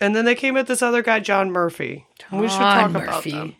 And 0.00 0.14
then 0.14 0.24
they 0.24 0.34
came 0.34 0.56
at 0.56 0.66
this 0.66 0.82
other 0.82 1.02
guy, 1.02 1.20
John 1.20 1.50
Murphy. 1.50 2.06
And 2.30 2.40
we 2.40 2.48
should 2.48 2.58
talk 2.58 2.92
John 2.92 2.96
about 2.96 3.24
them. 3.24 3.56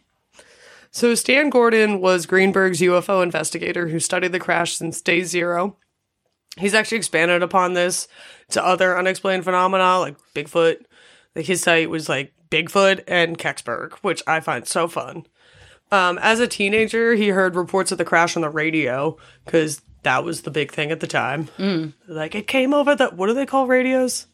So 0.90 1.14
Stan 1.14 1.50
Gordon 1.50 2.00
was 2.00 2.26
Greensburg's 2.26 2.80
UFO 2.80 3.22
investigator 3.22 3.88
who 3.88 4.00
studied 4.00 4.32
the 4.32 4.40
crash 4.40 4.76
since 4.76 5.00
day 5.00 5.22
zero. 5.22 5.76
He's 6.56 6.74
actually 6.74 6.98
expanded 6.98 7.42
upon 7.42 7.74
this 7.74 8.08
to 8.50 8.64
other 8.64 8.98
unexplained 8.98 9.44
phenomena 9.44 9.98
like 9.98 10.16
Bigfoot. 10.34 10.84
Like 11.36 11.44
his 11.44 11.62
site 11.62 11.90
was 11.90 12.08
like 12.08 12.32
Bigfoot 12.50 13.04
and 13.06 13.38
Kecksburg, 13.38 13.92
which 14.02 14.22
I 14.26 14.40
find 14.40 14.66
so 14.66 14.88
fun. 14.88 15.26
Um, 15.90 16.18
as 16.18 16.40
a 16.40 16.46
teenager, 16.46 17.14
he 17.14 17.28
heard 17.28 17.56
reports 17.56 17.92
of 17.92 17.98
the 17.98 18.04
crash 18.04 18.36
on 18.36 18.42
the 18.42 18.50
radio 18.50 19.16
because 19.44 19.80
that 20.02 20.22
was 20.24 20.42
the 20.42 20.50
big 20.50 20.70
thing 20.72 20.90
at 20.90 21.00
the 21.00 21.06
time. 21.06 21.48
Like 22.06 22.34
it 22.34 22.46
came 22.46 22.74
over 22.74 22.94
the 22.94 23.08
what 23.08 23.26
do 23.28 23.34
they 23.34 23.46
call 23.46 23.66
radios? 23.66 24.26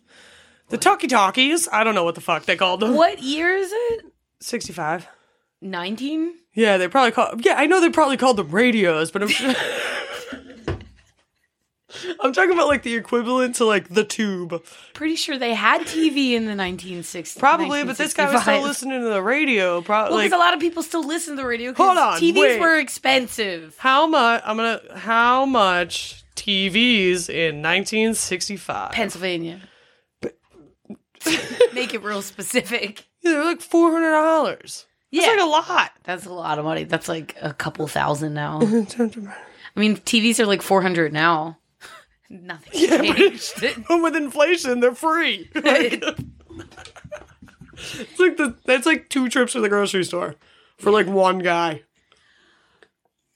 The 0.71 0.79
talkie 0.79 1.07
talkies. 1.07 1.69
I 1.71 1.85
don't 1.85 1.95
know 1.95 2.05
what 2.05 2.15
the 2.17 2.21
fuck 2.21 2.45
they 2.45 2.57
called 2.57 2.81
them. 2.81 2.95
What 2.95 3.23
year 3.23 3.55
is 3.57 3.71
it? 3.73 4.07
Sixty-five. 4.41 5.07
19? 5.61 6.35
Yeah, 6.53 6.77
they 6.77 6.89
probably 6.89 7.13
call. 7.13 7.33
Yeah, 7.39 7.55
I 7.55 7.67
know 7.67 7.81
they 7.81 7.89
probably 7.89 8.19
called 8.19 8.37
them 8.37 8.51
radios, 8.51 9.11
but 9.11 9.23
I'm. 9.23 9.29
I'm 12.21 12.33
talking 12.33 12.53
about 12.53 12.69
like 12.69 12.83
the 12.83 12.95
equivalent 12.95 13.57
to 13.57 13.65
like 13.65 13.89
the 13.89 14.05
tube. 14.05 14.65
Pretty 14.95 15.17
sure 15.17 15.39
they 15.39 15.55
had 15.55 15.83
TV 15.83 16.33
in 16.33 16.47
the 16.47 16.53
1960s. 16.53 17.39
Probably, 17.39 17.85
but 17.85 17.97
this 17.97 18.15
guy 18.15 18.33
was 18.33 18.43
still 18.43 18.63
listening 18.63 19.01
to 19.01 19.09
the 19.09 19.23
radio. 19.23 19.81
Probably. 19.81 20.11
Well, 20.11 20.19
like, 20.19 20.27
because 20.31 20.37
a 20.37 20.41
lot 20.41 20.55
of 20.55 20.61
people 20.61 20.83
still 20.83 21.07
listen 21.07 21.37
to 21.37 21.43
the 21.43 21.49
radio. 21.49 21.73
Hold 21.75 21.99
on, 21.99 22.21
TVs 22.21 22.35
wait. 22.35 22.61
were 22.61 22.79
expensive. 22.79 23.77
how 23.79 24.07
much? 24.07 24.43
I'm 24.45 24.57
gonna. 24.57 24.81
How 24.95 25.45
much 25.47 26.25
TVs 26.37 27.29
in 27.29 27.63
1965? 27.63 28.93
Pennsylvania. 28.93 29.61
Make 31.73 31.95
it 31.95 32.03
real 32.03 32.21
specific. 32.23 33.07
Yeah, 33.23 33.33
they're 33.33 33.45
like 33.45 33.61
four 33.61 33.91
hundred 33.93 34.11
dollars. 34.11 34.87
Yeah. 35.11 35.23
That's 35.23 35.37
like 35.37 35.47
a 35.47 35.51
lot. 35.51 35.93
That's 36.03 36.27
a 36.27 36.33
lot 36.33 36.59
of 36.59 36.65
money. 36.65 36.85
That's 36.85 37.09
like 37.09 37.37
a 37.41 37.55
couple 37.55 37.87
thousand 37.87 38.35
now. 38.35 38.59
I 39.77 39.81
mean, 39.81 39.97
TVs 39.97 40.41
are 40.41 40.47
like 40.47 40.63
400 40.63 41.13
now. 41.13 41.59
Nothing 42.43 42.89
changed. 42.89 43.65
But 43.89 44.03
with 44.03 44.17
inflation, 44.17 44.81
they're 44.81 44.95
free. 44.95 45.49
it's 45.55 46.05
like 48.19 48.37
the 48.37 48.57
that's 48.65 48.87
like 48.87 49.09
two 49.09 49.29
trips 49.29 49.53
to 49.53 49.61
the 49.61 49.69
grocery 49.69 50.05
store 50.05 50.37
for 50.79 50.91
like 50.91 51.07
one 51.07 51.39
guy. 51.39 51.83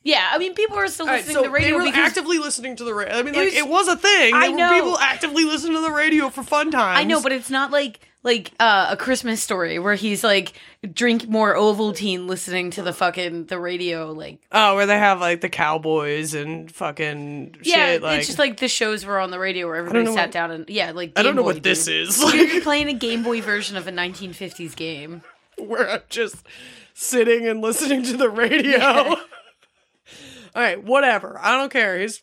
yeah, 0.02 0.30
I 0.32 0.38
mean, 0.38 0.54
people 0.54 0.76
are 0.78 0.88
still 0.88 1.06
All 1.06 1.12
right, 1.12 1.18
listening 1.18 1.34
so 1.36 1.42
to 1.42 1.48
the 1.48 1.52
radio 1.52 1.68
they 1.68 1.72
were 1.74 1.84
because 1.84 2.06
actively 2.08 2.38
listening 2.38 2.76
to 2.76 2.84
the 2.84 2.94
radio. 2.94 3.14
I 3.14 3.22
mean, 3.22 3.34
like 3.34 3.46
was- 3.46 3.54
it 3.54 3.68
was 3.68 3.88
a 3.88 3.96
thing. 3.96 4.34
I 4.34 4.40
There 4.48 4.50
were 4.52 4.56
know. 4.56 4.72
people 4.74 4.98
actively 4.98 5.44
listening 5.44 5.74
to 5.74 5.80
the 5.82 5.92
radio 5.92 6.28
for 6.30 6.42
fun 6.42 6.70
times. 6.70 6.98
I 6.98 7.04
know, 7.04 7.20
but 7.22 7.32
it's 7.32 7.50
not 7.50 7.70
like 7.70 8.00
like 8.22 8.52
uh, 8.58 8.88
a 8.90 8.96
Christmas 8.96 9.42
story 9.42 9.78
where 9.78 9.94
he's 9.94 10.24
like 10.24 10.52
drink 10.92 11.28
more 11.28 11.54
Ovaltine 11.54 12.26
listening 12.26 12.70
to 12.72 12.82
the 12.82 12.92
fucking 12.92 13.46
the 13.46 13.58
radio. 13.58 14.12
Like, 14.12 14.40
oh, 14.52 14.74
where 14.74 14.86
they 14.86 14.98
have 14.98 15.20
like 15.20 15.40
the 15.40 15.48
cowboys 15.48 16.34
and 16.34 16.70
fucking 16.70 17.56
yeah, 17.62 17.74
shit. 17.74 18.02
Like, 18.02 18.18
it's 18.18 18.26
just 18.26 18.38
like 18.38 18.58
the 18.58 18.68
shows 18.68 19.04
were 19.04 19.18
on 19.20 19.30
the 19.30 19.38
radio 19.38 19.66
where 19.66 19.76
everybody 19.76 20.06
sat 20.06 20.28
what- 20.28 20.30
down 20.32 20.50
and 20.50 20.68
yeah, 20.68 20.90
like 20.92 21.12
I 21.16 21.22
don't 21.22 21.36
know 21.36 21.42
Boy, 21.42 21.54
what 21.54 21.62
this 21.62 21.86
is. 21.88 22.20
You're 22.34 22.60
playing 22.62 22.88
a 22.88 22.94
Game 22.94 23.22
Boy 23.22 23.40
version 23.40 23.76
of 23.76 23.86
a 23.86 23.92
1950s 23.92 24.74
game. 24.76 25.22
where 25.56 25.88
I'm 25.90 26.00
just 26.08 26.36
sitting 26.94 27.46
and 27.46 27.60
listening 27.60 28.02
to 28.04 28.16
the 28.16 28.28
radio. 28.30 29.16
All 30.58 30.64
right, 30.64 30.82
whatever. 30.82 31.38
I 31.40 31.56
don't 31.56 31.70
care. 31.70 32.00
His, 32.00 32.20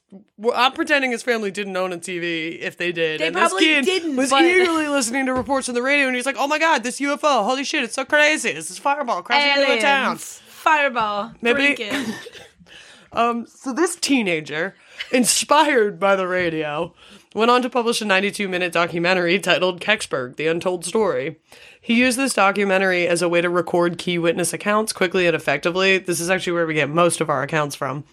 I'm 0.53 0.73
pretending 0.73 1.11
his 1.11 1.23
family 1.23 1.51
didn't 1.51 1.77
own 1.77 1.93
a 1.93 1.97
TV. 1.97 2.59
If 2.59 2.75
they 2.75 2.91
did, 2.91 3.21
They 3.21 3.27
and 3.27 3.35
this 3.35 3.47
probably 3.47 3.65
kid 3.65 3.85
didn't, 3.85 4.17
was 4.17 4.29
but- 4.29 4.43
eagerly 4.43 4.89
listening 4.89 5.27
to 5.27 5.33
reports 5.33 5.69
on 5.69 5.75
the 5.75 5.81
radio, 5.81 6.07
and 6.07 6.17
he's 6.17 6.25
like, 6.25 6.35
"Oh 6.37 6.45
my 6.45 6.59
god, 6.59 6.83
this 6.83 6.99
UFO! 6.99 7.45
Holy 7.45 7.63
shit, 7.63 7.85
it's 7.85 7.93
so 7.93 8.03
crazy! 8.03 8.51
This 8.51 8.69
is 8.69 8.77
fireball 8.77 9.21
crashing 9.21 9.61
into 9.63 9.73
the 9.75 9.79
town." 9.81 10.17
Fireball, 10.17 11.31
Maybe- 11.41 11.77
Um, 13.13 13.47
so 13.47 13.71
this 13.71 13.95
teenager, 13.95 14.75
inspired 15.09 15.97
by 16.01 16.17
the 16.17 16.27
radio, 16.27 16.93
went 17.33 17.49
on 17.49 17.61
to 17.61 17.69
publish 17.69 18.01
a 18.01 18.05
92 18.05 18.49
minute 18.49 18.73
documentary 18.73 19.39
titled 19.39 19.79
Kecksburg, 19.79 20.35
The 20.35 20.47
Untold 20.47 20.83
Story. 20.83 21.37
He 21.79 21.93
used 21.93 22.17
this 22.17 22.33
documentary 22.33 23.07
as 23.07 23.21
a 23.21 23.29
way 23.29 23.39
to 23.39 23.49
record 23.49 23.97
key 23.97 24.17
witness 24.19 24.51
accounts 24.51 24.91
quickly 24.91 25.27
and 25.27 25.35
effectively. 25.35 25.97
This 25.97 26.19
is 26.19 26.29
actually 26.29 26.53
where 26.53 26.67
we 26.67 26.73
get 26.73 26.89
most 26.89 27.21
of 27.21 27.29
our 27.29 27.41
accounts 27.41 27.73
from. 27.75 28.03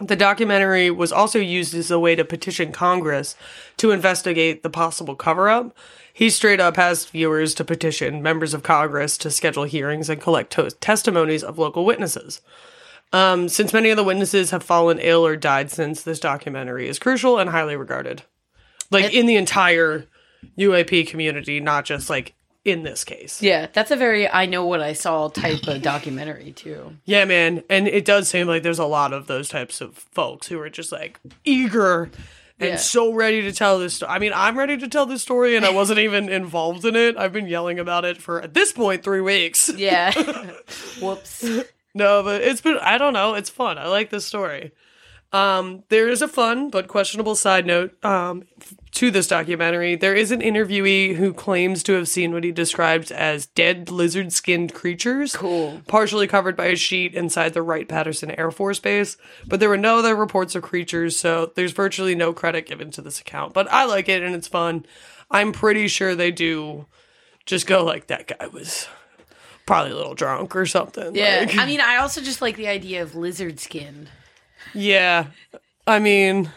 The 0.00 0.16
documentary 0.16 0.90
was 0.90 1.10
also 1.10 1.40
used 1.40 1.74
as 1.74 1.90
a 1.90 1.98
way 1.98 2.14
to 2.14 2.24
petition 2.24 2.70
Congress 2.70 3.34
to 3.78 3.90
investigate 3.90 4.62
the 4.62 4.70
possible 4.70 5.16
cover 5.16 5.48
up. 5.48 5.76
He 6.12 6.30
straight 6.30 6.60
up 6.60 6.78
asked 6.78 7.10
viewers 7.10 7.52
to 7.54 7.64
petition 7.64 8.22
members 8.22 8.54
of 8.54 8.62
Congress 8.62 9.18
to 9.18 9.30
schedule 9.30 9.64
hearings 9.64 10.08
and 10.08 10.20
collect 10.20 10.52
to- 10.52 10.70
testimonies 10.70 11.42
of 11.42 11.58
local 11.58 11.84
witnesses. 11.84 12.40
Um, 13.12 13.48
since 13.48 13.72
many 13.72 13.90
of 13.90 13.96
the 13.96 14.04
witnesses 14.04 14.50
have 14.50 14.62
fallen 14.62 14.98
ill 15.00 15.26
or 15.26 15.36
died 15.36 15.70
since, 15.70 16.02
this 16.02 16.20
documentary 16.20 16.88
is 16.88 16.98
crucial 16.98 17.38
and 17.38 17.50
highly 17.50 17.74
regarded. 17.76 18.22
Like 18.90 19.06
It- 19.06 19.14
in 19.14 19.26
the 19.26 19.36
entire 19.36 20.06
UAP 20.56 21.04
community, 21.08 21.58
not 21.58 21.84
just 21.84 22.08
like 22.08 22.34
in 22.64 22.82
this 22.82 23.04
case. 23.04 23.40
Yeah, 23.42 23.68
that's 23.72 23.90
a 23.90 23.96
very 23.96 24.28
I 24.28 24.46
know 24.46 24.66
what 24.66 24.80
I 24.80 24.92
saw 24.92 25.28
type 25.28 25.66
of 25.66 25.82
documentary 25.82 26.52
too. 26.52 26.96
Yeah, 27.04 27.24
man. 27.24 27.62
And 27.70 27.88
it 27.88 28.04
does 28.04 28.28
seem 28.28 28.46
like 28.46 28.62
there's 28.62 28.78
a 28.78 28.84
lot 28.84 29.12
of 29.12 29.26
those 29.26 29.48
types 29.48 29.80
of 29.80 29.96
folks 29.96 30.46
who 30.48 30.58
are 30.60 30.68
just 30.70 30.92
like 30.92 31.18
eager 31.44 32.10
and 32.60 32.70
Yeah. 32.70 32.76
so 32.76 33.12
ready 33.12 33.40
to 33.42 33.52
tell 33.52 33.78
this 33.78 33.94
story. 33.94 34.10
I 34.10 34.18
mean, 34.18 34.32
I'm 34.34 34.58
ready 34.58 34.76
to 34.76 34.88
tell 34.88 35.06
this 35.06 35.22
story 35.22 35.54
and 35.56 35.64
I 35.64 35.70
wasn't 35.70 36.00
even 36.00 36.28
involved 36.40 36.84
in 36.84 36.96
it. 36.96 37.16
I've 37.16 37.32
been 37.32 37.46
yelling 37.46 37.78
about 37.78 38.04
it 38.04 38.20
for, 38.20 38.42
at 38.42 38.52
this 38.52 38.72
point, 38.72 39.02
three 39.04 39.20
weeks. 39.20 39.70
Yeah. 39.76 40.12
Whoops. 41.00 41.44
No, 41.94 42.22
but 42.24 42.42
it's 42.42 42.60
been, 42.60 42.76
I 42.82 42.98
don't 42.98 43.12
know. 43.12 43.34
It's 43.34 43.48
fun. 43.50 43.78
I 43.78 43.86
like 43.86 44.10
this 44.10 44.26
story. 44.26 44.72
Um, 45.32 45.84
there 45.88 46.08
is 46.08 46.20
a 46.22 46.28
fun 46.28 46.70
but 46.70 46.88
questionable 46.88 47.34
side 47.34 47.66
note 47.66 48.02
um, 48.04 48.44
f- 48.60 48.74
to 48.98 49.12
this 49.12 49.28
documentary. 49.28 49.94
There 49.94 50.14
is 50.14 50.32
an 50.32 50.40
interviewee 50.40 51.14
who 51.14 51.32
claims 51.32 51.84
to 51.84 51.92
have 51.92 52.08
seen 52.08 52.32
what 52.32 52.42
he 52.42 52.50
describes 52.50 53.12
as 53.12 53.46
dead 53.46 53.90
lizard 53.92 54.32
skinned 54.32 54.74
creatures. 54.74 55.36
Cool. 55.36 55.82
Partially 55.86 56.26
covered 56.26 56.56
by 56.56 56.66
a 56.66 56.76
sheet 56.76 57.14
inside 57.14 57.54
the 57.54 57.62
Wright 57.62 57.88
Patterson 57.88 58.32
Air 58.32 58.50
Force 58.50 58.80
Base. 58.80 59.16
But 59.46 59.60
there 59.60 59.68
were 59.68 59.76
no 59.76 59.98
other 59.98 60.16
reports 60.16 60.56
of 60.56 60.62
creatures, 60.64 61.16
so 61.16 61.52
there's 61.54 61.70
virtually 61.70 62.16
no 62.16 62.32
credit 62.32 62.66
given 62.66 62.90
to 62.90 63.00
this 63.00 63.20
account. 63.20 63.54
But 63.54 63.70
I 63.70 63.84
like 63.84 64.08
it 64.08 64.22
and 64.24 64.34
it's 64.34 64.48
fun. 64.48 64.84
I'm 65.30 65.52
pretty 65.52 65.86
sure 65.86 66.16
they 66.16 66.32
do 66.32 66.86
just 67.46 67.68
go 67.68 67.84
like, 67.84 68.08
that 68.08 68.26
guy 68.36 68.48
was 68.48 68.88
probably 69.64 69.92
a 69.92 69.96
little 69.96 70.14
drunk 70.14 70.56
or 70.56 70.66
something. 70.66 71.14
Yeah. 71.14 71.44
Like- 71.46 71.56
I 71.56 71.66
mean, 71.66 71.80
I 71.80 71.98
also 71.98 72.20
just 72.20 72.42
like 72.42 72.56
the 72.56 72.66
idea 72.66 73.02
of 73.02 73.14
lizard 73.14 73.60
skin. 73.60 74.08
Yeah. 74.74 75.26
I 75.86 76.00
mean, 76.00 76.50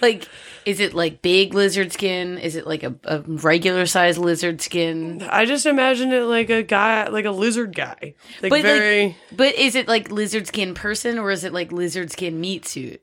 Like, 0.00 0.28
is 0.64 0.80
it 0.80 0.94
like 0.94 1.22
big 1.22 1.54
lizard 1.54 1.92
skin? 1.92 2.38
Is 2.38 2.56
it 2.56 2.66
like 2.66 2.82
a, 2.82 2.94
a 3.04 3.20
regular 3.20 3.86
size 3.86 4.18
lizard 4.18 4.60
skin? 4.60 5.22
I 5.28 5.44
just 5.44 5.66
imagine 5.66 6.12
it 6.12 6.22
like 6.22 6.50
a 6.50 6.62
guy, 6.62 7.08
like 7.08 7.24
a 7.24 7.30
lizard 7.30 7.74
guy. 7.74 8.14
Like 8.42 8.50
But 8.50 8.62
very. 8.62 9.06
like, 9.06 9.16
but 9.32 9.54
is 9.54 9.74
it 9.74 9.88
like 9.88 10.10
lizard 10.10 10.46
skin 10.46 10.74
person 10.74 11.18
or 11.18 11.30
is 11.30 11.44
it 11.44 11.52
like 11.52 11.72
lizard 11.72 12.12
skin 12.12 12.40
meat 12.40 12.66
suit? 12.66 13.02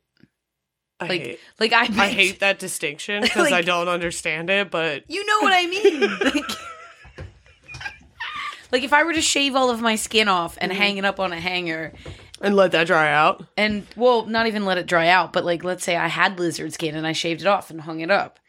I, 0.99 1.07
Like, 1.07 1.21
hate, 1.21 1.39
like 1.59 1.73
I, 1.73 1.81
I 1.81 2.07
hate 2.09 2.39
that 2.39 2.59
distinction 2.59 3.21
because 3.23 3.51
I 3.51 3.61
don't 3.61 3.87
understand 3.87 4.49
it, 4.49 4.71
but 4.71 5.03
You 5.07 5.25
know 5.25 5.39
what 5.41 5.53
I 5.53 5.67
mean? 5.67 6.17
like, 6.23 6.57
like 8.71 8.83
if 8.83 8.93
I 8.93 9.03
were 9.03 9.13
to 9.13 9.21
shave 9.21 9.55
all 9.55 9.69
of 9.69 9.81
my 9.81 9.95
skin 9.95 10.27
off 10.27 10.57
and 10.59 10.71
mm-hmm. 10.71 10.81
hang 10.81 10.97
it 10.97 11.05
up 11.05 11.19
on 11.19 11.33
a 11.33 11.39
hanger, 11.39 11.93
and 12.41 12.55
let 12.55 12.71
that 12.71 12.87
dry 12.87 13.11
out. 13.11 13.45
and 13.57 13.85
well, 13.95 14.25
not 14.25 14.47
even 14.47 14.65
let 14.65 14.77
it 14.77 14.85
dry 14.85 15.07
out, 15.07 15.33
but 15.33 15.45
like 15.45 15.63
let's 15.63 15.83
say 15.83 15.95
I 15.95 16.07
had 16.07 16.39
lizard 16.39 16.73
skin 16.73 16.95
and 16.95 17.05
I 17.07 17.11
shaved 17.13 17.41
it 17.41 17.47
off 17.47 17.69
and 17.69 17.81
hung 17.81 17.99
it 17.99 18.11
up. 18.11 18.39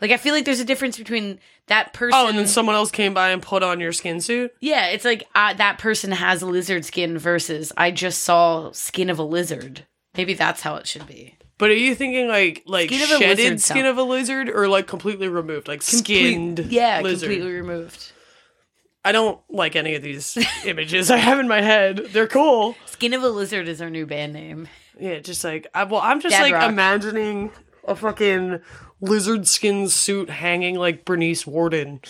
Like 0.00 0.10
I 0.10 0.16
feel 0.16 0.34
like 0.34 0.44
there's 0.44 0.60
a 0.60 0.64
difference 0.64 0.98
between 0.98 1.38
that 1.68 1.92
person. 1.92 2.18
Oh, 2.20 2.28
and 2.28 2.36
then 2.36 2.48
someone 2.48 2.74
else 2.74 2.90
came 2.90 3.14
by 3.14 3.30
and 3.30 3.40
put 3.40 3.62
on 3.62 3.78
your 3.80 3.92
skin 3.92 4.20
suit. 4.20 4.52
yeah, 4.60 4.86
it's 4.86 5.04
like 5.04 5.28
uh, 5.34 5.54
that 5.54 5.78
person 5.78 6.10
has 6.12 6.42
lizard 6.42 6.84
skin 6.84 7.18
versus 7.18 7.72
I 7.76 7.90
just 7.92 8.22
saw 8.22 8.72
skin 8.72 9.10
of 9.10 9.18
a 9.18 9.22
lizard. 9.22 9.86
Maybe 10.16 10.34
that's 10.34 10.60
how 10.62 10.76
it 10.76 10.86
should 10.86 11.06
be. 11.06 11.36
But 11.58 11.70
are 11.70 11.74
you 11.74 11.94
thinking 11.94 12.26
like 12.26 12.64
like 12.66 12.88
Skin 12.88 13.02
of 13.02 13.10
a 13.10 13.18
shedded 13.18 13.38
lizard 13.38 13.60
skin 13.60 13.86
of 13.86 13.96
a 13.96 14.02
lizard 14.02 14.48
or 14.50 14.66
like 14.66 14.88
completely 14.88 15.28
removed, 15.28 15.68
like 15.68 15.82
skinned? 15.82 16.58
yeah, 16.58 17.00
lizard. 17.00 17.28
completely 17.28 17.54
removed. 17.54 18.11
I 19.04 19.12
don't 19.12 19.40
like 19.50 19.76
any 19.76 19.94
of 19.94 20.02
these 20.02 20.38
images 20.64 21.10
I 21.10 21.16
have 21.16 21.40
in 21.40 21.48
my 21.48 21.60
head. 21.60 21.98
They're 22.12 22.28
cool. 22.28 22.76
Skin 22.86 23.14
of 23.14 23.22
a 23.22 23.28
lizard 23.28 23.68
is 23.68 23.82
our 23.82 23.90
new 23.90 24.06
band 24.06 24.32
name. 24.32 24.68
Yeah, 24.98 25.18
just 25.18 25.42
like 25.42 25.66
I, 25.74 25.84
well, 25.84 26.00
I'm 26.02 26.20
just 26.20 26.34
Dad 26.34 26.42
like 26.42 26.54
rock. 26.54 26.70
imagining 26.70 27.50
a 27.86 27.96
fucking 27.96 28.60
lizard 29.00 29.48
skin 29.48 29.88
suit 29.88 30.30
hanging 30.30 30.76
like 30.76 31.04
Bernice 31.04 31.46
Worden 31.46 32.00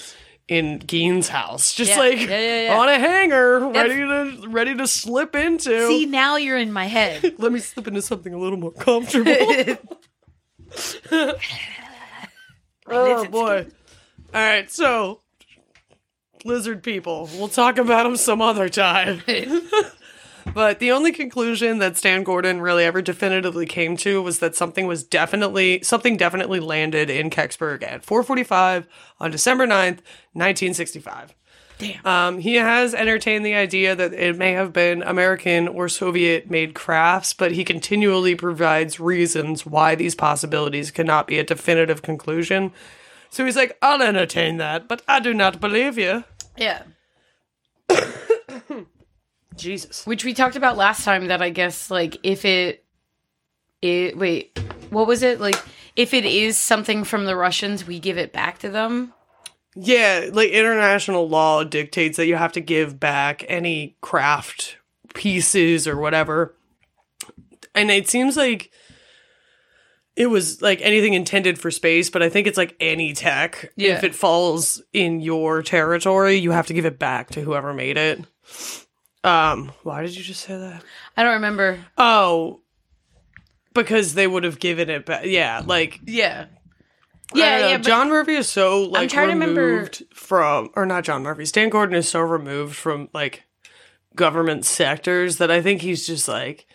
in 0.49 0.81
Gein's 0.81 1.29
house, 1.29 1.75
just 1.75 1.93
Yeah, 1.93 1.99
like 1.99 2.19
yeah, 2.19 2.39
yeah, 2.39 2.63
yeah. 2.65 2.79
on 2.79 2.89
a 2.89 2.99
hanger, 2.99 3.69
ready 3.71 3.97
to 3.97 4.49
ready 4.49 4.75
to 4.75 4.87
slip 4.87 5.35
into. 5.35 5.87
See, 5.87 6.05
now 6.05 6.37
you're 6.37 6.59
in 6.59 6.73
my 6.73 6.87
head. 6.87 7.35
Let 7.39 7.53
me 7.53 7.61
slip 7.61 7.89
into 7.89 8.03
something 8.03 8.35
a 8.35 8.39
little 8.39 8.59
more 8.59 8.73
comfortable. 8.73 9.33
oh 12.87 13.27
boy! 13.29 13.67
All 14.35 14.41
right, 14.41 14.71
so 14.71 15.22
lizard 16.45 16.83
people. 16.83 17.29
We'll 17.35 17.49
talk 17.49 17.79
about 17.79 18.05
them 18.05 18.17
some 18.17 18.41
other 18.41 18.69
time. 18.69 19.23
But 20.55 20.81
the 20.81 20.91
only 20.91 21.13
conclusion 21.13 21.79
that 21.79 21.97
Stan 21.97 22.25
Gordon 22.25 22.61
really 22.61 22.85
ever 22.85 23.01
definitively 23.01 23.67
came 23.67 23.97
to 23.99 24.23
was 24.23 24.41
that 24.41 24.55
something 24.55 24.87
was 24.87 25.05
definitely 25.05 25.83
something 25.83 26.17
definitely 26.17 26.61
landed 26.61 27.09
in 27.11 27.31
Kecksburg 27.31 27.83
at 27.83 28.05
4:45 28.05 28.87
on 29.21 29.31
December 29.31 29.67
9th, 29.67 30.01
1965. 30.33 31.35
Damn. 31.79 32.07
Um, 32.07 32.39
he 32.39 32.57
has 32.57 32.95
entertained 32.95 33.45
the 33.45 33.55
idea 33.55 33.97
that 33.97 34.13
it 34.13 34.37
may 34.37 34.53
have 34.53 34.73
been 34.73 35.03
American 35.03 35.67
or 35.67 35.89
Soviet 35.89 36.51
made 36.51 36.75
crafts, 36.75 37.33
but 37.35 37.53
he 37.53 37.65
continually 37.65 38.35
provides 38.35 39.01
reasons 39.01 39.67
why 39.67 39.95
these 39.95 40.15
possibilities 40.15 40.91
cannot 40.91 41.27
be 41.27 41.39
a 41.39 41.45
definitive 41.45 42.03
conclusion. 42.03 42.73
So 43.31 43.47
he's 43.47 43.57
like, 43.57 43.77
I'll 43.81 44.03
entertain 44.03 44.59
that, 44.59 44.87
but 44.87 45.03
I 45.09 45.19
do 45.19 45.33
not 45.33 45.61
believe 45.61 45.99
you. 45.99 46.25
Yeah. 46.57 46.83
Jesus. 49.57 50.07
Which 50.07 50.25
we 50.25 50.35
talked 50.35 50.57
about 50.57 50.77
last 50.77 51.05
time 51.05 51.29
that 51.29 51.43
I 51.43 51.51
guess 51.51 51.91
like 51.91 52.19
if 52.23 52.45
it 52.45 52.85
it 53.81 54.17
wait, 54.17 54.59
what 54.91 55.07
was 55.07 55.23
it? 55.23 55.41
Like 55.41 55.61
if 55.97 56.15
it 56.15 56.25
is 56.25 56.57
something 56.57 57.05
from 57.05 57.27
the 57.27 57.37
Russians, 57.37 57.87
we 57.87 57.99
give 57.99 58.19
it 58.19 58.33
back 58.33 58.59
to 58.61 58.69
them. 58.69 59.13
Yeah, 59.75 60.29
like 60.33 60.51
international 60.51 61.29
law 61.29 61.65
dictates 61.65 62.17
that 62.19 62.27
you 62.27 62.37
have 62.37 62.53
to 62.53 62.61
give 62.61 63.01
back 63.01 63.45
any 63.49 63.97
craft 64.01 64.77
pieces 65.15 65.89
or 65.89 65.97
whatever. 65.97 66.55
And 67.75 67.91
it 67.91 68.09
seems 68.09 68.37
like 68.37 68.71
it 70.17 70.27
was 70.27 70.61
like 70.63 70.81
anything 70.83 71.15
intended 71.15 71.59
for 71.59 71.71
space, 71.71 72.11
but 72.11 72.23
I 72.23 72.29
think 72.29 72.47
it's 72.47 72.59
like 72.59 72.77
any 72.81 73.13
tech. 73.13 73.73
Yeah. 73.77 73.97
If 73.97 74.05
it 74.05 74.15
falls 74.15 74.83
in 74.93 75.21
your 75.21 75.63
territory, 75.63 76.37
you 76.37 76.51
have 76.51 76.67
to 76.67 76.75
give 76.75 76.85
it 76.85 76.99
back 76.99 77.31
to 77.31 77.41
whoever 77.41 77.73
made 77.73 77.97
it. 77.97 78.21
Um, 79.25 79.73
why 79.85 80.03
did 80.03 80.17
you 80.17 80.23
just 80.23 80.43
say 80.43 80.57
that? 80.57 80.83
I 81.17 81.23
don't 81.23 81.35
remember. 81.35 81.79
Oh, 81.97 82.61
because 83.75 84.15
they 84.15 84.27
would 84.27 84.45
have 84.45 84.59
given 84.59 84.91
it 84.91 85.07
back. 85.07 85.25
Yeah, 85.25 85.63
like 85.65 86.01
Yeah. 86.05 86.47
Yeah, 87.35 87.71
yeah, 87.71 87.79
John 87.79 88.11
Murphy 88.11 88.35
is 88.35 88.47
so 88.47 88.83
like 88.83 89.09
trying 89.09 89.29
to 89.29 89.33
remember- 89.33 89.65
removed 89.67 90.03
from, 90.13 90.69
or 90.77 90.85
not 90.85 91.05
John 91.05 91.23
Murphy. 91.23 91.47
Stan 91.47 91.71
Gordon 91.71 91.95
is 91.97 92.07
so 92.07 92.21
removed 92.21 92.77
from 92.77 93.09
like 93.15 93.45
government 94.15 94.67
sectors 94.67 95.39
that 95.39 95.51
I 95.51 95.63
think 95.63 95.81
he's 95.81 96.07
just 96.07 96.29
like, 96.29 96.67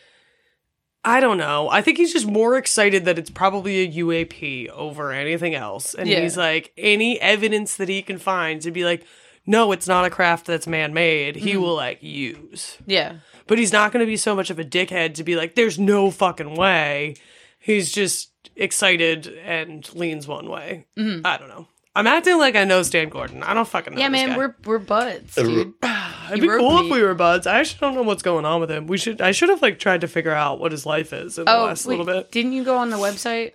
I 1.07 1.19
don't 1.19 1.37
know. 1.37 1.69
I 1.69 1.81
think 1.81 1.97
he's 1.97 2.11
just 2.13 2.27
more 2.27 2.57
excited 2.57 3.05
that 3.05 3.17
it's 3.17 3.29
probably 3.29 3.79
a 3.79 3.91
UAP 4.03 4.69
over 4.69 5.11
anything 5.11 5.55
else, 5.55 5.93
and 5.93 6.07
Yeah. 6.09 6.21
he's 6.21 6.35
like 6.37 6.71
any 6.77 7.19
evidence 7.21 7.77
that 7.77 7.89
he 7.89 8.01
can 8.01 8.17
find 8.17 8.61
to 8.61 8.71
be 8.71 8.83
like, 8.83 9.05
no, 9.45 9.71
it's 9.71 9.87
not 9.87 10.03
a 10.05 10.09
craft 10.09 10.45
that's 10.45 10.67
man 10.67 10.93
made. 10.93 11.37
He 11.37 11.51
Mm-hmm. 11.51 11.61
will 11.61 11.75
like 11.75 12.03
use, 12.03 12.77
yeah. 12.85 13.17
but 13.47 13.57
he's 13.57 13.71
not 13.71 13.91
going 13.93 14.05
to 14.05 14.09
be 14.09 14.17
so 14.17 14.35
much 14.35 14.49
of 14.49 14.59
a 14.59 14.65
dickhead 14.65 15.13
to 15.15 15.23
be 15.23 15.35
like, 15.37 15.55
there's 15.55 15.79
no 15.79 16.11
fucking 16.11 16.55
way. 16.55 17.15
He's 17.59 17.91
just 17.91 18.31
excited 18.55 19.27
and 19.45 19.87
leans 19.95 20.27
one 20.27 20.49
way. 20.49 20.85
I 20.97 21.37
don't 21.37 21.47
know. 21.49 21.67
I'm 21.97 22.07
acting 22.07 22.37
like 22.37 22.55
I 22.55 22.63
know 22.63 22.83
Stan 22.83 23.09
Gordon. 23.09 23.41
I 23.43 23.53
don't 23.53 23.67
fucking 23.67 23.95
know. 23.95 23.99
Yeah, 23.99 24.09
this 24.09 24.21
man, 24.21 24.29
guy. 24.29 24.37
we're 24.37 24.55
we're 24.65 24.77
buds, 24.79 25.35
dude. 25.35 25.73
It'd 26.31 26.41
be 26.41 26.47
cool 26.47 26.79
me. 26.81 26.85
if 26.87 26.91
we 26.93 27.01
were 27.01 27.15
buds. 27.15 27.47
I 27.47 27.59
actually 27.59 27.79
don't 27.79 27.95
know 27.95 28.03
what's 28.03 28.21
going 28.21 28.45
on 28.45 28.61
with 28.61 28.69
him. 28.69 28.85
We 28.87 28.97
should. 28.97 29.21
I 29.21 29.31
should 29.31 29.49
have 29.49 29.61
like 29.61 29.79
tried 29.79 30.01
to 30.01 30.07
figure 30.07 30.31
out 30.33 30.59
what 30.59 30.71
his 30.71 30.85
life 30.85 31.11
is 31.13 31.37
in 31.37 31.45
the 31.45 31.55
Oh, 31.55 31.65
last 31.65 31.85
wait, 31.85 31.97
little 31.97 32.05
bit. 32.13 32.31
didn't 32.31 32.51
you 32.53 32.63
go 32.63 32.77
on 32.77 32.89
the 32.91 32.97
website? 32.97 33.53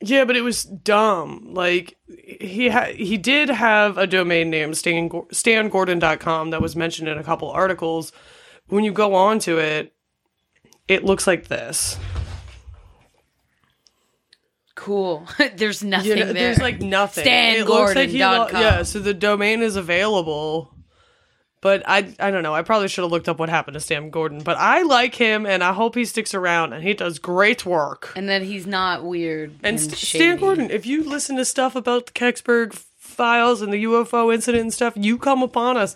Yeah, 0.00 0.24
but 0.24 0.36
it 0.36 0.40
was 0.40 0.64
dumb. 0.64 1.48
Like 1.52 1.96
he 2.08 2.68
ha- 2.70 2.92
he 2.94 3.18
did 3.18 3.50
have 3.50 3.98
a 3.98 4.06
domain 4.06 4.50
name 4.50 4.72
Stan 4.74 5.10
stangordon.com 5.10 6.50
that 6.50 6.62
was 6.62 6.74
mentioned 6.74 7.08
in 7.08 7.18
a 7.18 7.24
couple 7.24 7.50
articles. 7.50 8.12
When 8.68 8.84
you 8.84 8.92
go 8.92 9.14
on 9.14 9.38
to 9.40 9.58
it, 9.58 9.92
it 10.88 11.04
looks 11.04 11.26
like 11.26 11.48
this. 11.48 11.98
Cool. 14.82 15.26
There's 15.56 15.84
nothing 15.84 16.08
You 16.10 16.16
know, 16.16 16.24
there. 16.26 16.34
there's 16.34 16.58
like 16.58 16.80
nothing. 16.80 17.24
Looks 17.64 17.94
like 17.94 18.10
lo- 18.12 18.48
yeah, 18.52 18.82
so 18.82 18.98
the 18.98 19.14
domain 19.14 19.62
is 19.62 19.76
available, 19.76 20.74
But 21.60 21.84
I 21.86 21.98
I 22.18 22.30
don't 22.32 22.42
know. 22.42 22.52
I 22.54 22.62
probably 22.62 22.88
should 22.88 23.02
have 23.02 23.12
looked 23.12 23.28
up 23.28 23.38
what 23.38 23.48
happened 23.48 23.74
to 23.74 23.80
Stan 23.80 24.10
Gordon. 24.10 24.40
But 24.42 24.56
I 24.58 24.82
like 24.82 25.14
him, 25.14 25.46
and 25.46 25.62
I 25.62 25.72
hope 25.72 25.94
he 25.94 26.04
sticks 26.04 26.34
around. 26.34 26.72
And 26.72 26.82
he 26.82 26.94
does 26.94 27.20
great 27.20 27.64
work. 27.64 28.12
And 28.16 28.28
then 28.28 28.42
he's 28.44 28.66
not 28.66 29.04
weird. 29.04 29.50
And 29.62 29.78
And, 29.78 29.80
St- 29.80 29.96
Stan 29.96 30.36
Gordon, 30.38 30.70
if 30.70 30.84
you 30.84 31.04
listen 31.04 31.36
to 31.36 31.44
stuff 31.44 31.76
about 31.76 32.06
the 32.06 32.12
Kecksburg 32.12 32.72
files 32.98 33.62
and 33.62 33.72
the 33.72 33.84
UFO 33.84 34.34
incident 34.34 34.62
and 34.62 34.74
stuff, 34.74 34.94
you 34.96 35.16
come 35.18 35.42
upon 35.44 35.76
us. 35.76 35.94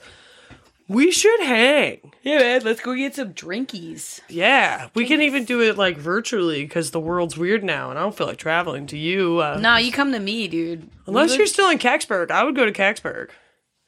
We 0.88 1.10
should 1.10 1.40
hang. 1.40 2.12
Yeah, 2.22 2.38
man, 2.38 2.62
let's 2.64 2.80
go 2.80 2.94
get 2.94 3.14
some 3.16 3.32
drinkies. 3.34 4.20
Yeah, 4.28 4.88
we 4.94 5.04
can 5.06 5.20
even 5.20 5.44
do 5.44 5.60
it 5.60 5.76
like 5.76 5.96
virtually 5.96 6.62
because 6.64 6.92
the 6.92 7.00
world's 7.00 7.36
weird 7.36 7.64
now, 7.64 7.90
and 7.90 7.98
I 7.98 8.02
don't 8.02 8.16
feel 8.16 8.26
like 8.28 8.38
traveling 8.38 8.86
to 8.88 8.96
you. 8.98 9.38
Uh, 9.38 9.58
No, 9.60 9.76
you 9.76 9.90
come 9.90 10.12
to 10.12 10.20
me, 10.20 10.46
dude. 10.48 10.88
unless 11.06 11.36
you're 11.36 11.46
still 11.46 11.70
in 11.70 11.78
Kecksburg, 11.78 12.30
I 12.30 12.44
would 12.44 12.54
go 12.54 12.64
to 12.66 12.72
Kecksburg, 12.72 13.30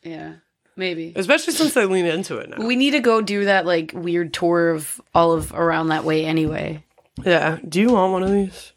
Yeah, 0.02 0.34
maybe. 0.76 1.12
especially 1.14 1.52
since 1.52 1.74
they 1.74 1.84
lean 1.84 2.06
into 2.06 2.38
it 2.38 2.50
now. 2.50 2.64
We 2.66 2.74
need 2.76 2.90
to 2.92 3.00
go 3.00 3.20
do 3.20 3.44
that 3.44 3.64
like 3.66 3.92
weird 3.94 4.34
tour 4.34 4.70
of 4.70 5.00
all 5.14 5.32
of 5.32 5.52
around 5.52 5.88
that 5.88 6.02
way 6.04 6.24
anyway. 6.24 6.84
Yeah. 7.24 7.58
Do 7.68 7.80
you 7.80 7.90
want 7.92 8.12
one 8.12 8.22
of 8.24 8.30
these? 8.32 8.72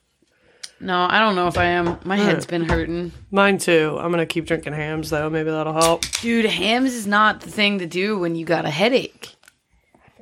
No, 0.82 1.06
I 1.08 1.20
don't 1.20 1.36
know 1.36 1.48
if 1.48 1.60
I 1.60 1.66
am. 1.66 2.00
My 2.04 2.18
head's 2.18 2.48
been 2.48 2.68
hurting. 2.68 3.12
Mine 3.30 3.60
too. 3.60 3.98
I'm 4.00 4.10
gonna 4.10 4.26
keep 4.26 4.48
drinking 4.48 4.74
Hamm's 4.74 5.12
though. 5.12 5.30
Maybe 5.30 5.52
that'll 5.52 5.74
help. 5.74 6.04
Dude, 6.22 6.46
Hamm's 6.46 6.96
is 6.96 7.06
not 7.06 7.42
the 7.42 7.52
thing 7.52 7.80
to 7.80 7.86
do 7.86 8.18
when 8.18 8.36
you 8.36 8.46
got 8.46 8.66
a 8.66 8.70
headache. 8.72 9.36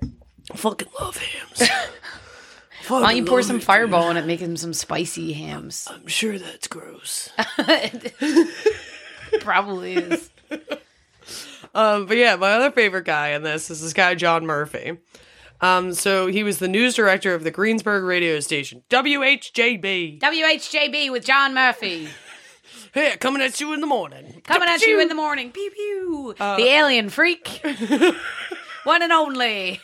I 0.04 0.58
fucking 0.58 0.90
love 1.00 1.18
Hamm's. 1.18 1.70
Why 2.90 3.02
don't 3.02 3.16
you 3.16 3.26
pour 3.26 3.42
some 3.42 3.60
fireball 3.60 4.10
in 4.10 4.18
it, 4.18 4.26
make 4.26 4.40
him 4.42 4.58
some 4.58 4.74
spicy 4.74 5.32
Hamm's? 5.32 5.88
I'm 5.90 6.08
sure 6.08 6.38
that's 6.38 6.68
gross. 6.68 7.30
Probably 9.40 9.94
is. 9.94 10.30
Um, 11.74 12.08
but 12.08 12.18
yeah, 12.18 12.36
my 12.36 12.54
other 12.54 12.72
favorite 12.72 13.06
guy 13.06 13.30
in 13.30 13.44
this 13.44 13.70
is 13.70 13.82
this 13.82 13.94
guy 13.94 14.16
John 14.16 14.46
Murphy. 14.46 14.98
Um, 15.62 15.94
so 15.94 16.28
he 16.28 16.44
was 16.44 16.60
the 16.60 16.68
news 16.68 16.96
director 16.96 17.34
of 17.34 17.44
the 17.44 17.52
Greensburg 17.52 18.04
radio 18.04 18.40
station 18.40 18.84
WHJB. 18.90 20.20
WHJB 20.20 21.12
with 21.12 21.26
John 21.26 21.54
Murphy. 21.54 22.10
Hey, 22.92 23.16
coming 23.20 23.44
at 23.44 23.60
you 23.62 23.72
in 23.74 23.82
the 23.82 23.88
morning. 23.88 24.42
Coming 24.44 24.68
at 24.68 24.82
you 24.82 25.00
in 25.00 25.10
the 25.10 25.16
morning. 25.16 25.52
Pew 25.52 25.70
pew. 25.70 26.34
the 26.40 26.64
alien 26.64 27.10
freak. 27.10 27.62
One 28.84 29.04
and 29.04 29.12
only. 29.12 29.80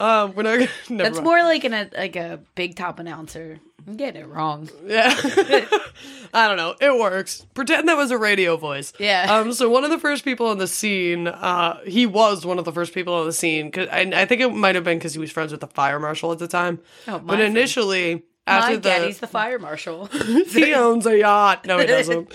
Um, 0.00 0.34
we're 0.34 0.42
not. 0.42 0.58
Never 0.88 1.02
That's 1.02 1.16
mind. 1.16 1.24
more 1.24 1.42
like 1.42 1.64
an 1.64 1.74
a, 1.74 1.90
like 1.96 2.16
a 2.16 2.40
big 2.54 2.76
top 2.76 2.98
announcer. 2.98 3.60
I'm 3.86 3.96
getting 3.96 4.22
it 4.22 4.28
wrong. 4.28 4.68
Yeah. 4.84 5.14
I 6.34 6.48
don't 6.48 6.56
know. 6.56 6.74
It 6.80 6.98
works. 6.98 7.46
Pretend 7.54 7.88
that 7.88 7.96
was 7.96 8.10
a 8.10 8.18
radio 8.18 8.56
voice. 8.56 8.92
Yeah. 8.98 9.26
Um. 9.32 9.52
So 9.52 9.70
one 9.70 9.84
of 9.84 9.90
the 9.90 9.98
first 9.98 10.24
people 10.24 10.46
on 10.46 10.58
the 10.58 10.66
scene, 10.66 11.28
uh, 11.28 11.80
he 11.86 12.04
was 12.04 12.44
one 12.44 12.58
of 12.58 12.64
the 12.64 12.72
first 12.72 12.92
people 12.92 13.14
on 13.14 13.26
the 13.26 13.32
scene. 13.32 13.70
Cause 13.70 13.86
I, 13.92 14.00
I 14.12 14.24
think 14.24 14.40
it 14.40 14.48
might 14.48 14.74
have 14.74 14.82
been 14.84 14.98
because 14.98 15.12
he 15.12 15.20
was 15.20 15.30
friends 15.30 15.52
with 15.52 15.60
the 15.60 15.68
fire 15.68 16.00
marshal 16.00 16.32
at 16.32 16.38
the 16.38 16.48
time. 16.48 16.80
Oh, 17.06 17.12
my 17.12 17.18
but 17.18 17.26
friend. 17.36 17.56
initially, 17.56 18.24
after 18.46 18.70
My 18.70 18.76
the 18.76 18.80
daddy's 18.80 19.20
the 19.20 19.28
fire 19.28 19.58
marshal. 19.60 20.06
he 20.48 20.74
owns 20.74 21.06
a 21.06 21.18
yacht. 21.18 21.64
No, 21.66 21.78
he 21.78 21.86
doesn't. 21.86 22.32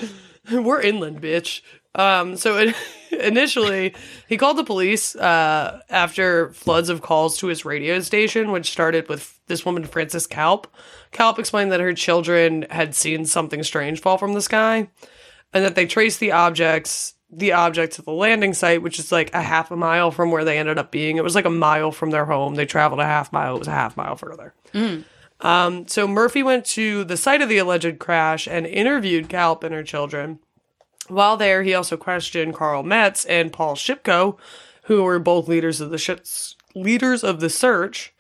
We're 0.52 0.82
inland, 0.82 1.22
bitch. 1.22 1.62
Um, 1.96 2.38
so 2.38 2.58
it, 2.58 2.76
initially, 3.12 3.94
he 4.28 4.38
called 4.38 4.58
the 4.58 4.64
police 4.64 5.16
uh, 5.16 5.82
after 5.90 6.52
floods 6.54 6.90
of 6.90 7.02
calls 7.02 7.38
to 7.40 7.48
his 7.48 7.66
radio 7.66 8.00
station, 8.00 8.52
which 8.52 8.72
started 8.72 9.10
with 9.10 9.40
this 9.48 9.66
woman, 9.66 9.86
Frances 9.86 10.28
Kalp. 10.28 10.66
Kalp 11.12 11.40
explained 11.40 11.72
that 11.72 11.80
her 11.80 11.94
children 11.94 12.66
had 12.70 12.96
seen 12.96 13.26
something 13.26 13.64
strange 13.64 14.00
fall 14.00 14.18
from 14.18 14.34
the 14.34 14.42
sky, 14.42 14.90
and 15.54 15.66
that 15.66 15.76
they 15.76 15.86
traced 15.86 16.20
the 16.20 16.32
objects, 16.32 17.16
the 17.30 17.52
object 17.52 17.94
to 17.94 18.02
the 18.02 18.12
landing 18.12 18.54
site, 18.54 18.82
which 18.82 19.00
is 19.00 19.12
like 19.12 19.34
a 19.34 19.42
half 19.42 19.72
a 19.72 19.76
mile 19.76 20.12
from 20.12 20.32
where 20.32 20.46
they 20.46 20.58
ended 20.58 20.78
up 20.78 20.92
being. 20.92 21.18
It 21.18 21.24
was 21.24 21.36
like 21.36 21.46
a 21.46 21.50
mile 21.50 21.92
from 21.92 22.12
their 22.12 22.26
home. 22.26 22.56
They 22.56 22.66
traveled 22.66 23.02
a 23.02 23.06
half 23.06 23.34
mile. 23.34 23.56
It 23.56 23.60
was 23.60 23.68
a 23.68 23.72
half 23.72 23.98
mile 23.98 24.16
further. 24.16 24.54
Um, 25.42 25.88
so 25.88 26.08
Murphy 26.08 26.44
went 26.44 26.66
to 26.68 27.04
the 27.04 27.18
site 27.18 27.42
of 27.42 27.50
the 27.50 27.58
alleged 27.58 28.00
crash 28.00 28.48
and 28.48 28.66
interviewed 28.66 29.28
Kalp 29.28 29.64
and 29.64 29.74
her 29.74 29.84
children. 29.84 30.40
While 31.08 31.38
there, 31.38 31.64
he 31.64 31.74
also 31.74 31.98
questioned 31.98 32.54
Carl 32.54 32.84
Metz 32.84 33.26
and 33.26 33.52
Paul 33.52 33.76
Shipko, 33.76 34.38
who 34.84 35.04
were 35.04 35.20
both 35.20 35.48
leaders 35.48 35.82
of 35.82 35.90
the 35.90 35.98
sh- 35.98 36.56
leaders 36.76 37.24
of 37.24 37.40
the 37.40 37.50
search, 37.50 38.14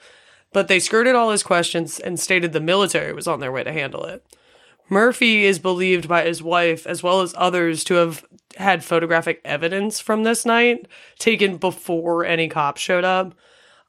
but 0.53 0.67
they 0.67 0.79
skirted 0.79 1.15
all 1.15 1.31
his 1.31 1.43
questions 1.43 1.99
and 1.99 2.19
stated 2.19 2.53
the 2.53 2.59
military 2.59 3.13
was 3.13 3.27
on 3.27 3.39
their 3.39 3.51
way 3.51 3.63
to 3.63 3.71
handle 3.71 4.03
it. 4.05 4.25
Murphy 4.89 5.45
is 5.45 5.57
believed 5.57 6.09
by 6.09 6.23
his 6.23 6.43
wife 6.43 6.85
as 6.85 7.01
well 7.01 7.21
as 7.21 7.33
others 7.37 7.83
to 7.85 7.93
have 7.93 8.25
had 8.57 8.83
photographic 8.83 9.39
evidence 9.45 10.01
from 10.01 10.23
this 10.23 10.45
night 10.45 10.85
taken 11.17 11.55
before 11.55 12.25
any 12.25 12.49
cops 12.49 12.81
showed 12.81 13.05
up. 13.05 13.33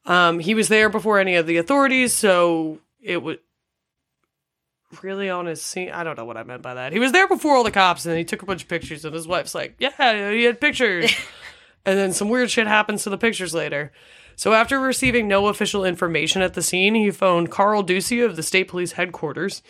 Um, 0.06 0.38
he 0.38 0.54
was 0.54 0.68
there 0.68 0.88
before 0.88 1.18
any 1.18 1.34
of 1.34 1.46
the 1.46 1.56
authorities, 1.56 2.12
so 2.12 2.78
it 3.00 3.22
would 3.22 3.40
really 5.00 5.30
on 5.30 5.46
his 5.46 5.62
scene. 5.62 5.90
I 5.90 6.04
don't 6.04 6.18
know 6.18 6.24
what 6.24 6.36
I 6.36 6.42
meant 6.42 6.62
by 6.62 6.74
that. 6.74 6.92
He 6.92 6.98
was 6.98 7.12
there 7.12 7.28
before 7.28 7.56
all 7.56 7.64
the 7.64 7.70
cops, 7.70 8.04
and 8.04 8.16
he 8.16 8.24
took 8.24 8.42
a 8.42 8.46
bunch 8.46 8.62
of 8.62 8.68
pictures, 8.68 9.04
and 9.04 9.14
his 9.14 9.26
wife's 9.26 9.54
like, 9.54 9.74
"Yeah, 9.78 10.30
he 10.30 10.44
had 10.44 10.60
pictures." 10.60 11.12
and 11.84 11.98
then 11.98 12.12
some 12.12 12.28
weird 12.28 12.50
shit 12.50 12.66
happens 12.66 13.02
to 13.04 13.10
the 13.10 13.18
pictures 13.18 13.54
later. 13.54 13.92
So 14.36 14.54
after 14.54 14.80
receiving 14.80 15.28
no 15.28 15.46
official 15.48 15.84
information 15.84 16.42
at 16.42 16.54
the 16.54 16.62
scene, 16.62 16.94
he 16.94 17.10
phoned 17.10 17.50
Carl 17.50 17.84
Ducey 17.84 18.24
of 18.24 18.36
the 18.36 18.42
state 18.42 18.68
police 18.68 18.92
headquarters. 18.92 19.62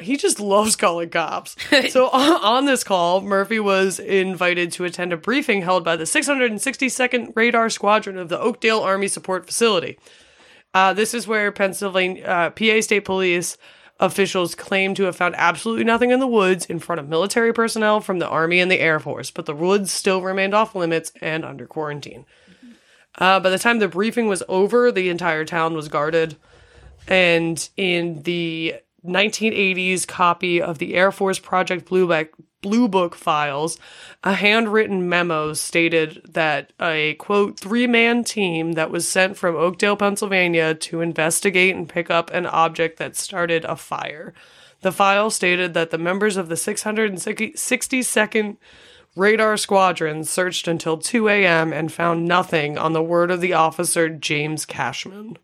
He 0.00 0.16
just 0.16 0.40
loves 0.40 0.74
calling 0.74 1.10
cops. 1.10 1.56
so 1.90 2.08
on, 2.12 2.44
on 2.44 2.64
this 2.66 2.82
call, 2.82 3.20
Murphy 3.20 3.60
was 3.60 3.98
invited 3.98 4.72
to 4.72 4.84
attend 4.84 5.12
a 5.12 5.16
briefing 5.16 5.62
held 5.62 5.84
by 5.84 5.96
the 5.96 6.04
662nd 6.04 7.32
Radar 7.36 7.70
Squadron 7.70 8.16
of 8.18 8.28
the 8.28 8.40
Oakdale 8.40 8.80
Army 8.80 9.06
Support 9.06 9.46
Facility. 9.46 9.98
Uh, 10.74 10.94
this 10.94 11.12
is 11.12 11.28
where 11.28 11.52
Pennsylvania 11.52 12.24
uh, 12.24 12.50
PA 12.50 12.80
State 12.80 13.04
Police 13.04 13.58
officials 14.00 14.54
claim 14.54 14.94
to 14.94 15.04
have 15.04 15.16
found 15.16 15.34
absolutely 15.36 15.84
nothing 15.84 16.10
in 16.10 16.20
the 16.20 16.26
woods 16.26 16.66
in 16.66 16.78
front 16.78 17.00
of 17.00 17.08
military 17.08 17.52
personnel 17.52 18.00
from 18.00 18.18
the 18.18 18.28
Army 18.28 18.60
and 18.60 18.70
the 18.70 18.80
Air 18.80 18.98
Force, 18.98 19.30
but 19.30 19.46
the 19.46 19.54
woods 19.54 19.92
still 19.92 20.22
remained 20.22 20.54
off 20.54 20.74
limits 20.74 21.12
and 21.20 21.44
under 21.44 21.66
quarantine. 21.66 22.26
Uh, 23.18 23.38
by 23.40 23.50
the 23.50 23.58
time 23.58 23.78
the 23.78 23.88
briefing 23.88 24.26
was 24.26 24.42
over, 24.48 24.90
the 24.90 25.08
entire 25.08 25.44
town 25.44 25.74
was 25.74 25.88
guarded. 25.88 26.36
And 27.06 27.68
in 27.76 28.22
the 28.22 28.76
1980s 29.04 30.06
copy 30.06 30.62
of 30.62 30.78
the 30.78 30.94
Air 30.94 31.12
Force 31.12 31.38
Project 31.38 31.88
Blue 31.88 32.06
Book, 32.06 32.32
Blue 32.62 32.88
Book 32.88 33.14
files, 33.14 33.78
a 34.24 34.34
handwritten 34.34 35.08
memo 35.08 35.52
stated 35.52 36.22
that 36.32 36.72
a 36.80 37.14
quote 37.14 37.60
three 37.60 37.86
man 37.86 38.24
team 38.24 38.72
that 38.72 38.90
was 38.90 39.06
sent 39.06 39.36
from 39.36 39.56
Oakdale, 39.56 39.96
Pennsylvania 39.96 40.74
to 40.74 41.00
investigate 41.00 41.74
and 41.74 41.88
pick 41.88 42.10
up 42.10 42.30
an 42.30 42.46
object 42.46 42.98
that 42.98 43.16
started 43.16 43.64
a 43.64 43.76
fire. 43.76 44.32
The 44.80 44.92
file 44.92 45.30
stated 45.30 45.74
that 45.74 45.90
the 45.90 45.98
members 45.98 46.36
of 46.36 46.48
the 46.48 46.54
662nd 46.54 48.56
Radar 49.14 49.56
Squadron 49.56 50.24
searched 50.24 50.66
until 50.66 50.96
2 50.96 51.28
a.m. 51.28 51.72
and 51.72 51.92
found 51.92 52.26
nothing 52.26 52.78
on 52.78 52.92
the 52.92 53.02
word 53.02 53.30
of 53.30 53.40
the 53.40 53.52
officer 53.52 54.08
James 54.08 54.64
Cashman. 54.64 55.36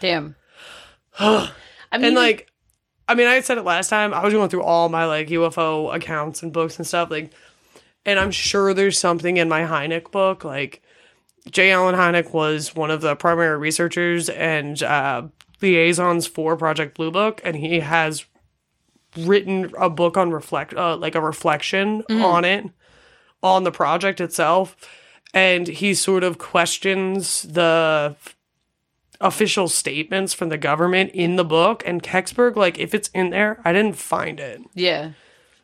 Damn. 0.00 0.34
I 1.18 1.50
mean, 1.92 2.06
And 2.06 2.16
like, 2.16 2.50
I 3.06 3.14
mean, 3.14 3.26
I 3.26 3.40
said 3.40 3.58
it 3.58 3.64
last 3.64 3.88
time. 3.88 4.14
I 4.14 4.24
was 4.24 4.32
going 4.32 4.48
through 4.48 4.62
all 4.62 4.88
my 4.88 5.04
like 5.04 5.28
UFO 5.28 5.94
accounts 5.94 6.42
and 6.42 6.52
books 6.52 6.78
and 6.78 6.86
stuff. 6.86 7.10
Like, 7.10 7.32
and 8.06 8.18
I'm 8.18 8.30
sure 8.30 8.72
there's 8.72 8.98
something 8.98 9.36
in 9.36 9.48
my 9.48 9.62
Hynek 9.62 10.10
book. 10.10 10.44
Like, 10.44 10.82
J. 11.50 11.72
Allen 11.72 11.94
Hynek 11.94 12.32
was 12.32 12.74
one 12.74 12.90
of 12.90 13.02
the 13.02 13.16
primary 13.16 13.58
researchers 13.58 14.28
and 14.30 14.82
uh, 14.82 15.22
liaisons 15.60 16.26
for 16.26 16.56
Project 16.56 16.96
Blue 16.96 17.10
Book, 17.10 17.40
and 17.44 17.56
he 17.56 17.80
has 17.80 18.24
written 19.16 19.70
a 19.78 19.90
book 19.90 20.16
on 20.16 20.30
reflect, 20.30 20.74
uh, 20.74 20.96
like 20.96 21.14
a 21.14 21.20
reflection 21.20 22.02
on 22.10 22.44
it, 22.44 22.64
on 23.42 23.64
the 23.64 23.70
project 23.70 24.20
itself, 24.20 24.76
and 25.32 25.66
he 25.66 25.94
sort 25.94 26.24
of 26.24 26.38
questions 26.38 27.42
the 27.42 28.16
official 29.20 29.68
statements 29.68 30.34
from 30.34 30.48
the 30.48 30.58
government 30.58 31.12
in 31.12 31.36
the 31.36 31.44
book 31.44 31.82
and 31.86 32.02
Kecksburg, 32.02 32.56
like 32.56 32.78
if 32.78 32.94
it's 32.94 33.08
in 33.08 33.30
there, 33.30 33.60
I 33.64 33.72
didn't 33.72 33.96
find 33.96 34.40
it. 34.40 34.60
yeah. 34.74 35.12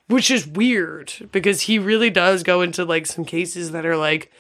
Which 0.09 0.29
is 0.29 0.45
weird 0.45 1.13
because 1.31 1.63
he 1.63 1.79
really 1.79 2.11
does 2.11 2.43
go 2.43 2.63
into 2.63 2.85
like 2.85 3.07
some 3.07 3.25
cases 3.25 3.71
that 3.71 3.87
are 3.87 3.97
like 3.97 4.33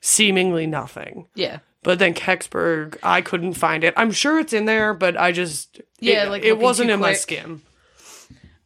seemingly 0.00 0.66
nothing. 0.66 1.26
Yeah. 1.36 1.60
But 1.84 2.00
then 2.00 2.12
Kecksburg, 2.12 2.96
I 3.04 3.20
couldn't 3.22 3.54
find 3.54 3.84
it. 3.84 3.94
I'm 3.96 4.10
sure 4.10 4.40
it's 4.40 4.52
in 4.52 4.64
there, 4.64 4.92
but 4.94 5.16
I 5.16 5.30
just 5.30 5.80
Yeah, 6.00 6.24
it, 6.24 6.28
like, 6.30 6.42
it 6.42 6.58
wasn't 6.58 6.90
in 6.90 6.98
my 6.98 7.12
skim. 7.12 7.62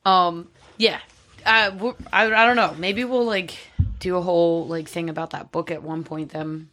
Um. 0.05 0.49
Yeah. 0.79 1.01
Uh. 1.45 1.93
I. 2.13 2.27
I 2.27 2.47
don't 2.47 2.57
know. 2.57 2.75
Maybe 2.79 3.05
we'll 3.05 3.25
like 3.27 3.55
do 3.99 4.17
a 4.17 4.23
whole 4.23 4.67
like 4.67 4.89
thing 4.89 5.11
about 5.11 5.31
that 5.31 5.53
book 5.53 5.71
at 5.71 5.83
one 5.83 6.05
point. 6.05 6.31
Then. 6.33 6.69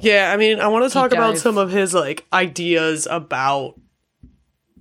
Yeah, 0.00 0.32
I 0.32 0.36
mean, 0.36 0.60
I 0.60 0.68
want 0.68 0.84
to 0.84 0.90
talk 0.90 1.12
about 1.12 1.38
some 1.38 1.58
of 1.58 1.70
his 1.70 1.94
like 1.94 2.26
ideas 2.32 3.06
about 3.10 3.78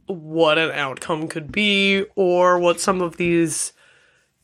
what 0.07 0.57
an 0.57 0.71
outcome 0.71 1.27
could 1.27 1.51
be 1.51 2.05
or 2.15 2.59
what 2.59 2.79
some 2.81 3.01
of 3.01 3.17
these 3.17 3.73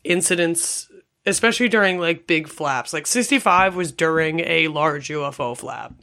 incidents 0.03 0.89
especially 1.27 1.67
during 1.67 1.99
like 1.99 2.25
big 2.25 2.47
flaps. 2.47 2.93
Like 2.93 3.05
65 3.05 3.75
was 3.75 3.91
during 3.91 4.39
a 4.39 4.69
large 4.69 5.09
UFO 5.09 5.55
flap. 5.55 5.93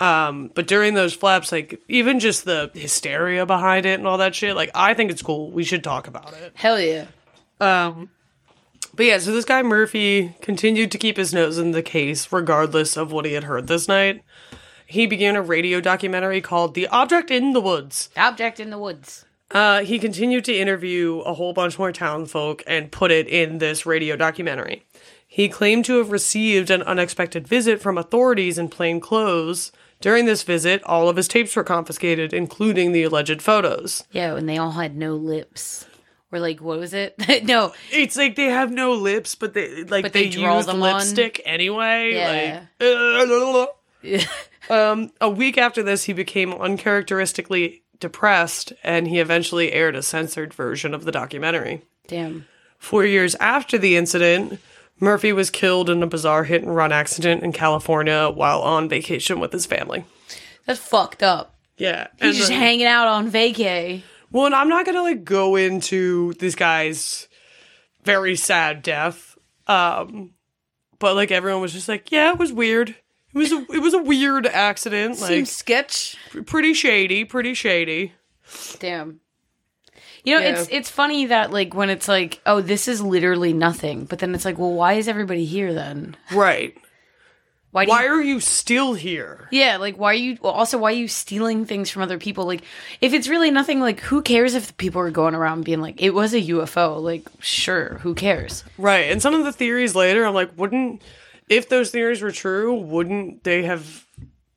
Um, 0.00 0.50
but 0.54 0.66
during 0.66 0.94
those 0.94 1.12
flaps, 1.12 1.52
like 1.52 1.80
even 1.88 2.20
just 2.20 2.44
the 2.44 2.70
hysteria 2.72 3.46
behind 3.46 3.84
it 3.84 3.98
and 3.98 4.06
all 4.06 4.18
that 4.18 4.34
shit, 4.34 4.56
like 4.56 4.70
I 4.74 4.94
think 4.94 5.10
it's 5.10 5.22
cool. 5.22 5.50
We 5.50 5.64
should 5.64 5.84
talk 5.84 6.06
about 6.06 6.32
it. 6.34 6.52
Hell 6.54 6.80
yeah. 6.80 7.06
Um, 7.60 8.10
but 8.96 9.06
yeah, 9.06 9.18
so 9.18 9.32
this 9.32 9.44
guy 9.44 9.62
Murphy 9.62 10.36
continued 10.40 10.90
to 10.92 10.98
keep 10.98 11.16
his 11.16 11.34
nose 11.34 11.58
in 11.58 11.72
the 11.72 11.82
case 11.82 12.32
regardless 12.32 12.96
of 12.96 13.12
what 13.12 13.24
he 13.24 13.32
had 13.32 13.44
heard 13.44 13.66
this 13.66 13.88
night. 13.88 14.22
He 14.86 15.06
began 15.06 15.36
a 15.36 15.42
radio 15.42 15.80
documentary 15.80 16.40
called 16.40 16.74
The 16.74 16.86
Object 16.88 17.30
in 17.30 17.52
the 17.52 17.60
Woods. 17.60 18.10
Object 18.16 18.60
in 18.60 18.70
the 18.70 18.78
woods. 18.78 19.24
Uh, 19.50 19.82
he 19.82 19.98
continued 19.98 20.44
to 20.44 20.56
interview 20.56 21.20
a 21.20 21.34
whole 21.34 21.52
bunch 21.52 21.78
more 21.78 21.92
townfolk 21.92 22.62
and 22.66 22.90
put 22.92 23.10
it 23.10 23.28
in 23.28 23.58
this 23.58 23.86
radio 23.86 24.16
documentary. 24.16 24.84
He 25.26 25.48
claimed 25.48 25.84
to 25.86 25.98
have 25.98 26.10
received 26.10 26.70
an 26.70 26.82
unexpected 26.82 27.48
visit 27.48 27.80
from 27.80 27.98
authorities 27.98 28.58
in 28.58 28.68
plain 28.68 29.00
clothes. 29.00 29.72
During 30.00 30.26
this 30.26 30.42
visit, 30.42 30.82
all 30.84 31.08
of 31.08 31.16
his 31.16 31.28
tapes 31.28 31.56
were 31.56 31.64
confiscated, 31.64 32.32
including 32.32 32.92
the 32.92 33.04
alleged 33.04 33.42
photos. 33.42 34.04
Yeah, 34.12 34.36
and 34.36 34.48
they 34.48 34.58
all 34.58 34.72
had 34.72 34.96
no 34.96 35.14
lips. 35.14 35.86
Or 36.34 36.40
like, 36.40 36.60
what 36.60 36.78
was 36.80 36.92
it? 36.92 37.14
no. 37.44 37.72
It's 37.92 38.16
like 38.16 38.34
they 38.34 38.46
have 38.46 38.72
no 38.72 38.92
lips, 38.94 39.36
but 39.36 39.54
they 39.54 39.84
like 39.84 40.02
But 40.02 40.12
they, 40.12 40.24
they 40.24 40.30
draw 40.30 40.56
use 40.56 40.66
them 40.66 40.82
on. 40.82 40.94
lipstick 40.98 41.40
anyway. 41.44 42.12
Yeah. 42.12 42.64
Like, 42.80 44.20
um, 44.70 45.12
a 45.20 45.28
week 45.30 45.56
after 45.58 45.82
this, 45.82 46.04
he 46.04 46.12
became 46.12 46.52
uncharacteristically 46.52 47.82
depressed, 48.00 48.72
and 48.82 49.06
he 49.08 49.18
eventually 49.20 49.72
aired 49.72 49.94
a 49.96 50.02
censored 50.02 50.52
version 50.52 50.92
of 50.94 51.04
the 51.04 51.12
documentary. 51.12 51.82
Damn. 52.08 52.46
Four 52.78 53.04
years 53.04 53.34
after 53.36 53.78
the 53.78 53.96
incident, 53.96 54.60
Murphy 55.00 55.32
was 55.32 55.50
killed 55.50 55.88
in 55.88 56.02
a 56.02 56.06
bizarre 56.06 56.44
hit 56.44 56.62
and 56.62 56.74
run 56.74 56.92
accident 56.92 57.42
in 57.42 57.52
California 57.52 58.28
while 58.28 58.60
on 58.60 58.88
vacation 58.88 59.40
with 59.40 59.52
his 59.52 59.66
family. 59.66 60.04
That's 60.66 60.80
fucked 60.80 61.22
up. 61.22 61.54
Yeah, 61.76 62.08
He's 62.20 62.36
just 62.36 62.48
then- 62.50 62.58
hanging 62.60 62.86
out 62.86 63.06
on 63.08 63.30
vacay. 63.30 64.02
Well, 64.34 64.46
and 64.46 64.54
I'm 64.54 64.68
not 64.68 64.84
gonna 64.84 65.02
like 65.02 65.24
go 65.24 65.54
into 65.54 66.32
this 66.34 66.54
guy's 66.56 67.28
very 68.02 68.34
sad 68.36 68.82
death. 68.82 69.38
Um 69.68 70.32
but 70.98 71.14
like 71.14 71.30
everyone 71.30 71.60
was 71.62 71.72
just 71.72 71.88
like, 71.88 72.10
yeah, 72.10 72.32
it 72.32 72.38
was 72.38 72.52
weird. 72.52 72.90
It 72.90 73.38
was 73.38 73.52
a 73.52 73.64
it 73.72 73.78
was 73.80 73.94
a 73.94 74.02
weird 74.02 74.46
accident. 74.48 75.20
Like 75.20 75.28
Seems 75.28 75.52
sketch. 75.52 76.16
pretty 76.46 76.74
shady, 76.74 77.24
pretty 77.24 77.54
shady. 77.54 78.12
Damn. 78.80 79.20
You 80.24 80.34
know, 80.34 80.40
Yeah. 80.40 80.48
it's 80.60 80.68
it's 80.70 80.90
funny 80.90 81.26
that 81.26 81.52
like 81.52 81.72
when 81.72 81.88
it's 81.88 82.08
like, 82.08 82.40
oh, 82.44 82.60
this 82.60 82.88
is 82.88 83.00
literally 83.00 83.52
nothing, 83.52 84.04
but 84.04 84.18
then 84.18 84.34
it's 84.34 84.44
like, 84.44 84.58
well, 84.58 84.72
why 84.72 84.94
is 84.94 85.06
everybody 85.06 85.44
here 85.44 85.72
then? 85.72 86.16
Right. 86.32 86.76
Why? 87.74 87.86
Why 87.86 88.04
you, 88.04 88.08
are 88.10 88.22
you 88.22 88.38
still 88.38 88.94
here? 88.94 89.48
yeah, 89.50 89.78
like 89.78 89.96
why 89.96 90.12
are 90.12 90.14
you? 90.14 90.38
Also, 90.44 90.78
why 90.78 90.92
are 90.92 90.96
you 90.96 91.08
stealing 91.08 91.64
things 91.64 91.90
from 91.90 92.02
other 92.02 92.18
people? 92.18 92.46
Like, 92.46 92.62
if 93.00 93.12
it's 93.12 93.26
really 93.26 93.50
nothing, 93.50 93.80
like 93.80 93.98
who 93.98 94.22
cares 94.22 94.54
if 94.54 94.68
the 94.68 94.72
people 94.74 95.00
are 95.00 95.10
going 95.10 95.34
around 95.34 95.64
being 95.64 95.80
like, 95.80 96.00
it 96.00 96.10
was 96.10 96.34
a 96.34 96.40
UFO? 96.40 97.02
Like, 97.02 97.26
sure, 97.40 97.98
who 98.02 98.14
cares? 98.14 98.62
Right. 98.78 99.10
And 99.10 99.20
some 99.20 99.34
of 99.34 99.44
the 99.44 99.50
theories 99.50 99.96
later, 99.96 100.24
I'm 100.24 100.34
like, 100.34 100.56
wouldn't 100.56 101.02
if 101.48 101.68
those 101.68 101.90
theories 101.90 102.22
were 102.22 102.30
true, 102.30 102.74
wouldn't 102.74 103.42
they 103.42 103.64
have 103.64 104.06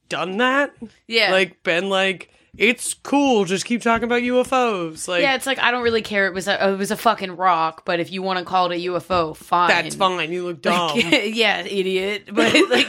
done 0.09 0.37
that? 0.37 0.75
Yeah, 1.07 1.31
Like 1.31 1.63
been 1.63 1.89
like, 1.89 2.29
it's 2.57 2.93
cool, 2.95 3.45
just 3.45 3.65
keep 3.65 3.81
talking 3.81 4.03
about 4.05 4.21
UFOs. 4.23 5.07
Like 5.07 5.21
yeah, 5.21 5.35
it's 5.35 5.45
like 5.45 5.59
I 5.59 5.71
don't 5.71 5.83
really 5.83 6.01
care. 6.01 6.25
It 6.27 6.33
was 6.33 6.47
a 6.47 6.69
it 6.71 6.77
was 6.77 6.91
a 6.91 6.97
fucking 6.97 7.35
rock, 7.35 7.83
but 7.85 7.99
if 7.99 8.11
you 8.11 8.21
want 8.21 8.39
to 8.39 8.45
call 8.45 8.71
it 8.71 8.75
a 8.77 8.85
UFO, 8.87 9.35
fine. 9.35 9.69
that's 9.69 9.95
fine. 9.95 10.31
You 10.31 10.43
look 10.45 10.61
dumb. 10.61 10.97
yeah, 10.99 11.61
idiot. 11.61 12.29
But 12.33 12.53
like, 12.69 12.87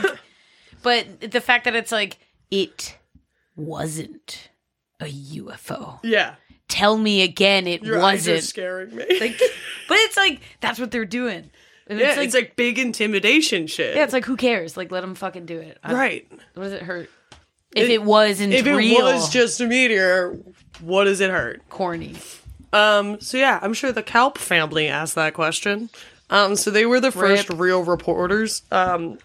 but 0.82 1.20
the 1.32 1.40
fact 1.40 1.64
that 1.64 1.74
it's 1.76 1.92
like 1.92 2.18
it 2.50 2.96
wasn't 3.56 4.50
a 5.00 5.04
UFO. 5.06 6.00
yeah. 6.02 6.34
Tell 6.68 6.98
me 6.98 7.22
again, 7.22 7.66
it 7.66 7.82
Your 7.82 7.98
wasn't. 7.98 8.42
scaring 8.42 8.94
me. 8.94 9.04
Like, 9.20 9.38
but 9.88 9.96
it's 10.00 10.18
like 10.18 10.42
that's 10.60 10.78
what 10.78 10.90
they're 10.90 11.06
doing. 11.06 11.50
And 11.86 11.98
yeah, 11.98 12.08
it's 12.08 12.16
like, 12.18 12.26
it's 12.26 12.34
like 12.34 12.56
big 12.56 12.78
intimidation 12.78 13.66
shit. 13.66 13.96
yeah, 13.96 14.04
it's 14.04 14.12
like 14.12 14.26
who 14.26 14.36
cares? 14.36 14.76
Like, 14.76 14.90
let 14.92 15.00
them 15.00 15.14
fucking 15.14 15.46
do 15.46 15.58
it. 15.58 15.78
I- 15.82 15.94
right. 15.94 16.30
What 16.54 16.64
does 16.64 16.72
it 16.74 16.82
hurt? 16.82 17.08
If 17.74 17.84
It- 17.84 17.90
it, 17.90 18.02
wasn't 18.02 18.54
If 18.54 18.66
it 18.66 18.74
real, 18.74 19.04
was 19.04 19.28
just 19.30 19.60
a 19.60 19.66
meteor, 19.66 20.38
what 20.80 21.04
does 21.04 21.20
it 21.20 21.30
hurt? 21.30 21.62
corny. 21.68 22.16
Um, 22.72 23.20
so 23.20 23.36
yeah, 23.38 23.58
I'm 23.62 23.74
sure 23.74 23.92
the 23.92 24.02
Kalp 24.02 24.38
family 24.38 24.88
asked 24.88 25.14
that 25.14 25.34
question. 25.34 25.90
Um, 26.30 26.56
so 26.56 26.70
they 26.70 26.84
were 26.86 27.00
the 27.00 27.10
first 27.12 27.48
Rip. 27.48 27.58
real 27.58 27.82
reporters. 27.82 28.62
Um, 28.70 29.18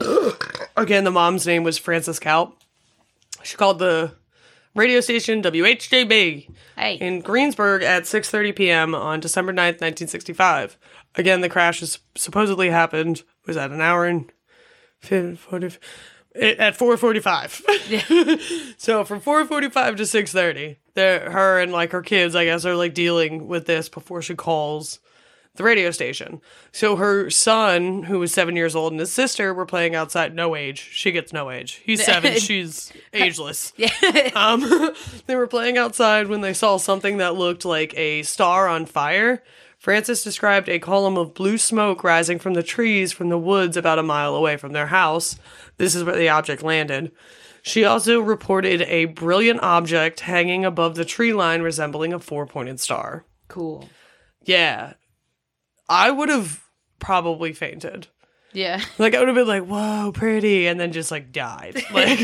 again, 0.76 1.04
the 1.04 1.10
mom's 1.10 1.46
name 1.46 1.64
was 1.64 1.78
Frances 1.78 2.20
Kalp. 2.20 2.52
She 3.42 3.56
called 3.56 3.78
the 3.78 4.12
radio 4.74 5.00
station 5.00 5.42
WHJB 5.42 6.48
Hey, 6.76 6.94
in 6.96 7.20
Greensburg 7.20 7.82
at 7.82 8.04
6:30 8.04 8.54
p.m. 8.54 8.94
on 8.94 9.20
December 9.20 9.52
9th, 9.52 9.80
1965. 9.80 10.76
Again, 11.14 11.40
the 11.40 11.48
crash 11.48 11.82
is 11.82 11.98
supposedly 12.14 12.70
happened 12.70 13.22
was 13.46 13.56
at 13.56 13.70
an 13.70 13.80
hour 13.80 14.04
and 14.06 14.30
fif- 15.00 15.38
40 15.40 15.66
it- 15.66 15.78
at 16.40 16.76
4:45. 16.76 18.74
so 18.78 19.04
from 19.04 19.20
4:45 19.20 19.96
to 19.96 20.02
6:30, 20.04 20.76
there 20.94 21.30
her 21.30 21.60
and 21.60 21.72
like 21.72 21.92
her 21.92 22.02
kids, 22.02 22.34
I 22.34 22.44
guess, 22.44 22.64
are 22.64 22.76
like 22.76 22.94
dealing 22.94 23.48
with 23.48 23.66
this 23.66 23.88
before 23.88 24.22
she 24.22 24.34
calls 24.34 25.00
the 25.56 25.64
radio 25.64 25.90
station. 25.90 26.40
So 26.72 26.96
her 26.96 27.30
son, 27.30 28.04
who 28.04 28.18
was 28.18 28.32
seven 28.32 28.56
years 28.56 28.76
old, 28.76 28.92
and 28.92 29.00
his 29.00 29.12
sister 29.12 29.52
were 29.52 29.66
playing 29.66 29.94
outside. 29.94 30.34
No 30.34 30.54
age. 30.54 30.88
She 30.92 31.12
gets 31.12 31.32
no 31.32 31.50
age. 31.50 31.80
He's 31.84 32.04
seven. 32.04 32.38
she's 32.38 32.92
ageless. 33.12 33.72
um, 34.34 34.92
they 35.26 35.36
were 35.36 35.46
playing 35.46 35.78
outside 35.78 36.28
when 36.28 36.40
they 36.40 36.54
saw 36.54 36.76
something 36.76 37.18
that 37.18 37.34
looked 37.34 37.64
like 37.64 37.96
a 37.96 38.22
star 38.22 38.68
on 38.68 38.86
fire. 38.86 39.42
Frances 39.78 40.24
described 40.24 40.68
a 40.68 40.78
column 40.78 41.16
of 41.16 41.34
blue 41.34 41.58
smoke 41.58 42.02
rising 42.02 42.38
from 42.38 42.54
the 42.54 42.62
trees 42.62 43.12
from 43.12 43.28
the 43.28 43.38
woods 43.38 43.76
about 43.76 43.98
a 43.98 44.02
mile 44.02 44.34
away 44.34 44.56
from 44.56 44.72
their 44.72 44.86
house. 44.88 45.38
This 45.76 45.94
is 45.94 46.02
where 46.02 46.16
the 46.16 46.28
object 46.28 46.62
landed. 46.62 47.12
She 47.62 47.84
also 47.84 48.20
reported 48.20 48.82
a 48.82 49.06
brilliant 49.06 49.60
object 49.62 50.20
hanging 50.20 50.64
above 50.64 50.94
the 50.94 51.04
tree 51.04 51.32
line 51.32 51.62
resembling 51.62 52.12
a 52.12 52.18
four 52.18 52.46
pointed 52.46 52.80
star. 52.80 53.26
cool. 53.48 53.88
Yeah. 54.42 54.94
I 55.88 56.10
would 56.10 56.28
have 56.28 56.62
probably 57.00 57.52
fainted. 57.52 58.06
Yeah, 58.52 58.80
Like 58.98 59.14
I 59.14 59.18
would 59.18 59.28
have 59.28 59.34
been 59.36 59.46
like, 59.46 59.66
"Whoa, 59.66 60.12
pretty," 60.12 60.66
and 60.66 60.80
then 60.80 60.90
just 60.92 61.10
like 61.10 61.30
died. 61.30 61.82
Like, 61.92 62.20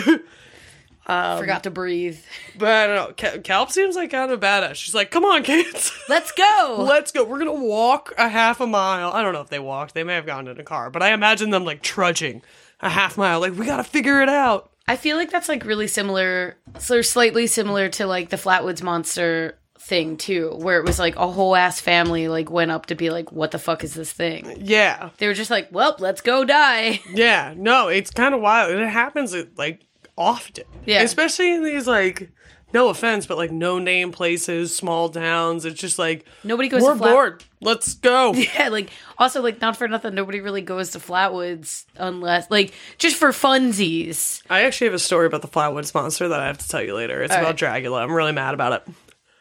forgot 1.04 1.56
um, 1.56 1.62
to 1.62 1.70
breathe. 1.70 2.18
but 2.58 2.68
I 2.68 2.86
don't 2.86 3.22
know. 3.22 3.40
Kalp 3.40 3.70
seems 3.70 3.96
like 3.96 4.10
kind 4.10 4.30
of 4.30 4.40
badass. 4.40 4.74
She's 4.76 4.94
like, 4.94 5.10
"Come 5.10 5.24
on, 5.24 5.42
kids, 5.42 5.92
Let's 6.08 6.32
go. 6.32 6.84
let's 6.86 7.12
go. 7.12 7.24
We're 7.24 7.38
gonna 7.38 7.52
walk 7.52 8.12
a 8.18 8.28
half 8.28 8.60
a 8.60 8.66
mile. 8.66 9.10
I 9.12 9.22
don't 9.22 9.32
know 9.32 9.40
if 9.40 9.48
they 9.48 9.58
walked. 9.58 9.94
They 9.94 10.04
may 10.04 10.14
have 10.14 10.26
gone 10.26 10.48
in 10.48 10.58
a 10.60 10.64
car, 10.64 10.90
but 10.90 11.02
I 11.02 11.12
imagine 11.12 11.50
them 11.50 11.64
like 11.64 11.82
trudging 11.82 12.42
a 12.80 12.88
half 12.88 13.16
mile. 13.18 13.40
Like, 13.40 13.56
we 13.56 13.66
gotta 13.66 13.84
figure 13.84 14.22
it 14.22 14.28
out. 14.28 14.70
I 14.88 14.96
feel 14.96 15.16
like 15.16 15.30
that's 15.30 15.48
like 15.48 15.64
really 15.64 15.86
similar, 15.86 16.56
so 16.78 17.02
slightly 17.02 17.46
similar 17.46 17.88
to 17.90 18.06
like 18.06 18.30
the 18.30 18.36
Flatwoods 18.36 18.82
Monster 18.82 19.58
thing 19.78 20.16
too, 20.16 20.54
where 20.58 20.78
it 20.78 20.86
was 20.86 20.98
like 20.98 21.16
a 21.16 21.26
whole 21.26 21.56
ass 21.56 21.80
family 21.80 22.28
like 22.28 22.50
went 22.50 22.70
up 22.70 22.86
to 22.86 22.94
be 22.94 23.10
like, 23.10 23.32
"What 23.32 23.50
the 23.50 23.58
fuck 23.58 23.84
is 23.84 23.94
this 23.94 24.12
thing?" 24.12 24.56
Yeah, 24.60 25.10
They 25.18 25.26
were 25.26 25.34
just 25.34 25.50
like, 25.50 25.68
"Well, 25.72 25.96
let's 25.98 26.20
go 26.20 26.44
die." 26.44 27.00
yeah. 27.12 27.54
No, 27.56 27.88
it's 27.88 28.10
kind 28.10 28.34
of 28.34 28.40
wild. 28.40 28.72
It 28.72 28.88
happens 28.88 29.34
like 29.56 29.84
often. 30.22 30.64
Yeah. 30.86 31.02
especially 31.02 31.52
in 31.54 31.64
these 31.64 31.86
like. 31.86 32.30
No 32.74 32.88
offense, 32.88 33.26
but 33.26 33.36
like 33.36 33.50
no 33.52 33.78
name 33.78 34.12
places, 34.12 34.74
small 34.74 35.10
towns. 35.10 35.66
It's 35.66 35.78
just 35.78 35.98
like 35.98 36.24
Nobody 36.42 36.70
goes 36.70 36.80
we're 36.82 36.94
to 36.94 36.98
Flat- 36.98 37.12
bored. 37.12 37.44
Let's 37.60 37.92
go. 37.96 38.32
Yeah, 38.34 38.68
like 38.70 38.88
also 39.18 39.42
like 39.42 39.60
not 39.60 39.76
for 39.76 39.86
nothing, 39.88 40.14
nobody 40.14 40.40
really 40.40 40.62
goes 40.62 40.92
to 40.92 40.98
Flatwoods 40.98 41.84
unless 41.98 42.50
like 42.50 42.72
just 42.96 43.16
for 43.16 43.28
funsies. 43.28 44.40
I 44.48 44.62
actually 44.62 44.86
have 44.86 44.94
a 44.94 44.98
story 44.98 45.26
about 45.26 45.42
the 45.42 45.48
Flatwoods 45.48 45.94
monster 45.94 46.28
that 46.28 46.40
I 46.40 46.46
have 46.46 46.56
to 46.56 46.66
tell 46.68 46.82
you 46.82 46.94
later. 46.94 47.22
It's 47.22 47.34
All 47.34 47.40
about 47.40 47.58
Dragula. 47.58 48.00
I'm 48.02 48.10
really 48.14 48.32
mad 48.32 48.54
about 48.54 48.72
it. 48.72 48.94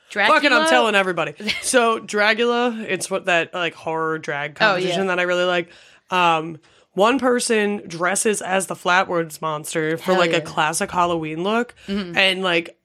Dracula. 0.10 0.36
Fucking, 0.38 0.52
I'm 0.52 0.68
telling 0.68 0.96
everybody. 0.96 1.34
So 1.62 2.00
Dragula, 2.02 2.84
it's 2.86 3.10
what 3.10 3.28
that 3.28 3.54
like 3.54 3.76
horror 3.76 4.20
drag 4.20 4.58
Oh, 4.60 4.76
yeah. 4.76 4.82
competition 4.82 5.08
that 5.08 5.20
I 5.20 5.24
really 5.24 5.46
like. 5.46 5.70
Um, 6.10 6.60
one 6.94 7.20
person 7.20 7.84
dresses 7.88 8.42
as 8.42 8.68
the 8.68 8.76
Flatwoods 8.76 9.42
monster 9.42 9.98
for 9.98 10.04
Hell 10.04 10.18
like 10.18 10.32
yeah. 10.32 10.38
a 10.38 10.42
classic 10.42 10.92
Halloween 10.92 11.44
look, 11.44 11.74
mm-hmm. 11.88 12.18
and 12.18 12.44
like 12.44 12.78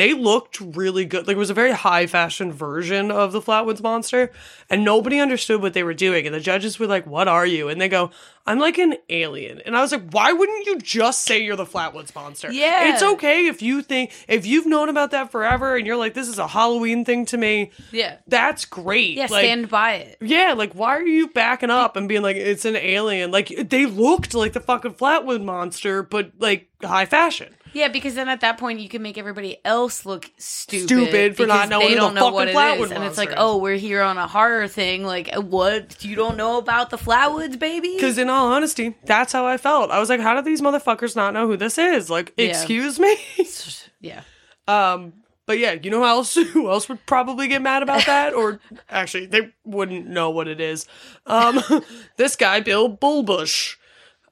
they 0.00 0.14
looked 0.14 0.60
really 0.60 1.04
good. 1.04 1.26
Like 1.26 1.36
it 1.36 1.38
was 1.38 1.50
a 1.50 1.54
very 1.54 1.72
high 1.72 2.06
fashion 2.06 2.50
version 2.52 3.10
of 3.10 3.32
the 3.32 3.40
Flatwoods 3.42 3.82
Monster, 3.82 4.32
and 4.70 4.82
nobody 4.84 5.18
understood 5.20 5.60
what 5.60 5.74
they 5.74 5.82
were 5.82 5.92
doing. 5.94 6.24
And 6.26 6.34
the 6.34 6.40
judges 6.40 6.78
were 6.78 6.86
like, 6.86 7.06
"What 7.06 7.28
are 7.28 7.44
you?" 7.44 7.68
And 7.68 7.78
they 7.78 7.88
go, 7.88 8.10
"I'm 8.46 8.58
like 8.58 8.78
an 8.78 8.94
alien." 9.10 9.60
And 9.66 9.76
I 9.76 9.82
was 9.82 9.92
like, 9.92 10.10
"Why 10.10 10.32
wouldn't 10.32 10.66
you 10.66 10.78
just 10.78 11.22
say 11.22 11.42
you're 11.42 11.56
the 11.56 11.66
Flatwoods 11.66 12.14
Monster? 12.14 12.50
Yeah. 12.50 12.92
it's 12.94 13.02
okay 13.02 13.46
if 13.46 13.60
you 13.60 13.82
think 13.82 14.12
if 14.26 14.46
you've 14.46 14.66
known 14.66 14.88
about 14.88 15.10
that 15.10 15.30
forever, 15.30 15.76
and 15.76 15.86
you're 15.86 15.96
like, 15.96 16.14
this 16.14 16.28
is 16.28 16.38
a 16.38 16.46
Halloween 16.48 17.04
thing 17.04 17.26
to 17.26 17.36
me. 17.36 17.70
Yeah. 17.92 18.16
That's 18.26 18.64
great. 18.64 19.16
Yeah, 19.16 19.26
Like, 19.30 19.44
stand 19.44 19.68
by 19.68 19.94
it. 19.96 20.16
yeah, 20.22 20.54
like 20.56 20.72
why 20.74 20.96
are 20.96 21.06
you 21.06 21.28
backing 21.28 21.70
up 21.70 21.96
and 21.96 22.08
being 22.08 22.22
like 22.22 22.36
it's 22.36 22.64
an 22.64 22.76
alien? 22.76 23.30
Like 23.30 23.48
they 23.68 23.84
looked 23.86 24.32
like 24.34 24.54
the 24.54 24.60
fucking 24.60 24.94
Flatwood 24.94 25.42
monster, 25.44 26.02
but 26.02 26.32
like 26.38 26.68
high 26.82 27.04
fashion. 27.06 27.54
Yeah, 27.72 27.88
because 27.88 28.14
then 28.14 28.28
at 28.28 28.40
that 28.40 28.58
point 28.58 28.80
you 28.80 28.88
can 28.88 29.02
make 29.02 29.18
everybody 29.18 29.58
else 29.64 30.04
look 30.04 30.30
stupid, 30.38 30.86
Stupid 30.86 31.36
for 31.36 31.46
not 31.46 31.68
knowing 31.68 31.88
they 31.88 31.94
don't 31.94 32.14
the 32.14 32.20
know 32.20 32.30
what 32.30 32.48
it 32.48 32.56
is, 32.56 32.90
and 32.90 33.04
it's 33.04 33.18
like, 33.18 33.32
oh, 33.36 33.58
we're 33.58 33.76
here 33.76 34.02
on 34.02 34.18
a 34.18 34.26
horror 34.26 34.68
thing. 34.68 35.04
Like, 35.04 35.34
what? 35.34 36.04
You 36.04 36.16
don't 36.16 36.36
know 36.36 36.58
about 36.58 36.90
the 36.90 36.98
Flatwoods, 36.98 37.58
baby? 37.58 37.94
Because 37.94 38.18
in 38.18 38.28
all 38.28 38.52
honesty, 38.52 38.96
that's 39.04 39.32
how 39.32 39.46
I 39.46 39.56
felt. 39.56 39.90
I 39.90 39.98
was 39.98 40.08
like, 40.08 40.20
how 40.20 40.34
do 40.34 40.42
these 40.42 40.60
motherfuckers 40.60 41.16
not 41.16 41.34
know 41.34 41.46
who 41.46 41.56
this 41.56 41.78
is? 41.78 42.10
Like, 42.10 42.32
Yeah. 42.36 42.46
excuse 42.46 42.98
me. 42.98 43.16
yeah, 44.00 44.22
um, 44.66 45.12
but 45.46 45.58
yeah, 45.58 45.72
you 45.72 45.90
know 45.90 45.98
who 45.98 46.04
else? 46.04 46.34
Who 46.52 46.70
else 46.70 46.88
would 46.88 47.04
probably 47.06 47.48
get 47.48 47.60
mad 47.60 47.82
about 47.82 48.06
that? 48.06 48.34
Or 48.34 48.60
actually, 48.88 49.26
they 49.26 49.52
wouldn't 49.64 50.06
know 50.06 50.30
what 50.30 50.46
it 50.46 50.60
is. 50.60 50.86
Um, 51.26 51.60
this 52.16 52.36
guy, 52.36 52.60
Bill 52.60 52.88
Bullbush. 52.88 53.74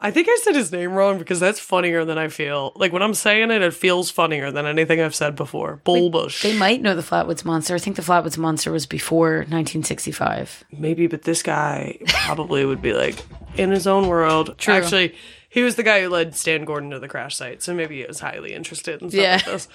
I 0.00 0.12
think 0.12 0.28
I 0.30 0.38
said 0.44 0.54
his 0.54 0.70
name 0.70 0.92
wrong 0.92 1.18
because 1.18 1.40
that's 1.40 1.58
funnier 1.58 2.04
than 2.04 2.18
I 2.18 2.28
feel. 2.28 2.72
Like 2.76 2.92
when 2.92 3.02
I'm 3.02 3.14
saying 3.14 3.50
it, 3.50 3.62
it 3.62 3.74
feels 3.74 4.10
funnier 4.12 4.52
than 4.52 4.64
anything 4.64 5.00
I've 5.00 5.14
said 5.14 5.34
before. 5.34 5.80
Bullbush. 5.84 6.40
they 6.42 6.56
might 6.56 6.80
know 6.82 6.94
the 6.94 7.02
Flatwoods 7.02 7.44
Monster. 7.44 7.74
I 7.74 7.78
think 7.78 7.96
the 7.96 8.02
Flatwoods 8.02 8.38
Monster 8.38 8.70
was 8.70 8.86
before 8.86 9.38
1965. 9.48 10.64
maybe, 10.70 11.06
but 11.08 11.22
this 11.22 11.42
guy 11.42 11.98
probably 12.06 12.64
would 12.64 12.80
be 12.80 12.92
like 12.92 13.24
in 13.56 13.70
his 13.72 13.86
own 13.88 14.06
world. 14.06 14.56
True. 14.58 14.74
Actually, 14.74 15.14
he 15.48 15.62
was 15.62 15.74
the 15.76 15.82
guy 15.82 16.02
who 16.02 16.08
led 16.10 16.36
Stan 16.36 16.64
Gordon 16.64 16.90
to 16.90 17.00
the 17.00 17.08
crash 17.08 17.34
site, 17.36 17.62
so 17.62 17.74
maybe 17.74 17.98
he 18.00 18.06
was 18.06 18.20
highly 18.20 18.52
interested 18.54 19.02
in 19.02 19.10
stuff 19.10 19.20
Yeah. 19.20 19.32
like 19.36 19.44
this. 19.46 19.68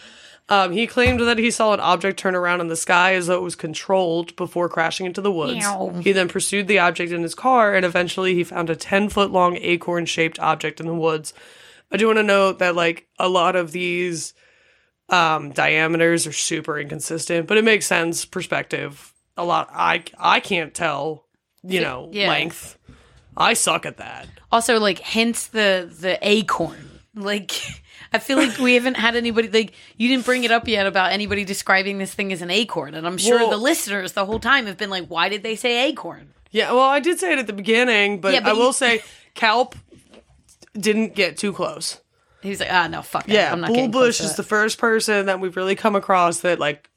Um, 0.49 0.71
he 0.73 0.87
claimed 0.87 1.21
that 1.21 1.37
he 1.37 1.49
saw 1.51 1.73
an 1.73 1.79
object 1.79 2.19
turn 2.19 2.35
around 2.35 2.59
in 2.61 2.67
the 2.67 2.75
sky 2.75 3.13
as 3.15 3.27
though 3.27 3.37
it 3.37 3.41
was 3.43 3.55
controlled 3.55 4.35
before 4.35 4.67
crashing 4.67 5.05
into 5.05 5.21
the 5.21 5.31
woods. 5.31 5.55
Meow. 5.55 5.89
He 6.03 6.11
then 6.11 6.27
pursued 6.27 6.67
the 6.67 6.79
object 6.79 7.11
in 7.13 7.23
his 7.23 7.33
car, 7.33 7.73
and 7.73 7.85
eventually 7.85 8.33
he 8.35 8.43
found 8.43 8.69
a 8.69 8.75
10 8.75 9.07
foot 9.09 9.31
long 9.31 9.55
acorn 9.57 10.05
shaped 10.05 10.39
object 10.39 10.79
in 10.81 10.85
the 10.87 10.93
woods. 10.93 11.33
I 11.91 11.97
do 11.97 12.07
want 12.07 12.17
to 12.17 12.23
note 12.23 12.59
that, 12.59 12.75
like, 12.75 13.07
a 13.17 13.29
lot 13.29 13.55
of 13.55 13.71
these 13.71 14.33
um, 15.09 15.51
diameters 15.51 16.25
are 16.27 16.33
super 16.33 16.77
inconsistent, 16.79 17.47
but 17.47 17.57
it 17.57 17.63
makes 17.63 17.85
sense 17.85 18.25
perspective. 18.25 19.13
A 19.37 19.43
lot, 19.45 19.69
I 19.73 20.03
I 20.19 20.39
can't 20.39 20.73
tell, 20.73 21.25
you 21.63 21.81
know, 21.81 22.09
Yeah. 22.11 22.29
length. 22.29 22.77
I 23.35 23.53
suck 23.53 23.85
at 23.85 23.97
that. 23.97 24.27
Also, 24.51 24.79
like, 24.79 24.99
hence 24.99 25.47
the 25.47 25.89
the 25.99 26.17
acorn. 26.21 26.99
Like, 27.15 27.51
I 28.13 28.19
feel 28.19 28.37
like 28.37 28.57
we 28.59 28.75
haven't 28.75 28.95
had 28.95 29.15
anybody 29.15 29.49
like 29.49 29.73
you 29.97 30.07
didn't 30.07 30.25
bring 30.25 30.43
it 30.43 30.51
up 30.51 30.67
yet 30.67 30.85
about 30.85 31.11
anybody 31.11 31.43
describing 31.43 31.97
this 31.97 32.13
thing 32.13 32.31
as 32.31 32.41
an 32.41 32.51
acorn, 32.51 32.93
and 32.93 33.07
I'm 33.07 33.17
sure 33.17 33.39
Well- 33.39 33.49
the 33.49 33.57
listeners 33.57 34.11
the 34.11 34.25
whole 34.25 34.39
time 34.39 34.67
have 34.67 34.77
been 34.77 34.89
like, 34.91 35.07
"Why 35.07 35.29
did 35.29 35.41
they 35.43 35.55
say 35.55 35.89
acorn?" 35.89 36.33
Yeah, 36.51 36.71
well, 36.71 36.81
I 36.81 36.99
did 36.99 37.19
say 37.19 37.33
it 37.33 37.39
at 37.39 37.47
the 37.47 37.53
beginning, 37.53 38.21
but, 38.21 38.33
Yeah, 38.33 38.41
but 38.41 38.49
I 38.49 38.53
will 38.53 38.73
say 38.73 39.01
Kelp 39.33 39.75
didn't 40.77 41.15
get 41.15 41.37
too 41.37 41.51
close. 41.51 41.99
He's 42.41 42.59
like, 42.59 42.69
"Ah, 42.71 42.87
no, 42.87 43.01
fuck. 43.01 43.25
Yeah, 43.27 43.51
I'm 43.51 43.61
not 43.61 43.71
Bullbush 43.71 44.17
to 44.17 44.23
is 44.23 44.29
that." 44.31 44.37
the 44.37 44.43
first 44.43 44.77
person 44.77 45.25
that 45.25 45.39
we've 45.39 45.55
really 45.57 45.75
come 45.75 45.95
across 45.95 46.41
that 46.41 46.59
like 46.59 46.89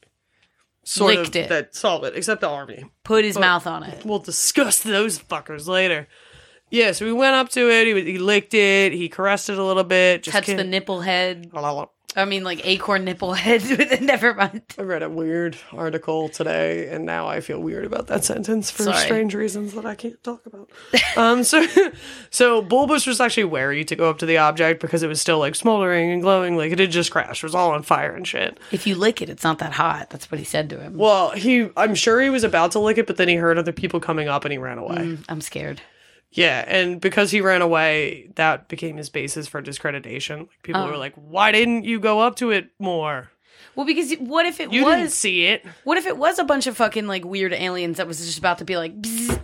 sort 0.84 1.14
Licked 1.16 1.28
of 1.30 1.36
it. 1.36 1.48
that 1.48 1.74
solved 1.74 2.04
it, 2.04 2.14
except 2.16 2.40
the 2.40 2.48
army. 2.48 2.84
put 3.04 3.24
his 3.24 3.38
mouth 3.38 3.66
on 3.66 3.82
it." 3.84 4.04
We'll 4.04 4.18
discuss 4.18 4.80
those 4.80 5.18
fuckers 5.18 5.66
later. 5.66 6.08
Yeah, 6.70 6.92
so 6.92 7.04
we 7.04 7.12
went 7.12 7.34
up 7.34 7.48
to 7.50 7.70
it. 7.70 7.86
He, 7.86 8.12
he 8.12 8.18
licked 8.18 8.54
it. 8.54 8.92
He 8.92 9.08
caressed 9.08 9.48
it 9.48 9.58
a 9.58 9.64
little 9.64 9.84
bit. 9.84 10.24
Just 10.24 10.34
Touch 10.34 10.46
the 10.46 10.56
kid- 10.56 10.68
nipple 10.68 11.00
head. 11.00 11.50
I 12.18 12.24
mean, 12.24 12.44
like 12.44 12.66
acorn 12.66 13.04
nipple 13.04 13.34
head. 13.34 14.00
Never 14.00 14.32
mind. 14.32 14.62
I 14.78 14.82
read 14.82 15.02
a 15.02 15.10
weird 15.10 15.54
article 15.72 16.30
today, 16.30 16.88
and 16.88 17.04
now 17.04 17.28
I 17.28 17.40
feel 17.40 17.60
weird 17.60 17.84
about 17.84 18.06
that 18.06 18.24
sentence 18.24 18.70
for 18.70 18.84
Sorry. 18.84 18.96
strange 18.96 19.34
reasons 19.34 19.74
that 19.74 19.84
I 19.84 19.94
can't 19.94 20.22
talk 20.24 20.46
about. 20.46 20.70
um, 21.16 21.44
so, 21.44 21.66
so 22.30 22.62
Bulbous 22.62 23.06
was 23.06 23.20
actually 23.20 23.44
wary 23.44 23.84
to 23.84 23.94
go 23.94 24.08
up 24.08 24.18
to 24.18 24.26
the 24.26 24.38
object 24.38 24.80
because 24.80 25.02
it 25.02 25.08
was 25.08 25.20
still 25.20 25.38
like 25.38 25.54
smoldering 25.54 26.10
and 26.10 26.22
glowing, 26.22 26.56
like 26.56 26.72
it 26.72 26.78
had 26.78 26.90
just 26.90 27.10
crashed. 27.10 27.42
It 27.42 27.46
was 27.46 27.54
all 27.54 27.72
on 27.72 27.82
fire 27.82 28.14
and 28.14 28.26
shit. 28.26 28.58
If 28.72 28.86
you 28.86 28.94
lick 28.94 29.20
it, 29.20 29.28
it's 29.28 29.44
not 29.44 29.58
that 29.58 29.74
hot. 29.74 30.08
That's 30.08 30.30
what 30.30 30.38
he 30.38 30.44
said 30.44 30.70
to 30.70 30.80
him. 30.80 30.96
Well, 30.96 31.32
he, 31.32 31.68
I'm 31.76 31.94
sure 31.94 32.22
he 32.22 32.30
was 32.30 32.44
about 32.44 32.72
to 32.72 32.78
lick 32.78 32.96
it, 32.96 33.06
but 33.06 33.18
then 33.18 33.28
he 33.28 33.34
heard 33.34 33.58
other 33.58 33.72
people 33.72 34.00
coming 34.00 34.26
up 34.26 34.46
and 34.46 34.52
he 34.52 34.58
ran 34.58 34.78
away. 34.78 35.18
I'm 35.28 35.42
scared. 35.42 35.82
Yeah, 36.32 36.64
and 36.66 37.00
because 37.00 37.30
he 37.30 37.40
ran 37.40 37.62
away, 37.62 38.30
that 38.36 38.68
became 38.68 38.96
his 38.96 39.08
basis 39.08 39.46
for 39.46 39.60
discreditation. 39.62 40.40
Like 40.40 40.62
people 40.62 40.82
Oh. 40.82 40.90
were 40.90 40.96
like, 40.96 41.14
"Why 41.14 41.52
didn't 41.52 41.84
you 41.84 41.98
go 42.00 42.20
up 42.20 42.36
to 42.36 42.50
it 42.50 42.68
more? 42.78 43.30
Well, 43.74 43.86
because 43.86 44.12
what 44.18 44.44
if 44.46 44.60
it 44.60 44.72
You 44.72 44.84
didn't 44.84 45.02
was? 45.04 45.14
see 45.14 45.46
it." 45.46 45.64
What 45.84 45.98
if 45.98 46.06
it 46.06 46.16
was 46.16 46.38
a 46.38 46.44
bunch 46.44 46.66
of 46.66 46.76
fucking 46.76 47.06
like 47.06 47.24
weird 47.24 47.52
aliens 47.52 47.96
that 47.98 48.06
was 48.06 48.18
just 48.24 48.38
about 48.38 48.58
to 48.58 48.64
be 48.64 48.76
like? 48.76 49.00
Bzz. 49.00 49.40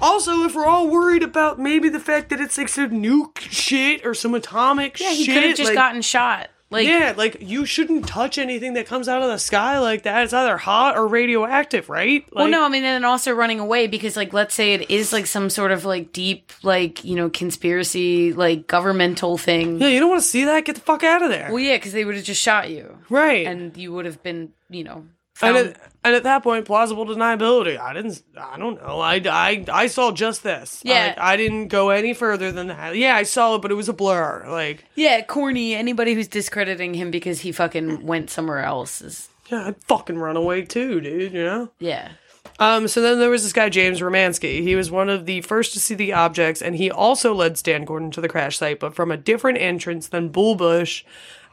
Also, 0.00 0.42
if 0.44 0.54
we're 0.56 0.66
all 0.66 0.88
worried 0.88 1.22
about 1.22 1.60
maybe 1.60 1.88
the 1.88 2.00
fact 2.00 2.30
that 2.30 2.40
it's 2.40 2.58
like 2.58 2.68
some 2.68 2.90
nuke 2.90 3.38
shit 3.38 4.04
or 4.04 4.14
some 4.14 4.34
atomic 4.34 4.98
Yeah, 4.98 5.10
he 5.10 5.26
could 5.26 5.44
have 5.44 5.56
just 5.56 5.68
like, 5.68 5.74
gotten 5.76 6.02
shot. 6.02 6.48
Like, 6.72 6.86
yeah, 6.86 7.12
like 7.14 7.36
you 7.40 7.66
shouldn't 7.66 8.08
touch 8.08 8.38
anything 8.38 8.72
that 8.74 8.86
comes 8.86 9.06
out 9.06 9.20
of 9.20 9.28
the 9.28 9.38
sky 9.38 9.78
like 9.78 10.04
that. 10.04 10.24
It's 10.24 10.32
either 10.32 10.56
hot 10.56 10.96
or 10.96 11.06
radioactive, 11.06 11.90
right? 11.90 12.24
Like, 12.24 12.34
well, 12.34 12.48
no, 12.48 12.64
I 12.64 12.68
mean, 12.68 12.82
and 12.82 12.94
then 12.94 13.04
also 13.04 13.32
running 13.32 13.60
away 13.60 13.88
because, 13.88 14.16
like, 14.16 14.32
let's 14.32 14.54
say 14.54 14.72
it 14.72 14.90
is 14.90 15.12
like 15.12 15.26
some 15.26 15.50
sort 15.50 15.70
of 15.70 15.84
like 15.84 16.12
deep, 16.12 16.50
like 16.62 17.04
you 17.04 17.14
know, 17.14 17.28
conspiracy, 17.28 18.32
like 18.32 18.66
governmental 18.68 19.36
thing. 19.36 19.82
Yeah, 19.82 19.88
you 19.88 20.00
don't 20.00 20.08
want 20.08 20.22
to 20.22 20.28
see 20.28 20.44
that. 20.44 20.64
Get 20.64 20.76
the 20.76 20.80
fuck 20.80 21.04
out 21.04 21.22
of 21.22 21.28
there. 21.28 21.48
Well, 21.50 21.60
yeah, 21.60 21.76
because 21.76 21.92
they 21.92 22.06
would 22.06 22.14
have 22.14 22.24
just 22.24 22.40
shot 22.40 22.70
you, 22.70 22.96
right. 23.10 23.46
and 23.46 23.76
you 23.76 23.92
would 23.92 24.06
have 24.06 24.22
been, 24.22 24.54
you 24.70 24.84
know, 24.84 25.04
And 25.42 25.56
at, 25.56 25.76
and 26.04 26.14
at 26.14 26.24
that 26.24 26.42
point, 26.42 26.64
plausible 26.64 27.06
deniability. 27.06 27.78
I 27.78 27.92
didn't. 27.92 28.22
I 28.36 28.58
don't 28.58 28.80
know. 28.82 29.00
I, 29.00 29.22
I, 29.24 29.64
I 29.72 29.86
saw 29.86 30.10
just 30.10 30.42
this. 30.42 30.80
Yeah. 30.84 31.08
Like, 31.08 31.18
I 31.18 31.36
didn't 31.36 31.68
go 31.68 31.90
any 31.90 32.12
further 32.14 32.50
than 32.50 32.68
that. 32.68 32.96
Yeah, 32.96 33.14
I 33.14 33.22
saw 33.22 33.54
it, 33.54 33.62
but 33.62 33.70
it 33.70 33.74
was 33.74 33.88
a 33.88 33.92
blur. 33.92 34.44
Like, 34.48 34.84
yeah, 34.94 35.22
corny. 35.22 35.74
Anybody 35.74 36.14
who's 36.14 36.28
discrediting 36.28 36.94
him 36.94 37.10
because 37.10 37.40
he 37.40 37.52
fucking 37.52 38.04
went 38.04 38.30
somewhere 38.30 38.60
else 38.64 39.00
is, 39.00 39.28
yeah, 39.48 39.68
I'd 39.68 39.82
fucking 39.84 40.18
run 40.18 40.36
away 40.36 40.62
too, 40.62 41.00
dude. 41.00 41.32
You 41.32 41.44
know. 41.44 41.70
yeah. 41.78 42.12
Um. 42.58 42.88
So 42.88 43.00
then 43.00 43.20
there 43.20 43.30
was 43.30 43.44
this 43.44 43.52
guy 43.52 43.68
James 43.68 44.00
Romansky. 44.00 44.60
He 44.62 44.74
was 44.74 44.90
one 44.90 45.08
of 45.08 45.26
the 45.26 45.40
first 45.42 45.72
to 45.74 45.80
see 45.80 45.94
the 45.94 46.12
objects, 46.12 46.60
and 46.62 46.74
he 46.74 46.90
also 46.90 47.32
led 47.32 47.56
Stan 47.56 47.84
Gordon 47.84 48.10
to 48.10 48.20
the 48.20 48.28
crash 48.28 48.58
site, 48.58 48.80
but 48.80 48.94
from 48.94 49.10
a 49.10 49.16
different 49.16 49.58
entrance 49.58 50.08
than 50.08 50.30
Bullbush. 50.30 51.04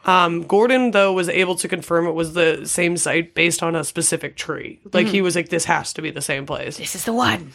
Um, 0.06 0.44
Gordon, 0.44 0.92
though, 0.92 1.14
was 1.14 1.30
able 1.30 1.56
to 1.56 1.68
confirm 1.68 2.08
it 2.08 2.14
was 2.14 2.34
the 2.34 2.66
same 2.66 2.98
site 2.98 3.36
based 3.36 3.62
on 3.62 3.76
a 3.76 3.84
specific 3.84 4.36
tree. 4.38 4.80
Like 4.94 5.08
he 5.08 5.22
was 5.22 5.36
like, 5.36 5.50
"This 5.50 5.66
has 5.66 5.94
to 5.94 6.02
be 6.02 6.10
the 6.12 6.22
same 6.22 6.46
place." 6.46 6.78
This 6.78 6.96
is 6.96 7.06
the 7.06 7.14
one. 7.14 7.54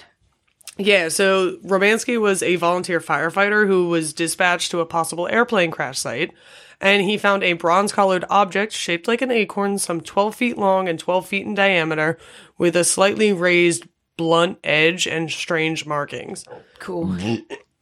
Yeah, 0.76 1.08
so 1.08 1.56
Romansky 1.64 2.20
was 2.20 2.42
a 2.42 2.56
volunteer 2.56 3.00
firefighter 3.00 3.66
who 3.66 3.88
was 3.88 4.12
dispatched 4.12 4.72
to 4.72 4.80
a 4.80 4.86
possible 4.86 5.28
airplane 5.28 5.70
crash 5.70 5.98
site, 5.98 6.32
and 6.80 7.02
he 7.02 7.16
found 7.16 7.44
a 7.44 7.52
bronze 7.52 7.92
colored 7.92 8.24
object 8.28 8.72
shaped 8.72 9.06
like 9.06 9.22
an 9.22 9.30
acorn, 9.30 9.78
some 9.78 10.00
12 10.00 10.34
feet 10.34 10.58
long 10.58 10.88
and 10.88 10.98
12 10.98 11.26
feet 11.26 11.46
in 11.46 11.54
diameter, 11.54 12.18
with 12.58 12.74
a 12.74 12.82
slightly 12.84 13.32
raised 13.32 13.86
blunt 14.16 14.58
edge 14.64 15.06
and 15.06 15.30
strange 15.30 15.86
markings. 15.86 16.44
Cool. 16.80 17.16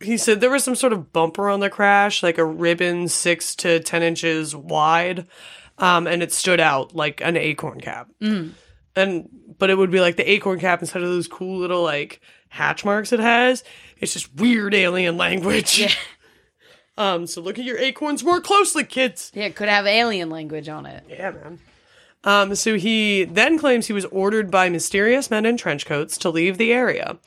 He 0.04 0.16
said 0.16 0.40
there 0.40 0.50
was 0.50 0.64
some 0.64 0.74
sort 0.74 0.92
of 0.92 1.12
bumper 1.12 1.48
on 1.48 1.60
the 1.60 1.70
crash, 1.70 2.22
like 2.22 2.38
a 2.38 2.44
ribbon 2.44 3.08
six 3.08 3.54
to 3.56 3.80
10 3.80 4.02
inches 4.02 4.54
wide, 4.54 5.26
um, 5.78 6.06
and 6.06 6.22
it 6.22 6.32
stood 6.32 6.60
out 6.60 6.94
like 6.94 7.20
an 7.20 7.36
acorn 7.36 7.80
cap. 7.80 8.08
And, 8.94 9.28
but 9.58 9.70
it 9.70 9.78
would 9.78 9.90
be 9.90 10.00
like 10.00 10.16
the 10.16 10.30
acorn 10.30 10.60
cap 10.60 10.80
instead 10.80 11.02
of 11.02 11.08
those 11.08 11.28
cool 11.28 11.58
little 11.58 11.82
like 11.82 12.20
hatch 12.48 12.84
marks 12.84 13.12
it 13.12 13.20
has. 13.20 13.64
It's 13.98 14.12
just 14.12 14.34
weird 14.34 14.74
alien 14.74 15.16
language. 15.16 15.78
Yeah. 15.78 15.92
um, 16.98 17.26
so 17.26 17.40
look 17.40 17.58
at 17.58 17.64
your 17.64 17.78
acorns 17.78 18.22
more 18.22 18.40
closely, 18.40 18.84
kids. 18.84 19.30
Yeah, 19.34 19.44
it 19.44 19.56
could 19.56 19.68
have 19.68 19.86
alien 19.86 20.28
language 20.28 20.68
on 20.68 20.86
it. 20.86 21.04
Yeah, 21.08 21.30
man. 21.30 21.58
Um, 22.24 22.54
so 22.54 22.76
he 22.76 23.24
then 23.24 23.58
claims 23.58 23.86
he 23.86 23.92
was 23.92 24.04
ordered 24.06 24.50
by 24.50 24.68
mysterious 24.68 25.30
men 25.30 25.44
in 25.46 25.56
trench 25.56 25.86
coats 25.86 26.16
to 26.18 26.30
leave 26.30 26.58
the 26.58 26.72
area. 26.72 27.18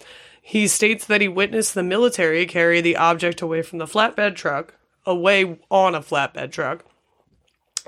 He 0.47 0.67
states 0.67 1.05
that 1.05 1.21
he 1.21 1.27
witnessed 1.27 1.73
the 1.73 1.81
military 1.81 2.45
carry 2.45 2.79
the 2.79 2.95
object 2.97 3.41
away 3.41 3.63
from 3.63 3.79
the 3.79 3.87
flatbed 3.87 4.35
truck, 4.35 4.75
away 5.03 5.57
on 5.71 5.95
a 5.95 6.01
flatbed 6.01 6.51
truck, 6.51 6.85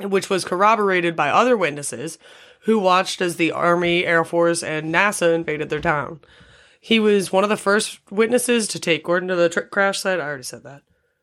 which 0.02 0.28
was 0.30 0.44
corroborated 0.44 1.16
by 1.16 1.30
other 1.30 1.56
witnesses 1.56 2.18
who 2.62 2.80
watched 2.80 3.22
as 3.22 3.36
the 3.36 3.52
Army, 3.52 4.06
Air 4.08 4.26
Force, 4.26 4.64
and 4.64 4.94
NASA 4.94 5.36
invaded 5.36 5.70
their 5.70 5.80
town. 5.82 6.20
He 6.82 7.00
was 7.00 7.32
one 7.32 7.44
of 7.44 7.50
the 7.52 7.58
first 7.58 8.00
witnesses 8.10 8.68
to 8.70 8.80
take 8.80 9.04
Gordon 9.04 9.30
to 9.30 9.36
the 9.36 9.50
tr- 9.50 9.60
crash 9.62 10.00
site. 10.00 10.20
I 10.20 10.24
already 10.24 10.42
said 10.44 10.64
that. 10.64 10.82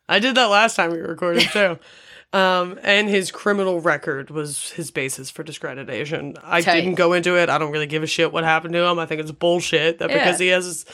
I 0.09 0.21
did 0.21 0.37
that 0.37 0.47
last 0.51 0.77
time 0.77 0.93
we 0.93 0.99
recorded 0.99 1.49
too. 1.53 1.79
Um, 2.33 2.81
and 2.83 3.09
his 3.09 3.31
criminal 3.31 3.81
record 3.81 4.29
was 4.29 4.71
his 4.73 4.91
basis 4.91 5.31
for 5.31 5.45
discreditation. 5.45 6.35
I 6.43 6.63
Tight. 6.63 6.81
didn't 6.81 6.97
go 6.97 7.13
into 7.13 7.37
it. 7.39 7.49
I 7.49 7.59
don't 7.59 7.71
really 7.71 7.87
give 7.87 8.03
a 8.03 8.09
shit 8.09 8.33
what 8.33 8.43
happened 8.43 8.73
to 8.75 8.81
him. 8.85 8.99
I 8.99 9.07
think 9.07 9.21
it's 9.21 9.31
bullshit 9.31 10.01
that 10.01 10.11
Yeah. 10.11 10.19
because 10.19 10.41
he 10.41 10.49
has 10.49 10.85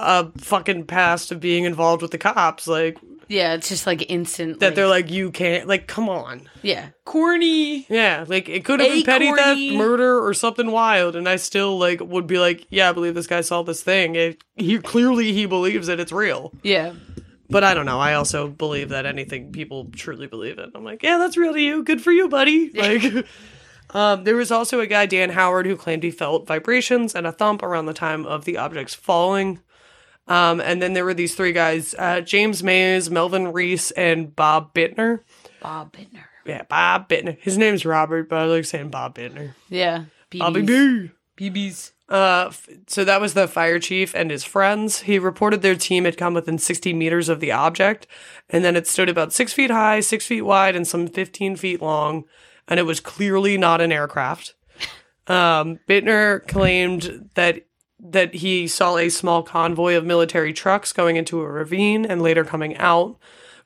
a 0.00 0.30
fucking 0.38 0.84
past 0.86 1.30
of 1.32 1.40
being 1.40 1.64
involved 1.64 2.02
with 2.02 2.10
the 2.10 2.18
cops, 2.18 2.66
like 2.66 2.98
Yeah, 3.28 3.54
it's 3.54 3.68
just 3.68 3.86
like 3.86 4.10
instant. 4.10 4.60
that 4.60 4.74
they're 4.74 4.88
like 4.88 5.10
you 5.10 5.30
can't 5.30 5.68
like 5.68 5.86
come 5.86 6.08
on. 6.08 6.48
yeah, 6.62 6.88
corny. 7.04 7.86
Yeah, 7.88 8.24
like 8.26 8.48
it 8.48 8.64
could 8.64 8.80
have 8.80 8.88
been 8.90 9.04
petty 9.04 9.26
Acorny. 9.30 9.36
theft, 9.68 9.76
murder, 9.78 10.24
or 10.26 10.34
something 10.34 10.70
wild, 10.70 11.14
and 11.16 11.28
I 11.28 11.36
still 11.36 11.78
like 11.78 12.00
would 12.00 12.26
be 12.26 12.38
like, 12.38 12.66
yeah, 12.70 12.88
I 12.88 12.92
believe 12.92 13.14
this 13.14 13.26
guy 13.28 13.40
saw 13.40 13.62
this 13.62 13.82
thing. 13.82 14.16
It, 14.16 14.42
he 14.56 14.78
clearly 14.78 15.32
he 15.32 15.46
believes 15.46 15.86
that 15.86 16.00
it's 16.00 16.12
real. 16.12 16.52
Yeah, 16.62 16.92
But 17.48 17.62
I 17.62 17.72
don't 17.74 17.86
know. 17.86 18.00
I 18.00 18.14
also 18.14 18.48
believe 18.48 18.88
that 18.88 19.06
anything 19.06 19.52
people 19.52 19.90
truly 19.94 20.26
believe 20.26 20.58
in. 20.58 20.72
I'm 20.74 20.82
like, 20.84 21.02
yeah, 21.04 21.18
that's 21.18 21.36
real 21.36 21.52
to 21.52 21.60
you. 21.60 21.84
Good 21.84 22.02
for 22.02 22.10
you, 22.12 22.28
buddy. 22.28 22.70
Like, 22.74 23.26
um, 23.90 24.24
there 24.24 24.34
was 24.34 24.50
also 24.50 24.80
a 24.80 24.86
guy, 24.88 25.06
Dan 25.06 25.30
Howard, 25.30 25.66
who 25.66 25.76
claimed 25.76 26.02
he 26.02 26.10
felt 26.10 26.48
vibrations 26.48 27.14
and 27.14 27.26
a 27.28 27.32
thump 27.32 27.62
around 27.62 27.86
the 27.86 27.92
time 27.94 28.26
of 28.26 28.44
the 28.44 28.56
objects 28.58 28.94
falling. 28.94 29.60
Um, 30.26 30.60
and 30.60 30.80
then 30.80 30.94
there 30.94 31.04
were 31.04 31.14
these 31.14 31.34
three 31.34 31.52
guys: 31.52 31.94
uh, 31.98 32.20
James 32.20 32.62
Mays, 32.62 33.10
Melvin 33.10 33.52
Reese, 33.52 33.90
and 33.92 34.34
Bob 34.34 34.72
Bittner. 34.74 35.20
Bob 35.60 35.92
Bittner. 35.92 36.24
Yeah, 36.46 36.62
Bob 36.68 37.08
Bittner. 37.08 37.38
His 37.40 37.56
name's 37.58 37.84
Robert, 37.86 38.28
but 38.28 38.38
I 38.38 38.44
like 38.44 38.64
saying 38.64 38.90
Bob 38.90 39.16
Bittner. 39.16 39.54
Yeah, 39.68 40.04
Bobby 40.36 40.62
BBs. 40.62 41.10
B. 41.36 41.50
BBs. 41.50 41.90
Uh, 42.06 42.46
f- 42.48 42.68
so 42.86 43.02
that 43.04 43.20
was 43.20 43.32
the 43.32 43.48
fire 43.48 43.78
chief 43.78 44.14
and 44.14 44.30
his 44.30 44.44
friends. 44.44 45.00
He 45.00 45.18
reported 45.18 45.62
their 45.62 45.74
team 45.74 46.04
had 46.04 46.18
come 46.18 46.34
within 46.34 46.58
60 46.58 46.92
meters 46.92 47.30
of 47.30 47.40
the 47.40 47.50
object, 47.50 48.06
and 48.50 48.62
then 48.62 48.76
it 48.76 48.86
stood 48.86 49.08
about 49.08 49.32
six 49.32 49.54
feet 49.54 49.70
high, 49.70 50.00
six 50.00 50.26
feet 50.26 50.42
wide, 50.42 50.76
and 50.76 50.86
some 50.86 51.06
15 51.06 51.56
feet 51.56 51.80
long, 51.80 52.24
and 52.68 52.78
it 52.78 52.84
was 52.84 53.00
clearly 53.00 53.56
not 53.58 53.80
an 53.80 53.92
aircraft. 53.92 54.54
Um, 55.26 55.80
Bittner 55.88 56.46
claimed 56.46 57.30
that 57.34 57.62
that 58.06 58.34
he 58.34 58.68
saw 58.68 58.96
a 58.98 59.08
small 59.08 59.42
convoy 59.42 59.94
of 59.96 60.04
military 60.04 60.52
trucks 60.52 60.92
going 60.92 61.16
into 61.16 61.40
a 61.40 61.48
ravine 61.48 62.04
and 62.04 62.20
later 62.22 62.44
coming 62.44 62.76
out, 62.76 63.16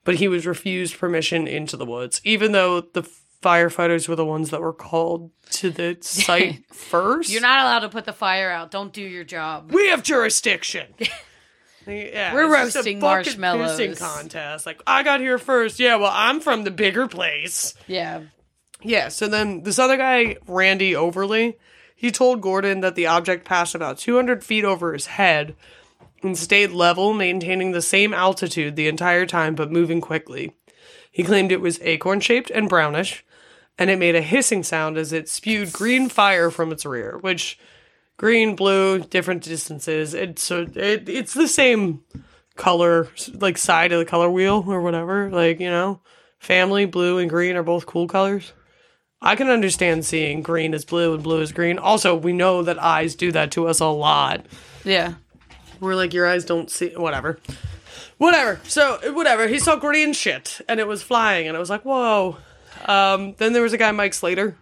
but 0.05 0.15
he 0.17 0.29
was 0.29 0.47
refused 0.47 0.97
permission 0.99 1.47
into 1.49 1.77
the 1.77 1.85
woods, 1.85 2.21
even 2.25 2.53
though 2.53 2.81
the 2.81 3.03
firefighters 3.43 4.09
were 4.09 4.17
the 4.17 4.25
ones 4.25 4.51
that 4.51 4.61
were 4.61 4.73
called 4.73 5.31
to 5.51 5.71
the 5.71 5.97
site 6.03 6.65
first. 6.73 7.31
You're 7.31 7.43
not 7.43 7.61
allowed 7.65 7.81
to 7.81 7.89
put 7.89 8.05
the 8.05 8.13
fire 8.13 8.51
out. 8.51 8.71
Don't 8.71 8.93
do 8.93 9.03
your 9.03 9.25
job. 9.25 9.73
We 9.73 9.89
have 9.89 10.03
jurisdiction. 10.03 10.95
Yeah, 11.87 12.35
We're 12.35 12.53
roasting 12.53 13.01
marshmallows. 13.01 13.99
contest. 13.99 14.67
Like 14.67 14.83
I 14.87 15.03
got 15.03 15.21
here 15.21 15.39
first. 15.39 15.81
Yeah, 15.81 15.97
well, 15.97 16.11
I'm 16.13 16.41
from 16.41 16.65
the 16.65 16.71
bigger 16.71 17.09
place. 17.09 17.73
Yeah. 17.87 18.25
Yeah. 18.83 19.09
So 19.09 19.27
then 19.27 19.63
this 19.63 19.79
other 19.79 19.97
guy, 19.97 20.37
Randy 20.47 20.95
Overly, 20.95 21.57
he 21.99 22.13
told 22.13 22.41
Gordon 22.41 22.79
that 22.83 22.95
the 22.95 23.09
object 23.09 23.45
passed 23.45 23.75
about 23.75 23.99
200 23.99 24.45
feet 24.45 24.65
over 24.65 24.93
his 24.93 25.07
head 25.07 25.57
and 26.23 26.39
stayed 26.39 26.71
level, 26.71 27.13
maintaining 27.13 27.73
the 27.73 27.83
same 27.83 28.15
altitude 28.15 28.77
the 28.77 28.87
entire 28.87 29.27
time, 29.27 29.57
but 29.57 29.73
moving 29.73 30.01
quickly. 30.01 30.53
He 31.11 31.25
claimed 31.25 31.51
it 31.51 31.61
was 31.61 31.81
acorn 31.83 32.21
shaped 32.21 32.51
and 32.51 32.69
brownish, 32.69 33.25
and 33.77 33.91
it 33.91 33.99
made 33.99 34.15
a 34.15 34.23
hissing 34.23 34.63
sound 34.63 34.97
as 34.97 35.13
it 35.13 35.29
spewed 35.29 35.73
green 35.73 36.09
fire 36.09 36.53
from 36.53 36.71
its 36.71 36.87
rear, 36.87 37.19
which 37.21 37.59
green, 38.17 38.55
blue, 38.55 39.01
different 39.01 39.43
distances. 39.43 40.15
It's 40.15 40.45
so 40.45 40.69
it, 40.77 41.09
it's 41.09 41.35
the 41.35 41.49
same 41.49 42.03
color, 42.55 43.09
like 43.35 43.59
side 43.59 43.91
of 43.91 43.99
the 43.99 44.05
color 44.05 44.31
wheel 44.31 44.65
or 44.69 44.83
whatever. 44.83 45.31
Like 45.31 45.59
you 45.59 45.71
know, 45.71 46.01
family 46.39 46.85
blue 46.85 47.19
and 47.19 47.29
green 47.29 47.57
are 47.57 47.65
both 47.65 47.87
cool 47.87 48.07
colors. 48.07 48.53
I 49.21 49.35
can 49.35 49.49
understand 49.49 50.05
seeing 50.05 50.43
green 50.43 50.75
as 50.75 50.85
blue 50.85 51.15
and 51.15 51.23
blue 51.23 51.41
as 51.41 51.53
green. 51.53 51.79
Also, 51.79 52.15
we 52.15 52.33
know 52.33 52.63
that 52.63 52.79
eyes 52.79 53.15
do 53.15 53.33
that 53.33 53.51
to 53.53 53.67
us 53.67 53.81
a 53.81 53.87
lot. 53.87 54.47
Yeah. 54.85 55.15
We're 55.81 55.97
like, 55.97 56.15
your 56.15 56.27
eyes 56.27 56.45
don't 56.45 56.71
see, 56.71 56.91
whatever. 56.97 57.39
Whatever. 58.19 58.61
So, 58.65 58.99
whatever. 59.13 59.49
He 59.49 59.59
saw 59.59 59.77
green 59.77 60.13
shit 60.13 60.61
and 60.69 60.79
it 60.81 60.87
was 60.87 61.03
flying, 61.03 61.49
and 61.49 61.57
I 61.57 61.61
was 61.61 61.71
like, 61.71 61.85
whoa. 61.85 62.37
Um, 62.87 63.35
then 63.39 63.53
there 63.53 63.63
was 63.63 63.73
a 63.73 63.79
guy, 63.79 63.91
Mike 63.91 64.15
Slater, 64.15 64.57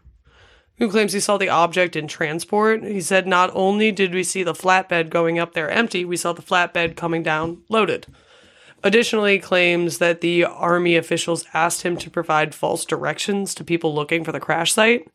who 0.79 0.91
claims 0.91 1.13
he 1.13 1.21
saw 1.21 1.37
the 1.37 1.49
object 1.49 1.97
in 1.97 2.09
transport. 2.09 2.83
He 2.83 3.01
said, 3.01 3.27
not 3.27 3.51
only 3.55 3.93
did 3.93 4.15
we 4.15 4.23
see 4.23 4.43
the 4.43 4.55
flatbed 4.55 5.11
going 5.11 5.39
up 5.39 5.53
there 5.53 5.71
empty, 5.71 6.05
we 6.05 6.17
saw 6.17 6.33
the 6.33 6.43
flatbed 6.43 6.97
coming 6.97 7.23
down 7.23 7.63
loaded. 7.69 8.07
Additionally, 8.87 9.41
claims 9.41 9.99
that 9.99 10.20
the 10.20 10.45
army 10.45 10.95
officials 10.95 11.45
asked 11.53 11.82
him 11.82 11.97
to 11.97 12.09
provide 12.09 12.55
false 12.55 12.84
directions 12.84 13.53
to 13.57 13.64
people 13.64 13.93
looking 13.93 14.22
for 14.22 14.30
the 14.30 14.39
crash 14.39 14.72
site, 14.72 15.09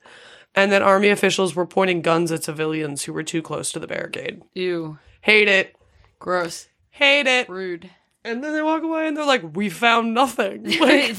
and 0.53 0.73
that 0.73 0.81
army 0.81 1.07
officials 1.07 1.55
were 1.55 1.65
pointing 1.65 2.01
guns 2.01 2.33
at 2.33 2.43
civilians 2.43 3.03
who 3.03 3.13
were 3.13 3.23
too 3.23 3.41
close 3.41 3.71
to 3.71 3.79
the 3.79 3.87
barricade. 3.87 4.41
Ew. 4.55 4.97
Hate 5.21 5.47
it. 5.47 5.73
Gross. 6.19 6.67
Hate 6.89 7.27
it. 7.27 7.47
Rude. 7.47 7.89
And 8.25 8.43
then 8.43 8.51
they 8.51 8.61
walk 8.61 8.83
away 8.83 9.07
and 9.07 9.15
they're 9.15 9.25
like, 9.25 9.55
we 9.55 9.69
found 9.69 10.13
nothing. 10.13 10.65
Like, 10.81 11.15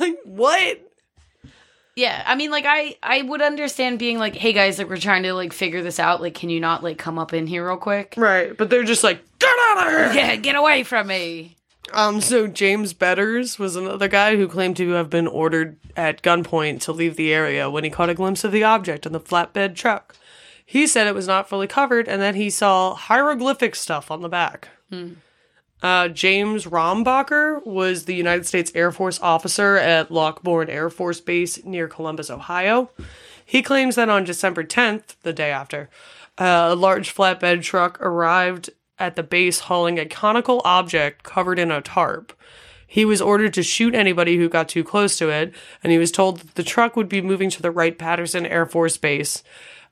like 0.00 0.16
what? 0.24 0.80
yeah. 1.94 2.24
I 2.26 2.34
mean, 2.36 2.50
like, 2.50 2.64
I 2.66 2.96
I 3.02 3.20
would 3.22 3.42
understand 3.42 3.98
being 3.98 4.18
like, 4.18 4.34
hey 4.34 4.52
guys, 4.54 4.78
like 4.78 4.88
we're 4.88 4.96
trying 4.96 5.24
to 5.24 5.34
like 5.34 5.52
figure 5.52 5.82
this 5.82 6.00
out. 6.00 6.22
Like, 6.22 6.34
can 6.34 6.48
you 6.48 6.58
not 6.58 6.82
like 6.82 6.96
come 6.96 7.18
up 7.18 7.34
in 7.34 7.46
here 7.46 7.66
real 7.66 7.76
quick? 7.76 8.14
Right. 8.16 8.56
But 8.56 8.70
they're 8.70 8.82
just 8.82 9.04
like, 9.04 9.22
get 9.40 9.56
out 9.68 9.86
of 9.86 9.92
here. 9.92 10.12
Yeah, 10.12 10.36
get 10.36 10.54
away 10.54 10.84
from 10.84 11.08
me. 11.08 11.56
Um, 11.92 12.20
so 12.20 12.46
James 12.46 12.92
Betters 12.92 13.58
was 13.58 13.74
another 13.74 14.06
guy 14.06 14.36
who 14.36 14.46
claimed 14.46 14.76
to 14.76 14.90
have 14.90 15.10
been 15.10 15.26
ordered 15.26 15.76
at 15.96 16.22
gunpoint 16.22 16.80
to 16.82 16.92
leave 16.92 17.16
the 17.16 17.32
area 17.34 17.68
when 17.68 17.82
he 17.82 17.90
caught 17.90 18.10
a 18.10 18.14
glimpse 18.14 18.44
of 18.44 18.52
the 18.52 18.62
object 18.62 19.06
in 19.06 19.12
the 19.12 19.20
flatbed 19.20 19.74
truck. 19.74 20.14
He 20.64 20.86
said 20.86 21.08
it 21.08 21.16
was 21.16 21.26
not 21.26 21.48
fully 21.48 21.66
covered 21.66 22.06
and 22.06 22.22
that 22.22 22.36
he 22.36 22.48
saw 22.48 22.94
hieroglyphic 22.94 23.74
stuff 23.74 24.08
on 24.10 24.22
the 24.22 24.28
back. 24.28 24.68
Uh, 25.82 26.08
James 26.08 26.66
Rombacher 26.66 27.64
was 27.66 28.04
the 28.04 28.14
United 28.14 28.46
States 28.46 28.70
Air 28.74 28.92
Force 28.92 29.18
officer 29.20 29.76
at 29.76 30.10
Lockbourne 30.10 30.68
Air 30.68 30.90
Force 30.90 31.20
Base 31.20 31.64
near 31.64 31.88
Columbus, 31.88 32.30
Ohio. 32.30 32.90
He 33.44 33.62
claims 33.62 33.96
that 33.96 34.08
on 34.08 34.22
December 34.22 34.62
10th, 34.62 35.16
the 35.22 35.32
day 35.32 35.50
after, 35.50 35.88
uh, 36.38 36.68
a 36.70 36.76
large 36.76 37.12
flatbed 37.14 37.62
truck 37.62 38.00
arrived 38.00 38.70
at 39.00 39.16
the 39.16 39.22
base 39.22 39.60
hauling 39.60 39.98
a 39.98 40.06
conical 40.06 40.60
object 40.64 41.22
covered 41.22 41.58
in 41.58 41.70
a 41.70 41.80
tarp. 41.80 42.32
He 42.86 43.04
was 43.04 43.20
ordered 43.22 43.54
to 43.54 43.62
shoot 43.62 43.94
anybody 43.94 44.36
who 44.36 44.48
got 44.48 44.68
too 44.68 44.82
close 44.82 45.16
to 45.18 45.28
it, 45.30 45.54
and 45.82 45.92
he 45.92 45.98
was 45.98 46.10
told 46.10 46.40
that 46.40 46.54
the 46.56 46.64
truck 46.64 46.96
would 46.96 47.08
be 47.08 47.20
moving 47.20 47.48
to 47.50 47.62
the 47.62 47.70
Wright 47.70 47.96
Patterson 47.96 48.44
Air 48.44 48.66
Force 48.66 48.96
Base. 48.96 49.44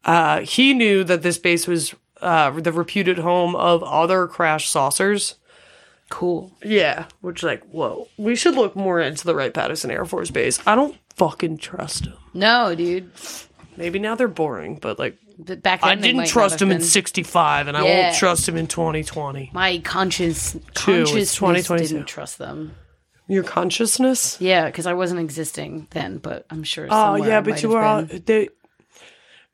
Uh, 0.05 0.41
he 0.41 0.75
knew 0.75 1.05
that 1.05 1.23
this 1.23 1.39
base 1.39 1.67
was 1.69 1.95
uh, 2.21 2.51
the 2.51 2.73
reputed 2.73 3.19
home 3.19 3.55
of 3.55 3.83
other 3.85 4.27
crash 4.27 4.69
saucers. 4.69 5.37
Cool. 6.11 6.53
Yeah, 6.63 7.05
which 7.21 7.43
like, 7.43 7.63
whoa, 7.67 8.09
we 8.17 8.35
should 8.35 8.55
look 8.55 8.75
more 8.75 9.01
into 9.01 9.25
the 9.25 9.35
Wright 9.35 9.55
Patterson 9.55 9.91
Air 9.91 10.05
Force 10.05 10.31
Base. 10.31 10.59
I 10.67 10.75
don't 10.75 10.97
fucking 11.15 11.59
trust 11.59 12.05
them. 12.05 12.15
No, 12.35 12.75
dude. 12.75 13.11
Maybe 13.77 14.01
now 14.01 14.17
they're 14.17 14.27
boring, 14.27 14.77
but 14.77 14.99
like, 14.99 15.17
But 15.41 15.63
back 15.63 15.83
then 15.83 15.91
I 15.91 15.95
didn't 15.95 16.27
trust 16.27 16.61
him 16.61 16.71
in 16.73 16.81
'65, 16.81 17.69
and 17.69 17.77
I 17.77 17.85
Yeah. 17.87 18.03
won't 18.07 18.17
trust 18.17 18.49
him 18.49 18.57
in 18.57 18.67
2020. 18.67 19.51
My 19.55 19.79
conscience, 19.79 20.57
consciousness 20.75 21.35
2022. 21.37 21.95
didn't 21.95 22.07
trust 22.07 22.39
them. 22.39 22.75
Your 23.29 23.45
consciousness? 23.45 24.37
Yeah, 24.41 24.67
because 24.67 24.87
I 24.87 24.95
wasn't 24.95 25.21
existing 25.21 25.87
then, 25.91 26.19
but 26.19 26.45
I'm 26.51 26.63
sure. 26.65 26.87
Oh 26.87 27.15
somewhere 27.15 27.29
yeah, 27.29 27.39
I 27.39 27.41
but 27.43 27.51
might 27.51 27.63
you 27.63 27.69
have 27.71 27.79
were 27.79 27.85
all. 27.85 28.03
been. 28.03 28.23
They, 28.27 28.49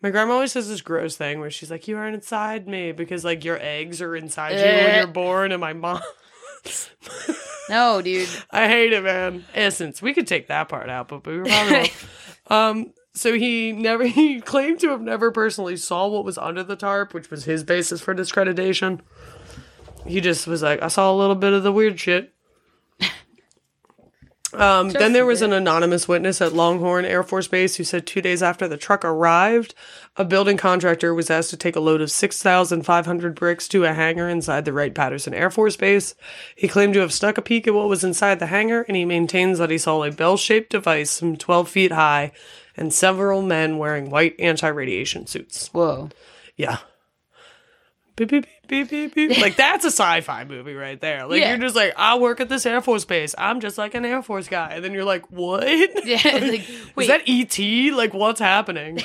my 0.00 0.10
grandma 0.10 0.34
always 0.34 0.52
says 0.52 0.68
this 0.68 0.80
gross 0.80 1.16
thing 1.16 1.40
where 1.40 1.50
she's 1.50 1.70
like, 1.70 1.86
"You 1.88 1.96
aren't 1.98 2.14
inside 2.14 2.66
me 2.68 2.92
because 2.92 3.24
like 3.24 3.44
your 3.44 3.58
eggs 3.60 4.00
are 4.00 4.14
inside 4.16 4.52
you 4.52 4.56
when 4.64 4.90
Eh. 4.90 4.96
you're 4.98 5.06
born." 5.08 5.52
And 5.52 5.60
my 5.60 5.72
mom, 5.74 6.00
No, 7.68 8.00
dude. 8.02 8.28
I 8.50 8.68
hate 8.68 8.92
it, 8.92 9.02
man. 9.02 9.44
Essence. 9.54 10.00
We 10.02 10.12
could 10.14 10.26
take 10.26 10.48
that 10.48 10.68
part 10.68 10.88
out, 10.90 11.08
but 11.08 11.26
we 11.26 11.38
were 11.38 11.44
probably. 11.46 11.92
um. 12.48 12.92
So 13.14 13.34
he 13.34 13.72
never. 13.72 14.04
He 14.14 14.40
claimed 14.40 14.80
to 14.80 14.90
have 14.90 15.00
never 15.00 15.30
personally 15.30 15.76
saw 15.76 16.06
what 16.08 16.24
was 16.24 16.38
under 16.38 16.62
the 16.62 16.76
tarp, 16.76 17.14
which 17.14 17.30
was 17.30 17.44
his 17.44 17.64
basis 17.64 18.00
for 18.00 18.12
discreditation. 18.12 19.00
He 20.06 20.20
just 20.20 20.46
was 20.46 20.62
like, 20.62 20.82
I 20.82 20.88
saw 20.88 21.12
a 21.12 21.16
little 21.16 21.34
bit 21.34 21.52
of 21.52 21.62
the 21.62 21.72
weird 21.72 21.98
shit. 21.98 22.32
Um, 24.52 24.90
then 24.90 25.12
there 25.14 25.26
was 25.26 25.42
an 25.42 25.52
anonymous 25.52 26.06
witness 26.06 26.40
at 26.40 26.52
Longhorn 26.52 27.04
Air 27.04 27.24
Force 27.24 27.48
Base 27.48 27.74
who 27.74 27.82
said 27.82 28.06
two 28.06 28.22
days 28.22 28.40
after 28.40 28.68
the 28.68 28.76
truck 28.76 29.04
arrived, 29.04 29.74
a 30.16 30.24
building 30.24 30.56
contractor 30.56 31.12
was 31.12 31.28
asked 31.28 31.50
to 31.50 31.56
take 31.56 31.74
a 31.74 31.80
load 31.80 32.00
of 32.00 32.08
6,500 32.08 33.34
bricks 33.34 33.66
to 33.66 33.84
a 33.84 33.92
hangar 33.92 34.28
inside 34.28 34.64
the 34.64 34.72
Wright 34.72 34.94
Patterson 34.94 35.34
Air 35.34 35.50
Force 35.50 35.76
Base. 35.76 36.14
He 36.54 36.68
claimed 36.68 36.94
to 36.94 37.00
have 37.00 37.12
snuck 37.12 37.36
a 37.36 37.42
peek 37.42 37.66
at 37.66 37.74
what 37.74 37.88
was 37.88 38.04
inside 38.04 38.38
the 38.38 38.46
hangar, 38.46 38.82
and 38.82 38.96
he 38.96 39.04
maintains 39.04 39.58
that 39.58 39.70
he 39.70 39.78
saw 39.78 40.04
a 40.04 40.12
bell 40.12 40.36
shaped 40.36 40.70
device 40.70 41.10
some 41.10 41.36
12 41.36 41.68
feet 41.68 41.90
high 41.90 42.30
and 42.76 42.92
several 42.92 43.42
men 43.42 43.78
wearing 43.78 44.10
white 44.10 44.34
anti 44.38 44.68
radiation 44.68 45.26
suits. 45.26 45.68
Whoa. 45.68 46.10
Yeah. 46.56 46.78
Beep, 48.16 48.28
beep, 48.28 48.46
beep. 48.68 48.88
beep 48.88 49.14
beep 49.14 49.14
beep. 49.14 49.38
Like 49.40 49.56
that's 49.56 49.84
a 49.84 49.88
sci-fi 49.90 50.44
movie 50.44 50.74
right 50.74 51.00
there. 51.00 51.26
Like 51.26 51.40
Yeah. 51.40 51.50
you're 51.50 51.58
just 51.58 51.74
like, 51.74 51.94
I 51.96 52.16
work 52.16 52.40
at 52.40 52.48
this 52.48 52.64
Air 52.64 52.80
Force 52.80 53.04
base. 53.04 53.34
I'm 53.36 53.60
just 53.60 53.76
like 53.76 53.94
an 53.94 54.04
Air 54.04 54.22
Force 54.22 54.46
guy, 54.48 54.70
and 54.74 54.84
then 54.84 54.92
you're 54.92 55.04
like, 55.04 55.30
what? 55.32 55.64
Yeah, 56.04 56.20
like, 56.24 56.64
wait. 56.94 57.02
Is 57.04 57.08
that 57.08 57.22
ET? 57.26 57.94
Like 57.94 58.14
what's 58.14 58.38
happening? 58.40 59.00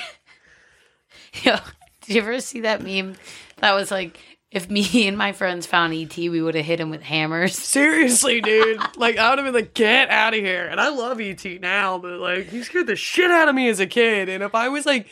Yo, 1.43 1.55
did 2.01 2.15
you 2.15 2.21
ever 2.21 2.39
see 2.39 2.61
that 2.61 2.83
meme? 2.83 3.15
That 3.57 3.73
was 3.73 3.89
like, 3.91 4.19
if 4.51 4.69
me 4.69 5.07
and 5.07 5.17
my 5.17 5.31
friends 5.31 5.65
found 5.65 5.93
ET, 5.93 6.15
we 6.17 6.41
would 6.41 6.55
have 6.55 6.65
hit 6.65 6.79
him 6.79 6.89
with 6.89 7.01
hammers. 7.01 7.55
Seriously, 7.57 8.41
dude. 8.41 8.81
Like 8.97 9.17
I 9.17 9.29
would 9.29 9.39
have 9.39 9.45
been 9.45 9.53
like, 9.53 9.73
get 9.73 10.09
out 10.09 10.33
of 10.33 10.39
here. 10.39 10.65
And 10.65 10.79
I 10.79 10.89
love 10.89 11.19
ET 11.19 11.43
now, 11.61 11.97
but 11.97 12.19
like 12.19 12.49
he 12.49 12.63
scared 12.63 12.87
the 12.87 12.95
shit 12.95 13.31
out 13.31 13.47
of 13.49 13.55
me 13.55 13.69
as 13.69 13.79
a 13.79 13.87
kid. 13.87 14.29
And 14.29 14.43
if 14.43 14.55
I 14.55 14.69
was 14.69 14.85
like 14.85 15.07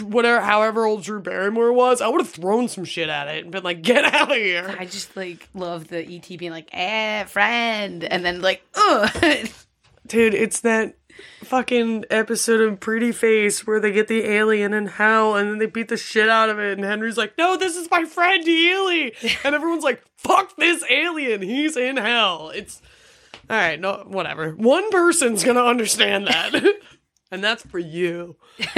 whatever 0.00 0.40
however 0.40 0.86
old 0.86 1.02
Drew 1.02 1.20
Barrymore 1.20 1.72
was, 1.72 2.00
I 2.00 2.08
would 2.08 2.20
have 2.20 2.30
thrown 2.30 2.68
some 2.68 2.84
shit 2.84 3.08
at 3.08 3.28
it 3.28 3.44
and 3.44 3.52
been 3.52 3.62
like, 3.62 3.82
get 3.82 4.04
out 4.04 4.30
of 4.30 4.36
here. 4.36 4.74
I 4.78 4.84
just 4.86 5.16
like 5.16 5.48
love 5.54 5.88
the 5.88 5.98
ET 5.98 6.26
being 6.38 6.50
like, 6.50 6.68
eh, 6.72 7.24
friend, 7.24 8.04
and 8.04 8.24
then 8.24 8.40
like, 8.40 8.62
ugh. 8.74 9.10
Dude, 10.06 10.34
it's 10.34 10.60
that 10.60 10.94
fucking 11.44 12.04
episode 12.10 12.60
of 12.60 12.80
Pretty 12.80 13.12
Face 13.12 13.66
where 13.66 13.80
they 13.80 13.92
get 13.92 14.08
the 14.08 14.24
alien 14.24 14.74
in 14.74 14.86
hell 14.86 15.36
and 15.36 15.50
then 15.50 15.58
they 15.58 15.66
beat 15.66 15.88
the 15.88 15.96
shit 15.96 16.28
out 16.28 16.50
of 16.50 16.58
it 16.58 16.76
and 16.76 16.84
Henry's 16.84 17.16
like, 17.16 17.36
No, 17.38 17.56
this 17.56 17.76
is 17.76 17.90
my 17.90 18.04
friend 18.04 18.44
Healy 18.44 19.14
and 19.44 19.54
everyone's 19.54 19.84
like, 19.84 20.02
Fuck 20.16 20.56
this 20.56 20.84
alien, 20.90 21.42
he's 21.42 21.76
in 21.76 21.96
hell. 21.96 22.50
It's 22.54 22.82
alright, 23.50 23.80
no 23.80 24.04
whatever. 24.06 24.52
One 24.52 24.90
person's 24.90 25.44
gonna 25.44 25.64
understand 25.64 26.26
that. 26.26 26.54
and 27.30 27.42
that's 27.42 27.62
for 27.62 27.78
you. 27.78 28.36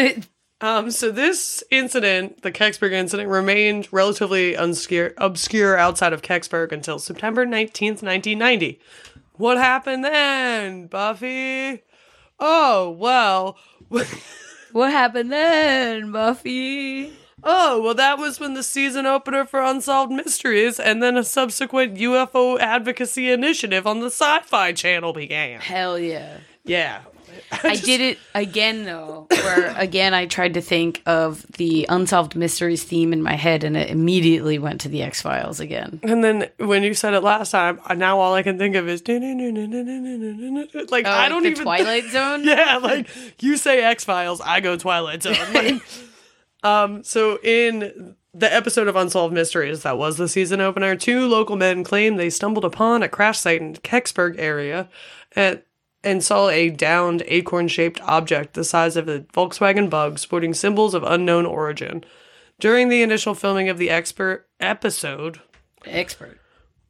Um, 0.62 0.90
so 0.90 1.10
this 1.10 1.64
incident, 1.70 2.42
the 2.42 2.52
Kecksburg 2.52 2.92
incident, 2.92 3.30
remained 3.30 3.88
relatively 3.90 4.54
unscure, 4.54 5.14
obscure 5.16 5.78
outside 5.78 6.12
of 6.12 6.20
Kecksburg 6.20 6.70
until 6.72 6.98
September 6.98 7.46
19th, 7.46 8.02
1990. 8.02 8.78
What 9.32 9.56
happened 9.56 10.04
then, 10.04 10.86
Buffy? 10.86 11.82
Oh, 12.40 12.90
well. 12.90 13.56
what 14.72 14.90
happened 14.90 15.30
then, 15.30 16.10
Buffy? 16.10 17.12
Oh, 17.42 17.80
well, 17.80 17.94
that 17.94 18.18
was 18.18 18.38
when 18.38 18.54
the 18.54 18.62
season 18.62 19.06
opener 19.06 19.46
for 19.46 19.62
Unsolved 19.62 20.12
Mysteries 20.12 20.78
and 20.78 21.02
then 21.02 21.16
a 21.16 21.24
subsequent 21.24 21.96
UFO 21.96 22.58
advocacy 22.58 23.30
initiative 23.30 23.86
on 23.86 24.00
the 24.00 24.10
Sci 24.10 24.40
Fi 24.40 24.72
Channel 24.72 25.12
began. 25.12 25.60
Hell 25.60 25.98
yeah. 25.98 26.38
Yeah. 26.64 27.02
I 27.64 27.76
did 27.76 28.00
it 28.00 28.18
again 28.34 28.84
though, 28.84 29.26
where 29.30 29.74
again 29.76 30.14
I 30.14 30.26
tried 30.26 30.54
to 30.54 30.60
think 30.60 31.02
of 31.06 31.42
the 31.56 31.86
unsolved 31.88 32.36
mysteries 32.36 32.82
theme 32.84 33.12
in 33.12 33.22
my 33.22 33.34
head, 33.34 33.64
and 33.64 33.76
it 33.76 33.90
immediately 33.90 34.58
went 34.58 34.80
to 34.82 34.88
the 34.88 35.02
X 35.02 35.20
Files 35.22 35.60
again. 35.60 36.00
And 36.02 36.22
then 36.24 36.48
when 36.58 36.82
you 36.82 36.94
said 36.94 37.14
it 37.14 37.22
last 37.22 37.50
time, 37.50 37.80
now 37.96 38.18
all 38.20 38.34
I 38.34 38.42
can 38.42 38.58
think 38.58 38.76
of 38.76 38.88
is 38.88 39.02
like 40.90 41.06
I 41.06 41.28
don't 41.28 41.40
Oh, 41.40 41.40
the 41.42 41.48
even 41.50 41.62
Twilight 41.64 42.04
Zone. 42.10 42.44
yeah, 42.44 42.76
like 42.78 43.08
you 43.40 43.56
say 43.56 43.82
X 43.82 44.04
Files, 44.04 44.40
I 44.40 44.60
go 44.60 44.76
Twilight 44.76 45.22
Zone. 45.22 45.36
Like, 45.52 45.82
um, 46.62 47.02
so 47.02 47.38
in 47.42 48.14
the 48.34 48.52
episode 48.52 48.86
of 48.86 48.94
Unsolved 48.94 49.32
Mysteries 49.34 49.82
that 49.82 49.96
was 49.98 50.16
the 50.18 50.28
season 50.28 50.60
opener, 50.60 50.94
two 50.94 51.26
local 51.26 51.56
men 51.56 51.82
claimed 51.82 52.18
they 52.18 52.30
stumbled 52.30 52.64
upon 52.64 53.02
a 53.02 53.08
crash 53.08 53.38
site 53.38 53.60
in 53.60 53.74
Kecksburg 53.76 54.36
area 54.38 54.88
and 55.34 55.62
and 56.02 56.24
saw 56.24 56.48
a 56.48 56.70
downed 56.70 57.22
acorn-shaped 57.26 58.00
object 58.02 58.54
the 58.54 58.64
size 58.64 58.96
of 58.96 59.08
a 59.08 59.20
Volkswagen 59.20 59.90
Bug 59.90 60.18
sporting 60.18 60.54
symbols 60.54 60.94
of 60.94 61.02
unknown 61.02 61.46
origin. 61.46 62.04
During 62.58 62.88
the 62.88 63.02
initial 63.02 63.34
filming 63.34 63.68
of 63.68 63.78
the 63.78 63.90
expert 63.90 64.46
episode, 64.58 65.40
Expert. 65.84 66.38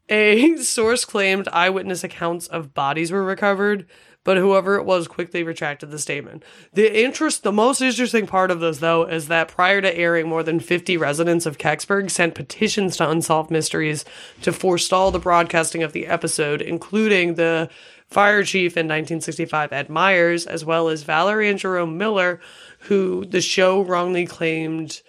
a 0.09 0.57
source 0.63 1.05
claimed 1.05 1.49
eyewitness 1.49 2.03
accounts 2.03 2.47
of 2.49 2.75
bodies 2.75 3.13
were 3.13 3.25
recovered, 3.25 3.87
but 4.23 4.37
whoever 4.37 4.77
it 4.77 4.85
was 4.85 5.09
quickly 5.09 5.43
retracted 5.43 5.91
the 5.91 5.99
statement. 5.99 6.45
The 6.73 7.05
interest, 7.05 7.43
the 7.43 7.53
most 7.53 7.81
interesting 7.81 8.27
part 8.27 8.51
of 8.51 8.61
this, 8.61 8.79
though, 8.79 9.05
is 9.05 9.29
that 9.29 9.49
prior 9.49 9.81
to 9.81 9.97
airing, 9.97 10.29
more 10.29 10.43
than 10.43 10.61
50 10.61 10.97
residents 10.97 11.47
of 11.47 11.59
Kecksburg 11.59 12.11
sent 12.11 12.35
petitions 12.35 12.97
to 12.97 13.09
Unsolved 13.09 13.51
Mysteries 13.51 14.05
to 14.43 14.53
forestall 14.53 15.11
the 15.11 15.19
broadcasting 15.19 15.83
of 15.83 15.93
the 15.93 16.07
episode, 16.07 16.61
including 16.61 17.35
the 17.35 17.71
fire 18.11 18.43
chief 18.45 18.77
in 18.77 18.87
1965, 18.87 19.73
Ed 19.73 19.89
Myers, 19.89 20.47
as 20.47 20.65
well 20.65 20.89
as 20.89 21.03
Valerie 21.05 21.49
and 21.49 21.59
Jerome 21.59 21.97
Miller, 21.97 22.41
who 22.81 23.25
the 23.25 23.41
show 23.41 23.81
wrongly 23.83 24.27
claimed 24.27 25.01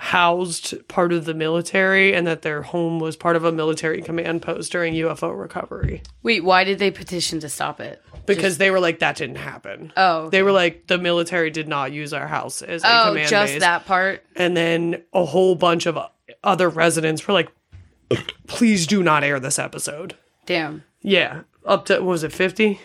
housed 0.00 0.86
part 0.86 1.12
of 1.12 1.24
the 1.24 1.34
military 1.34 2.14
and 2.14 2.24
that 2.26 2.42
their 2.42 2.62
home 2.62 3.00
was 3.00 3.16
part 3.16 3.34
of 3.34 3.42
a 3.44 3.50
military 3.50 4.00
command 4.00 4.40
post 4.42 4.70
during 4.70 4.94
UFO 4.94 5.36
recovery. 5.38 6.02
Wait, 6.22 6.44
why 6.44 6.62
did 6.62 6.78
they 6.78 6.90
petition 6.92 7.40
to 7.40 7.48
stop 7.48 7.80
it? 7.80 8.00
Because 8.24 8.58
they 8.58 8.70
were 8.70 8.78
like, 8.78 9.00
that 9.00 9.16
didn't 9.16 9.36
happen. 9.38 9.92
Oh, 9.96 10.18
okay. 10.22 10.36
They 10.36 10.42
were 10.44 10.52
like, 10.52 10.86
the 10.86 10.98
military 10.98 11.50
did 11.50 11.66
not 11.66 11.90
use 11.92 12.12
our 12.12 12.28
house 12.28 12.62
as 12.62 12.84
a 12.84 12.86
Oh, 12.86 13.04
command 13.08 13.28
just 13.28 13.54
base. 13.54 13.60
that 13.60 13.86
part. 13.86 14.22
And 14.36 14.56
then 14.56 15.02
a 15.12 15.24
whole 15.24 15.54
bunch 15.56 15.86
of 15.86 15.98
other 16.44 16.68
residents 16.68 17.26
were 17.26 17.34
like, 17.34 17.48
please 18.46 18.86
do 18.86 19.02
not 19.02 19.24
air 19.24 19.40
this 19.40 19.58
episode. 19.58 20.14
Damn. 20.46 20.84
Yeah. 21.02 21.42
Up 21.68 21.84
to, 21.86 21.94
what 22.00 22.06
was 22.06 22.24
it 22.24 22.32
50? 22.32 22.80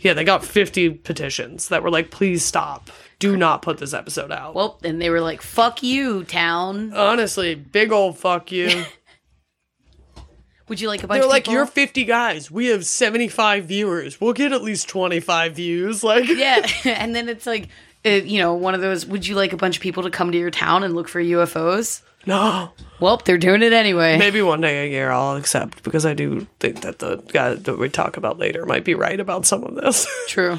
Yeah, 0.00 0.14
they 0.14 0.24
got 0.24 0.44
50 0.44 0.90
petitions 0.90 1.68
that 1.68 1.82
were 1.82 1.90
like, 1.90 2.10
please 2.10 2.44
stop. 2.44 2.90
Do 3.18 3.36
not 3.36 3.62
put 3.62 3.78
this 3.78 3.94
episode 3.94 4.30
out. 4.30 4.54
Well, 4.54 4.78
and 4.84 5.00
they 5.00 5.08
were 5.08 5.20
like, 5.20 5.40
"Fuck 5.40 5.82
you, 5.82 6.24
town." 6.24 6.92
Honestly, 6.92 7.54
big 7.54 7.92
old 7.92 8.18
fuck 8.18 8.52
you. 8.52 8.84
Would 10.68 10.80
you 10.80 10.88
like 10.88 11.02
a 11.02 11.06
bunch? 11.06 11.18
They're 11.18 11.24
of 11.24 11.30
like, 11.30 11.44
people? 11.44 11.54
you're 11.54 11.66
50 11.66 12.04
guys. 12.04 12.50
We 12.50 12.66
have 12.66 12.84
75 12.84 13.64
viewers. 13.66 14.20
We'll 14.20 14.32
get 14.32 14.52
at 14.52 14.62
least 14.62 14.88
25 14.88 15.54
views. 15.56 16.02
Like, 16.04 16.28
yeah, 16.28 16.66
and 16.84 17.14
then 17.14 17.28
it's 17.28 17.46
like, 17.46 17.68
uh, 18.04 18.10
you 18.10 18.38
know, 18.38 18.54
one 18.54 18.74
of 18.74 18.80
those. 18.80 19.06
Would 19.06 19.26
you 19.26 19.36
like 19.36 19.52
a 19.52 19.56
bunch 19.56 19.76
of 19.76 19.82
people 19.82 20.02
to 20.02 20.10
come 20.10 20.32
to 20.32 20.38
your 20.38 20.50
town 20.50 20.82
and 20.82 20.94
look 20.94 21.08
for 21.08 21.22
UFOs? 21.22 22.02
No. 22.26 22.70
Well, 23.00 23.20
they're 23.24 23.38
doing 23.38 23.62
it 23.62 23.72
anyway. 23.72 24.18
Maybe 24.18 24.40
one 24.40 24.60
day 24.60 24.86
a 24.86 24.90
year 24.90 25.10
I'll 25.10 25.36
accept 25.36 25.82
because 25.82 26.06
I 26.06 26.14
do 26.14 26.46
think 26.60 26.82
that 26.82 26.98
the 27.00 27.16
guy 27.32 27.54
that 27.54 27.78
we 27.78 27.88
talk 27.88 28.16
about 28.16 28.38
later 28.38 28.64
might 28.66 28.84
be 28.84 28.94
right 28.94 29.18
about 29.18 29.46
some 29.46 29.64
of 29.64 29.74
this. 29.74 30.06
True. 30.28 30.58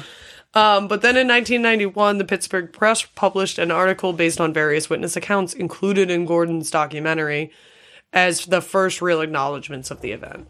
Um, 0.54 0.88
but 0.88 1.02
then 1.02 1.16
in 1.16 1.28
1991, 1.28 2.18
the 2.18 2.24
Pittsburgh 2.24 2.72
Press 2.72 3.04
published 3.04 3.58
an 3.58 3.70
article 3.70 4.12
based 4.12 4.40
on 4.40 4.54
various 4.54 4.88
witness 4.88 5.16
accounts 5.16 5.52
included 5.52 6.10
in 6.10 6.24
Gordon's 6.24 6.70
documentary 6.70 7.50
as 8.12 8.46
the 8.46 8.62
first 8.62 9.02
real 9.02 9.20
acknowledgments 9.20 9.90
of 9.90 10.00
the 10.00 10.12
event. 10.12 10.48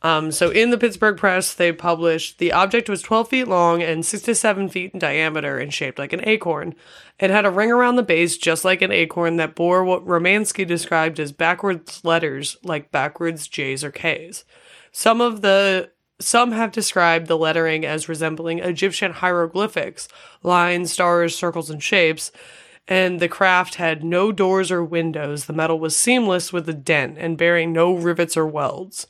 Um, 0.00 0.30
so 0.30 0.50
in 0.50 0.70
the 0.70 0.78
Pittsburgh 0.78 1.16
Press, 1.16 1.52
they 1.54 1.72
published 1.72 2.38
the 2.38 2.52
object 2.52 2.88
was 2.88 3.02
12 3.02 3.28
feet 3.28 3.48
long 3.48 3.82
and 3.82 4.06
6 4.06 4.22
to 4.24 4.34
7 4.34 4.68
feet 4.68 4.92
in 4.92 5.00
diameter 5.00 5.58
and 5.58 5.74
shaped 5.74 5.98
like 5.98 6.12
an 6.12 6.26
acorn. 6.26 6.74
It 7.18 7.30
had 7.30 7.44
a 7.44 7.50
ring 7.50 7.72
around 7.72 7.96
the 7.96 8.04
base 8.04 8.36
just 8.36 8.64
like 8.64 8.80
an 8.80 8.92
acorn 8.92 9.36
that 9.36 9.56
bore 9.56 9.82
what 9.82 10.06
Romansky 10.06 10.64
described 10.66 11.18
as 11.18 11.32
backwards 11.32 12.04
letters 12.04 12.56
like 12.62 12.92
backwards 12.92 13.48
J's 13.48 13.82
or 13.82 13.90
K's. 13.90 14.44
Some 14.92 15.20
of 15.20 15.40
the 15.42 15.90
some 16.20 16.52
have 16.52 16.72
described 16.72 17.28
the 17.28 17.38
lettering 17.38 17.84
as 17.86 18.08
resembling 18.08 18.58
Egyptian 18.58 19.12
hieroglyphics, 19.12 20.08
lines, 20.42 20.92
stars, 20.92 21.36
circles, 21.36 21.70
and 21.70 21.80
shapes, 21.80 22.32
and 22.88 23.20
the 23.20 23.28
craft 23.28 23.76
had 23.76 24.02
no 24.02 24.32
doors 24.32 24.72
or 24.72 24.82
windows. 24.82 25.44
The 25.44 25.52
metal 25.52 25.78
was 25.78 25.94
seamless 25.94 26.52
with 26.52 26.68
a 26.68 26.74
dent 26.74 27.18
and 27.18 27.38
bearing 27.38 27.72
no 27.72 27.94
rivets 27.94 28.36
or 28.36 28.46
welds. 28.46 29.06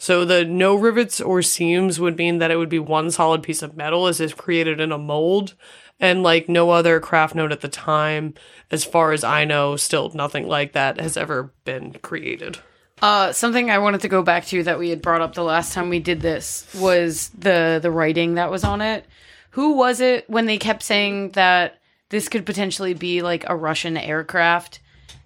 So 0.00 0.24
the 0.24 0.46
no 0.46 0.74
rivets 0.74 1.20
or 1.20 1.42
seams 1.42 2.00
would 2.00 2.16
mean 2.16 2.38
that 2.38 2.50
it 2.50 2.56
would 2.56 2.70
be 2.70 2.78
one 2.78 3.10
solid 3.10 3.42
piece 3.42 3.60
of 3.60 3.76
metal 3.76 4.06
as 4.06 4.18
if 4.18 4.34
created 4.34 4.80
in 4.80 4.92
a 4.92 4.96
mold, 4.96 5.52
and 6.00 6.22
like 6.22 6.48
no 6.48 6.70
other 6.70 7.00
craft 7.00 7.34
note 7.34 7.52
at 7.52 7.60
the 7.60 7.68
time, 7.68 8.32
as 8.70 8.82
far 8.82 9.12
as 9.12 9.22
I 9.22 9.44
know, 9.44 9.76
still 9.76 10.10
nothing 10.14 10.48
like 10.48 10.72
that 10.72 10.98
has 10.98 11.18
ever 11.18 11.52
been 11.66 11.92
created. 12.00 12.60
Uh, 13.02 13.32
something 13.32 13.70
I 13.70 13.76
wanted 13.76 14.00
to 14.00 14.08
go 14.08 14.22
back 14.22 14.46
to 14.46 14.62
that 14.62 14.78
we 14.78 14.88
had 14.88 15.02
brought 15.02 15.20
up 15.20 15.34
the 15.34 15.44
last 15.44 15.74
time 15.74 15.90
we 15.90 15.98
did 16.00 16.22
this 16.22 16.66
was 16.78 17.28
the 17.38 17.78
the 17.82 17.90
writing 17.90 18.36
that 18.36 18.50
was 18.50 18.64
on 18.64 18.80
it. 18.80 19.04
Who 19.50 19.74
was 19.76 20.00
it 20.00 20.24
when 20.30 20.46
they 20.46 20.56
kept 20.56 20.82
saying 20.82 21.32
that 21.32 21.78
this 22.08 22.30
could 22.30 22.46
potentially 22.46 22.94
be 22.94 23.20
like 23.20 23.44
a 23.46 23.54
Russian 23.54 23.98
aircraft? 23.98 24.80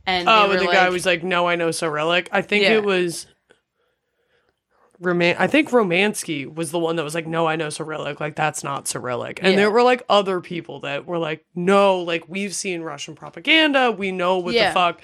And 0.05 0.29
Oh, 0.29 0.51
and 0.51 0.61
the 0.61 0.67
guy 0.67 0.89
was 0.89 1.07
like, 1.07 1.23
"No, 1.23 1.47
I 1.47 1.55
know 1.55 1.71
Cyrillic." 1.71 2.29
I 2.33 2.43
think 2.43 2.65
Yeah. 2.65 2.73
it 2.73 2.85
was. 2.85 3.27
Roman- 5.05 5.37
I 5.39 5.47
think 5.47 5.71
Romansky 5.71 6.53
was 6.53 6.71
the 6.71 6.79
one 6.79 6.97
that 6.97 7.05
was 7.05 7.15
like, 7.15 7.27
"No, 7.27 7.47
I 7.47 7.57
know 7.57 7.69
Cyrillic." 7.71 8.21
Like 8.21 8.35
that's 8.37 8.65
not 8.65 8.89
Cyrillic. 8.89 9.39
And 9.43 9.53
Yeah. 9.53 9.57
there 9.57 9.71
were 9.71 9.83
like 9.83 10.03
other 10.09 10.41
people 10.41 10.81
that 10.81 11.07
were 11.07 11.19
like, 11.19 11.45
"No, 11.55 12.01
like 12.01 12.25
we've 12.29 12.55
seen 12.55 12.83
Russian 12.83 13.15
propaganda. 13.15 13.93
We 13.93 14.11
know 14.13 14.39
what 14.39 14.55
Yeah. 14.55 14.69
the 14.71 14.75
fuck, 14.75 15.01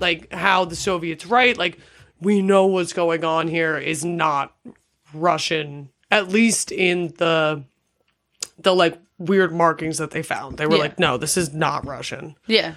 like 0.00 0.32
how 0.32 0.64
the 0.64 0.76
Soviets 0.76 1.26
write. 1.26 1.58
Like 1.58 1.78
we 2.20 2.42
know 2.42 2.66
what's 2.66 2.92
going 2.92 3.24
on 3.24 3.48
here 3.48 3.76
is 3.78 4.04
not 4.04 4.54
Russian. 5.14 5.90
At 6.10 6.28
least 6.28 6.70
in 6.72 7.14
the 7.18 7.64
the 8.58 8.74
like 8.74 8.98
weird 9.18 9.52
markings 9.54 9.98
that 9.98 10.10
they 10.12 10.22
found. 10.22 10.56
They 10.58 10.66
were 10.66 10.76
Yeah. 10.76 10.82
like, 10.82 10.98
no, 10.98 11.16
this 11.16 11.36
is 11.36 11.52
not 11.52 11.86
Russian. 11.86 12.36
Yeah. 12.46 12.74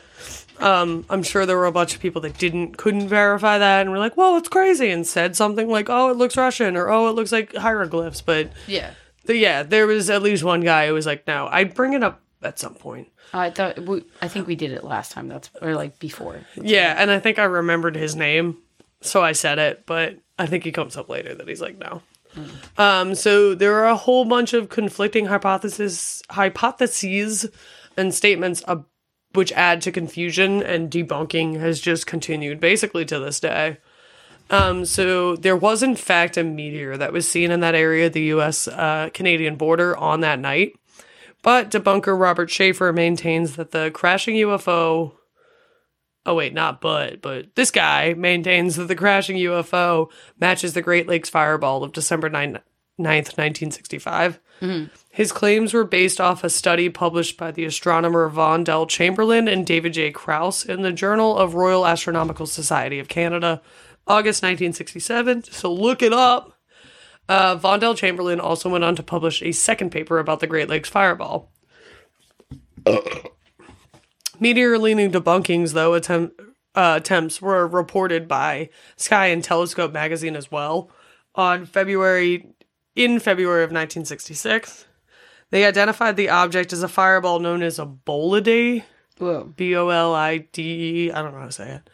I'm 0.64 1.24
sure 1.24 1.46
there 1.46 1.58
were 1.58 1.66
a 1.66 1.72
bunch 1.72 1.94
of 1.96 2.00
people 2.02 2.22
that 2.22 2.38
didn't 2.38 2.78
couldn't 2.78 3.08
verify 3.08 3.58
that 3.58 3.82
and 3.82 3.92
were 3.92 4.00
like, 4.00 4.16
"Whoa, 4.16 4.38
it's 4.38 4.50
crazy," 4.50 4.90
and 4.90 5.06
said 5.06 5.36
something 5.36 5.68
like, 5.70 5.90
"Oh, 5.90 6.10
it 6.10 6.18
looks 6.18 6.38
Russian," 6.38 6.76
or 6.78 6.90
"Oh, 6.90 7.08
it 7.10 7.14
looks 7.16 7.32
like 7.32 7.54
hieroglyphs." 7.56 8.22
But 8.22 8.52
Yeah. 8.68 8.92
the, 9.26 9.36
yeah, 9.36 9.64
there 9.64 9.88
was 9.88 10.10
at 10.10 10.22
least 10.22 10.44
one 10.44 10.62
guy 10.62 10.88
who 10.88 10.94
was 10.94 11.06
like, 11.06 11.28
"No, 11.28 11.48
I'd 11.52 11.74
bring 11.74 11.94
it 11.94 12.04
up 12.04 12.22
at 12.42 12.60
some 12.60 12.76
point." 12.76 13.10
I 13.34 13.50
thought 13.50 13.80
we, 13.80 14.04
I 14.22 14.28
think 14.28 14.46
we 14.48 14.56
did 14.56 14.72
it 14.72 14.84
last 14.84 15.12
time. 15.12 15.28
That's 15.28 15.50
or 15.62 15.74
like 15.76 16.00
before. 16.00 16.42
Yeah, 16.56 16.96
and 16.98 17.10
I 17.12 17.20
think 17.20 17.40
I 17.40 17.46
remembered 17.46 17.96
his 17.96 18.16
name, 18.16 18.58
so 19.02 19.24
I 19.24 19.32
said 19.34 19.60
it. 19.60 19.86
But 19.86 20.18
I 20.40 20.46
think 20.46 20.64
he 20.64 20.72
comes 20.72 20.96
up 20.98 21.10
later 21.10 21.34
that 21.36 21.48
he's 21.48 21.62
like, 21.62 21.78
"No." 21.80 22.02
Um, 22.78 23.14
so 23.16 23.54
there 23.54 23.76
are 23.76 23.86
a 23.88 23.96
whole 23.96 24.26
bunch 24.26 24.54
of 24.54 24.70
conflicting 24.70 25.26
hypotheses, 25.28 26.24
hypotheses, 26.32 27.48
and 27.98 28.14
statements 28.14 28.64
uh, 28.68 28.78
which 29.34 29.52
add 29.54 29.82
to 29.82 29.92
confusion, 29.92 30.62
and 30.62 30.92
debunking 30.92 31.60
has 31.60 31.80
just 31.80 32.08
continued 32.08 32.60
basically 32.60 33.06
to 33.06 33.20
this 33.20 33.40
day. 33.40 33.78
Um, 34.50 34.86
so 34.86 35.36
there 35.36 35.56
was 35.56 35.82
in 35.82 35.96
fact 35.96 36.38
a 36.38 36.44
meteor 36.44 36.98
that 36.98 37.14
was 37.14 37.28
seen 37.28 37.50
in 37.50 37.62
that 37.62 37.76
area 37.76 38.10
the 38.10 38.22
U.S. 38.24 38.68
Uh, 38.68 39.10
Canadian 39.14 39.56
border 39.56 39.96
on 39.98 40.20
that 40.20 40.40
night, 40.40 40.74
but 41.42 41.72
debunker 41.72 42.20
Robert 42.20 42.50
Sheaffer 42.50 42.94
maintains 42.94 43.56
that 43.56 43.72
the 43.72 43.90
crashing 43.92 44.36
UFO. 44.36 45.14
Oh 46.26 46.36
wait, 46.36 46.54
not 46.54 46.82
but, 46.82 47.22
but 47.22 47.56
this 47.56 47.72
guy 47.72 48.14
maintains 48.14 48.76
that 48.76 48.88
the 48.88 48.96
crashing 48.96 49.38
UFO 49.38 50.10
matches 50.40 50.74
the 50.74 50.82
Great 50.82 51.08
Lakes 51.08 51.30
fireball 51.30 51.84
of 51.84 51.92
December 51.92 52.30
9th, 52.30 52.62
1965. 52.98 54.40
His 55.14 55.32
claims 55.32 55.76
were 55.76 55.84
based 55.84 56.20
off 56.20 56.44
a 56.44 56.50
study 56.50 56.90
published 56.90 57.38
by 57.38 57.52
the 57.52 57.66
astronomer 57.66 58.28
Von 58.30 58.64
Del 58.64 58.88
Chamberlain 58.88 59.48
and 59.48 59.64
David 59.64 59.94
J. 59.94 60.10
Krause 60.10 60.66
in 60.66 60.82
the 60.82 60.92
Journal 60.92 61.38
of 61.38 61.54
Royal 61.54 61.86
Astronomical 61.86 62.48
Society 62.48 62.98
of 62.98 63.10
Canada, 63.10 63.62
August 64.08 64.42
1967. 64.42 65.44
So 65.44 65.72
look 65.72 66.02
it 66.02 66.14
up. 66.14 66.58
Uh, 67.30 67.54
Von 67.54 67.80
Del 67.80 67.94
Chamberlain 67.94 68.40
also 68.40 68.70
went 68.70 68.84
on 68.84 68.96
to 68.96 69.04
publish 69.04 69.44
a 69.44 69.52
second 69.52 69.92
paper 69.92 70.18
about 70.18 70.40
the 70.40 70.48
Great 70.48 70.68
Lakes 70.68 70.90
fireball. 70.90 71.52
Meteor 74.40 74.80
leaning 74.80 75.12
debunkings, 75.12 75.74
though, 75.74 75.94
attempt, 75.94 76.42
uh, 76.74 76.96
attempts 76.98 77.40
were 77.40 77.68
reported 77.68 78.28
by 78.28 78.68
Sky 78.96 79.28
and 79.28 79.44
Telescope 79.44 79.94
magazine 79.94 80.36
as 80.36 80.50
well 80.50 80.90
on 81.36 81.68
February 81.68 82.56
in 82.96 83.20
February 83.20 83.64
of 83.64 83.70
1966. 83.70 84.88
They 85.54 85.66
identified 85.66 86.18
the 86.18 86.30
object 86.30 86.74
as 86.74 86.82
a 86.82 86.88
fireball 86.88 87.38
known 87.38 87.62
as 87.62 87.78
a 87.78 87.86
Bolide, 87.86 88.82
Whoa. 89.20 89.44
B 89.56 89.76
O 89.76 89.90
L 89.90 90.12
I 90.16 90.40
D 90.40 90.64
E, 90.64 91.12
I 91.12 91.22
don't 91.22 91.32
know 91.32 91.42
how 91.42 91.46
to 91.46 91.52
say 91.52 91.70
it, 91.76 91.90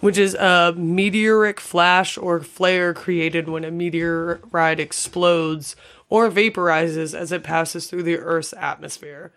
which 0.00 0.16
is 0.16 0.32
a 0.34 0.72
meteoric 0.74 1.60
flash 1.60 2.16
or 2.16 2.40
flare 2.40 2.94
created 2.94 3.46
when 3.46 3.62
a 3.62 3.70
meteorite 3.70 4.80
explodes 4.80 5.76
or 6.08 6.30
vaporizes 6.30 7.14
as 7.14 7.30
it 7.30 7.42
passes 7.42 7.88
through 7.88 8.04
the 8.04 8.16
Earth's 8.16 8.54
atmosphere. 8.54 9.34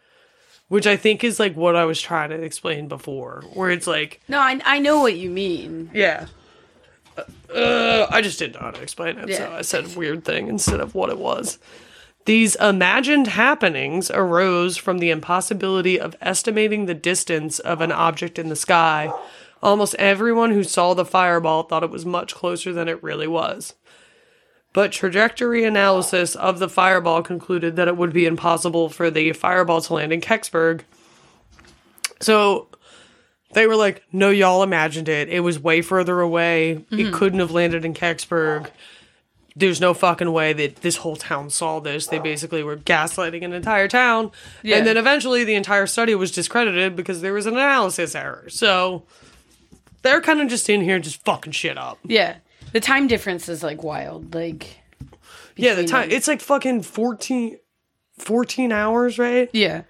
Which 0.70 0.88
I 0.88 0.96
think 0.96 1.26
is 1.26 1.38
like 1.38 1.58
what 1.58 1.76
I 1.76 1.84
was 1.84 2.02
trying 2.02 2.30
to 2.30 2.42
explain 2.42 2.88
before, 2.88 3.44
where 3.54 3.70
it's 3.70 3.86
like, 3.86 4.22
No, 4.30 4.40
I 4.40 4.62
I 4.64 4.80
know 4.80 5.02
what 5.02 5.18
you 5.18 5.30
mean. 5.30 5.92
yeah. 5.94 6.28
Uh, 7.54 8.08
I 8.10 8.22
just 8.22 8.40
didn't 8.40 8.54
know 8.54 8.62
how 8.62 8.72
to 8.72 8.82
explain 8.82 9.18
it, 9.18 9.36
so 9.36 9.52
I 9.52 9.62
said 9.64 9.94
weird 9.98 10.24
thing 10.24 10.48
instead 10.48 10.80
of 10.80 10.96
what 10.96 11.10
it 11.10 11.18
was. 11.18 11.60
These 12.28 12.56
imagined 12.56 13.28
happenings 13.28 14.12
arose 14.12 14.76
from 14.76 14.98
the 14.98 15.12
impossibility 15.12 15.98
of 15.98 16.14
estimating 16.20 16.86
the 16.86 16.94
distance 16.94 17.58
of 17.58 17.80
an 17.80 17.94
object 17.94 18.38
in 18.38 18.50
the 18.50 18.56
sky. 18.58 19.14
Almost 19.64 19.96
everyone 19.96 20.52
who 20.52 20.66
saw 20.66 20.94
the 20.94 21.06
fireball 21.06 21.64
thought 21.64 21.86
it 21.86 21.90
was 21.90 22.06
much 22.06 22.36
closer 22.36 22.74
than 22.74 22.90
it 22.90 23.02
really 23.02 23.28
was. 23.28 23.76
But 24.74 24.92
trajectory 24.92 25.64
analysis 25.64 26.36
of 26.36 26.60
the 26.60 26.68
fireball 26.68 27.24
concluded 27.24 27.78
that 27.78 27.88
it 27.88 27.96
would 27.96 28.12
be 28.12 28.26
impossible 28.26 28.90
for 28.90 29.10
the 29.10 29.32
fireball 29.32 29.80
to 29.80 29.94
land 29.94 30.12
in 30.12 30.20
Kecksburg. 30.20 30.82
So 32.20 32.68
they 33.54 33.68
were 33.68 33.78
like, 33.78 34.04
no, 34.12 34.32
y'all 34.32 34.64
imagined 34.64 35.08
it. 35.08 35.30
It 35.30 35.40
was 35.40 35.60
way 35.62 35.82
further 35.82 36.20
away. 36.20 36.72
It 36.72 36.90
mm-hmm. 36.90 37.14
couldn't 37.14 37.40
have 37.40 37.52
landed 37.52 37.86
in 37.86 37.94
Kecksburg. 37.94 38.70
There's 39.60 39.82
no 39.82 39.96
fucking 39.96 40.32
way 40.32 40.54
that 40.54 40.78
this 40.78 40.98
whole 40.98 41.16
town 41.16 41.50
saw 41.50 41.80
this. 41.80 42.06
They 42.08 42.20
basically 42.20 42.62
were 42.62 42.78
gaslighting 42.78 43.44
an 43.44 43.54
entire 43.54 43.88
town. 43.88 44.32
Yeah. 44.62 44.78
And 44.78 44.86
then 44.86 44.98
eventually 44.98 45.44
the 45.44 45.56
entire 45.56 45.88
study 45.88 46.14
was 46.14 46.32
discredited 46.32 46.96
because 46.96 47.22
there 47.22 47.34
was 47.34 47.48
an 47.48 47.54
analysis 47.56 48.14
error. 48.14 48.46
So 48.50 49.04
they're 50.04 50.22
kind 50.22 50.42
of 50.42 50.48
just 50.48 50.70
in 50.70 50.82
here 50.82 51.00
just 51.00 51.24
fucking 51.26 51.54
shit 51.54 51.76
up. 51.78 51.98
Yeah. 52.04 52.36
The 52.72 52.80
time 52.80 53.08
difference 53.08 53.50
is 53.50 53.64
like 53.64 53.82
wild. 53.82 54.36
Like 54.36 54.78
Yeah, 55.56 55.74
the 55.74 55.86
time 55.88 56.10
them. 56.10 56.18
it's 56.18 56.28
like 56.28 56.42
fucking 56.42 56.84
14, 56.84 57.58
14 58.20 58.72
hours, 58.72 59.18
right? 59.18 59.50
Yeah. 59.54 59.84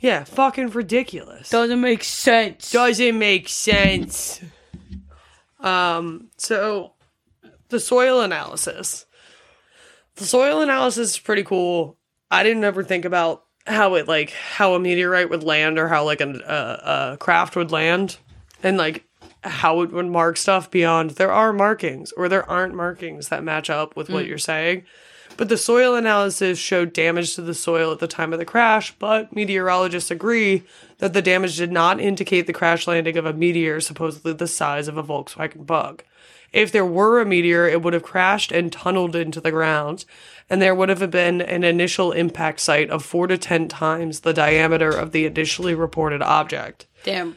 Yeah, 0.00 0.24
fucking 0.24 0.70
ridiculous. 0.70 1.50
Doesn't 1.50 1.80
make 1.80 2.02
sense. 2.02 2.72
doesn't 2.72 3.18
make 3.18 3.48
sense. 3.48 4.40
Um, 5.60 6.28
so 6.36 6.92
the 7.68 7.80
soil 7.80 8.20
analysis. 8.20 9.06
The 10.16 10.24
soil 10.24 10.60
analysis 10.62 11.10
is 11.12 11.18
pretty 11.18 11.44
cool. 11.44 11.96
I 12.30 12.42
didn't 12.42 12.64
ever 12.64 12.82
think 12.82 13.04
about 13.04 13.44
how 13.66 13.94
it 13.94 14.08
like 14.08 14.30
how 14.30 14.74
a 14.74 14.80
meteorite 14.80 15.30
would 15.30 15.42
land 15.42 15.78
or 15.78 15.88
how 15.88 16.04
like 16.04 16.20
a, 16.20 16.28
a, 16.28 17.12
a 17.12 17.16
craft 17.18 17.54
would 17.54 17.70
land 17.70 18.18
and 18.62 18.76
like 18.76 19.04
how 19.44 19.82
it 19.82 19.92
would 19.92 20.06
mark 20.06 20.36
stuff 20.36 20.70
beyond 20.70 21.10
there 21.10 21.32
are 21.32 21.52
markings 21.52 22.12
or 22.12 22.28
there 22.28 22.48
aren't 22.48 22.74
markings 22.74 23.28
that 23.28 23.44
match 23.44 23.70
up 23.70 23.94
with 23.96 24.08
what 24.08 24.24
mm. 24.24 24.28
you're 24.28 24.38
saying. 24.38 24.84
But 25.36 25.48
the 25.48 25.56
soil 25.56 25.94
analysis 25.94 26.58
showed 26.58 26.92
damage 26.92 27.36
to 27.36 27.42
the 27.42 27.54
soil 27.54 27.92
at 27.92 28.00
the 28.00 28.08
time 28.08 28.32
of 28.32 28.40
the 28.40 28.44
crash, 28.44 28.92
but 28.98 29.34
meteorologists 29.34 30.10
agree 30.10 30.64
that 30.98 31.12
the 31.12 31.22
damage 31.22 31.56
did 31.56 31.70
not 31.70 32.00
indicate 32.00 32.48
the 32.48 32.52
crash 32.52 32.88
landing 32.88 33.16
of 33.16 33.24
a 33.24 33.32
meteor 33.32 33.80
supposedly 33.80 34.32
the 34.32 34.48
size 34.48 34.88
of 34.88 34.96
a 34.96 35.04
Volkswagen 35.04 35.64
bug. 35.64 36.02
If 36.52 36.72
there 36.72 36.84
were 36.86 37.20
a 37.20 37.26
meteor, 37.26 37.66
it 37.68 37.82
would 37.82 37.92
have 37.92 38.02
crashed 38.02 38.52
and 38.52 38.72
tunneled 38.72 39.14
into 39.14 39.40
the 39.40 39.50
ground, 39.50 40.04
and 40.48 40.62
there 40.62 40.74
would 40.74 40.88
have 40.88 41.10
been 41.10 41.40
an 41.42 41.62
initial 41.62 42.12
impact 42.12 42.60
site 42.60 42.88
of 42.90 43.04
4 43.04 43.26
to 43.26 43.36
10 43.38 43.68
times 43.68 44.20
the 44.20 44.32
diameter 44.32 44.88
of 44.90 45.12
the 45.12 45.26
initially 45.26 45.74
reported 45.74 46.22
object 46.22 46.86
Damn. 47.04 47.36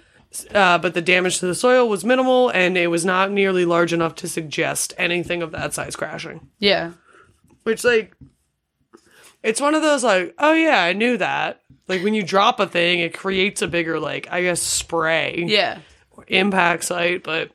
uh, 0.53 0.77
but 0.77 0.93
the 0.93 1.01
damage 1.01 1.39
to 1.39 1.45
the 1.45 1.55
soil 1.55 1.89
was 1.89 2.05
minimal 2.05 2.49
and 2.49 2.77
it 2.77 2.87
was 2.87 3.03
not 3.03 3.31
nearly 3.31 3.65
large 3.65 3.91
enough 3.91 4.15
to 4.15 4.29
suggest 4.29 4.93
anything 4.97 5.41
of 5.41 5.51
that 5.51 5.73
size 5.73 5.97
crashing. 5.97 6.47
Yeah. 6.59 6.93
Which, 7.63 7.83
like, 7.83 8.15
it's 9.43 9.59
one 9.61 9.75
of 9.75 9.81
those, 9.81 10.03
like, 10.05 10.33
oh 10.39 10.53
yeah, 10.53 10.81
I 10.83 10.93
knew 10.93 11.17
that. 11.17 11.61
Like, 11.87 12.03
when 12.03 12.13
you 12.13 12.23
drop 12.23 12.59
a 12.61 12.67
thing, 12.67 12.99
it 12.99 13.13
creates 13.13 13.61
a 13.61 13.67
bigger, 13.67 13.99
like, 13.99 14.27
I 14.31 14.41
guess, 14.43 14.61
spray 14.61 15.43
Yeah. 15.47 15.79
impact 16.27 16.85
site, 16.85 17.23
but 17.23 17.51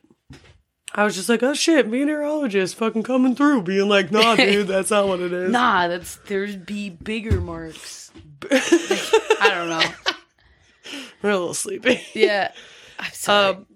I 0.96 1.04
was 1.04 1.14
just 1.14 1.28
like, 1.28 1.42
oh 1.42 1.52
shit, 1.52 1.88
meteorologist 1.88 2.74
fucking 2.76 3.02
coming 3.02 3.36
through, 3.36 3.62
being 3.62 3.86
like, 3.86 4.10
nah, 4.10 4.34
dude, 4.36 4.66
that's 4.66 4.90
not 4.90 5.06
what 5.06 5.20
it 5.20 5.30
is. 5.30 5.52
Nah, 5.52 5.88
that's 5.88 6.16
there'd 6.26 6.64
be 6.64 6.88
bigger 6.88 7.38
marks. 7.38 8.10
I 8.50 9.50
don't 9.54 9.68
know. 9.68 9.82
We're 11.22 11.30
a 11.30 11.38
little 11.38 11.54
sleepy. 11.54 12.00
Yeah. 12.14 12.50
I'm 12.98 13.12
sorry. 13.12 13.56
Um, 13.56 13.66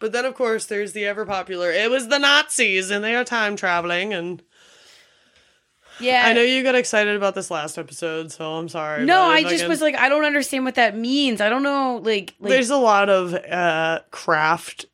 but 0.00 0.10
then, 0.10 0.24
of 0.24 0.34
course, 0.34 0.66
there's 0.66 0.92
the 0.92 1.06
ever 1.06 1.24
popular, 1.24 1.70
it 1.70 1.88
was 1.88 2.08
the 2.08 2.18
Nazis 2.18 2.90
and 2.90 3.04
they 3.04 3.14
are 3.14 3.24
time 3.24 3.54
traveling 3.54 4.12
and. 4.12 4.42
yeah. 6.00 6.24
I 6.26 6.32
know 6.32 6.42
you 6.42 6.64
got 6.64 6.74
excited 6.74 7.14
about 7.14 7.36
this 7.36 7.50
last 7.50 7.78
episode, 7.78 8.32
so 8.32 8.54
I'm 8.54 8.68
sorry. 8.68 9.04
No, 9.04 9.22
I 9.22 9.44
just 9.44 9.68
was 9.68 9.80
like, 9.80 9.94
I 9.94 10.08
don't 10.08 10.24
understand 10.24 10.64
what 10.64 10.74
that 10.74 10.96
means. 10.96 11.40
I 11.40 11.48
don't 11.48 11.62
know, 11.62 12.00
like, 12.02 12.34
like 12.40 12.50
There's 12.50 12.70
a 12.70 12.76
lot 12.76 13.08
of 13.08 13.34
uh 13.34 14.00
craft 14.10 14.86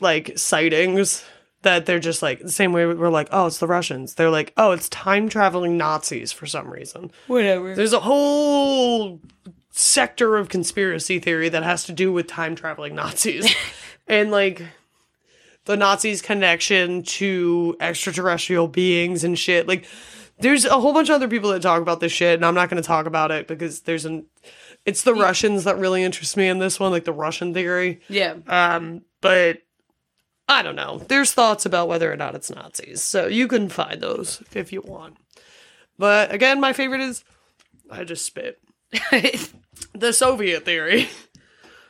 like 0.00 0.38
sightings 0.38 1.24
that 1.62 1.86
they're 1.86 1.98
just 1.98 2.22
like 2.22 2.40
the 2.40 2.50
same 2.50 2.72
way 2.72 2.86
we're 2.86 3.10
like, 3.10 3.28
oh, 3.32 3.46
it's 3.46 3.58
the 3.58 3.66
Russians. 3.66 4.14
They're 4.14 4.30
like, 4.30 4.52
oh, 4.56 4.72
it's 4.72 4.88
time 4.88 5.28
traveling 5.28 5.76
Nazis 5.76 6.32
for 6.32 6.46
some 6.46 6.70
reason. 6.70 7.10
whatever. 7.26 7.74
There's 7.74 7.92
a 7.92 8.00
whole 8.00 9.20
sector 9.70 10.36
of 10.36 10.48
conspiracy 10.48 11.18
theory 11.18 11.48
that 11.48 11.62
has 11.62 11.84
to 11.84 11.92
do 11.92 12.12
with 12.12 12.26
time 12.26 12.54
traveling 12.54 12.94
Nazis. 12.94 13.54
and 14.06 14.30
like 14.30 14.62
the 15.66 15.76
Nazis' 15.76 16.22
connection 16.22 17.02
to 17.02 17.76
extraterrestrial 17.80 18.68
beings 18.68 19.22
and 19.22 19.38
shit. 19.38 19.68
Like 19.68 19.86
there's 20.38 20.64
a 20.64 20.80
whole 20.80 20.94
bunch 20.94 21.10
of 21.10 21.16
other 21.16 21.28
people 21.28 21.50
that 21.50 21.62
talk 21.62 21.82
about 21.82 22.00
this 22.00 22.12
shit, 22.12 22.34
and 22.34 22.44
I'm 22.44 22.54
not 22.54 22.70
gonna 22.70 22.82
talk 22.82 23.06
about 23.06 23.30
it 23.30 23.46
because 23.46 23.82
there's 23.82 24.04
an 24.06 24.26
it's 24.86 25.02
the 25.02 25.14
Russians 25.14 25.64
that 25.64 25.78
really 25.78 26.02
interest 26.02 26.36
me 26.36 26.48
in 26.48 26.58
this 26.58 26.80
one, 26.80 26.90
like 26.90 27.04
the 27.04 27.12
Russian 27.12 27.52
theory. 27.52 28.00
yeah. 28.08 28.34
Um, 28.46 29.02
but 29.20 29.58
I 30.50 30.62
don't 30.62 30.74
know. 30.74 30.98
There's 30.98 31.32
thoughts 31.32 31.64
about 31.64 31.86
whether 31.86 32.12
or 32.12 32.16
not 32.16 32.34
it's 32.34 32.50
Nazis, 32.50 33.00
so 33.02 33.28
you 33.28 33.46
can 33.46 33.68
find 33.68 34.00
those 34.00 34.42
if 34.52 34.72
you 34.72 34.80
want. 34.80 35.16
But 35.96 36.34
again, 36.34 36.60
my 36.60 36.72
favorite 36.72 37.02
is 37.02 37.22
I 37.88 38.02
just 38.02 38.26
spit. 38.26 38.60
the 39.94 40.12
Soviet 40.12 40.64
theory. 40.64 41.08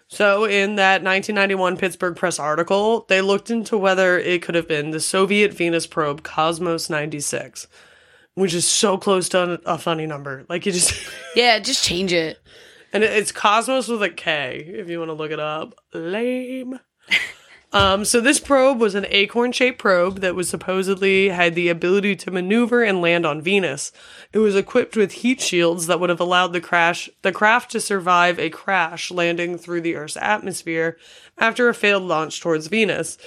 So, 0.09 0.45
in 0.45 0.75
that 0.75 1.03
1991 1.03 1.79
Pittsburgh 1.79 2.17
Press 2.17 2.39
article, 2.39 3.07
they 3.09 3.23
looked 3.23 3.49
into 3.49 3.79
whether 3.79 4.19
it 4.19 4.43
could 4.43 4.57
have 4.57 4.69
been 4.69 4.91
the 4.91 5.01
Soviet 5.01 5.55
Venus 5.55 5.87
probe 5.87 6.23
Cosmos 6.23 6.91
96, 6.91 7.67
which 8.35 8.53
is 8.53 8.67
so 8.67 8.99
close 8.99 9.29
to 9.31 9.61
a 9.65 9.79
funny 9.79 10.07
number. 10.07 10.45
Like, 10.49 10.67
you 10.67 10.73
just. 10.73 11.09
yeah, 11.35 11.61
just 11.61 11.85
change 11.85 12.13
it. 12.13 12.39
And 12.93 13.05
it's 13.05 13.33
Cosmos 13.33 13.89
with 13.89 14.03
a 14.03 14.11
K, 14.11 14.65
if 14.67 14.91
you 14.91 14.99
want 14.99 15.11
to 15.11 15.15
look 15.15 15.31
it 15.31 15.41
up. 15.41 15.77
Lame. 15.95 16.81
Um, 17.73 18.05
so 18.05 18.21
this 18.21 18.41
probe 18.41 18.81
was 18.81 18.97
an 18.97 19.07
acorn-shaped 19.09 19.79
probe 19.79 20.21
that 20.21 20.35
was 20.35 20.49
supposedly 20.49 21.29
had 21.29 21.55
the 21.55 21.69
ability 21.69 22.17
to 22.17 22.31
maneuver 22.31 22.83
and 22.83 23.01
land 23.01 23.25
on 23.25 23.41
Venus. 23.41 23.93
It 24.33 24.39
was 24.39 24.57
equipped 24.57 24.97
with 24.97 25.13
heat 25.13 25.41
shields 25.41 25.87
that 25.87 26.01
would 26.01 26.11
have 26.11 26.21
allowed 26.21 26.53
the 26.53 26.61
crash 26.61 27.09
the 27.23 27.31
craft 27.31 27.71
to 27.73 27.81
survive 27.81 28.39
a 28.39 28.51
crash 28.51 29.11
landing 29.13 29.57
through 29.57 29.83
the 29.83 29.95
Earth's 29.95 30.17
atmosphere 30.17 30.99
after 31.39 31.69
a 31.69 31.75
failed 31.75 32.03
launch 32.03 32.41
towards 32.41 32.67
Venus. 32.67 33.19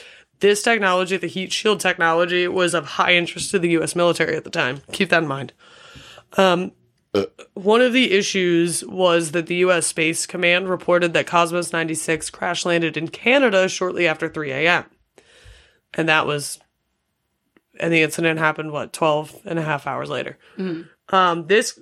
This 0.41 0.61
technology, 0.61 1.15
the 1.15 1.27
heat 1.27 1.53
shield 1.53 1.79
technology, 1.79 2.45
was 2.49 2.73
of 2.73 2.85
high 2.85 3.13
interest 3.13 3.51
to 3.51 3.59
the 3.59 3.69
US 3.77 3.95
military 3.95 4.35
at 4.35 4.43
the 4.43 4.49
time. 4.49 4.81
Keep 4.91 5.09
that 5.09 5.23
in 5.23 5.29
mind. 5.29 5.53
One 7.53 7.81
of 7.81 7.93
the 7.93 8.11
issues 8.11 8.83
was 8.85 9.31
that 9.31 9.45
the 9.47 9.55
U.S. 9.57 9.85
Space 9.87 10.25
Command 10.25 10.67
reported 10.67 11.13
that 11.13 11.27
Cosmos 11.27 11.71
96 11.71 12.29
crash 12.31 12.65
landed 12.65 12.97
in 12.97 13.07
Canada 13.07 13.69
shortly 13.69 14.07
after 14.07 14.27
3 14.27 14.51
a.m. 14.51 14.85
And 15.93 16.09
that 16.09 16.25
was, 16.25 16.59
and 17.79 17.93
the 17.93 18.01
incident 18.01 18.39
happened, 18.39 18.71
what, 18.71 18.93
12 18.93 19.41
and 19.45 19.59
a 19.59 19.61
half 19.61 19.85
hours 19.85 20.09
later. 20.09 20.39
Um, 21.09 21.45
this, 21.45 21.79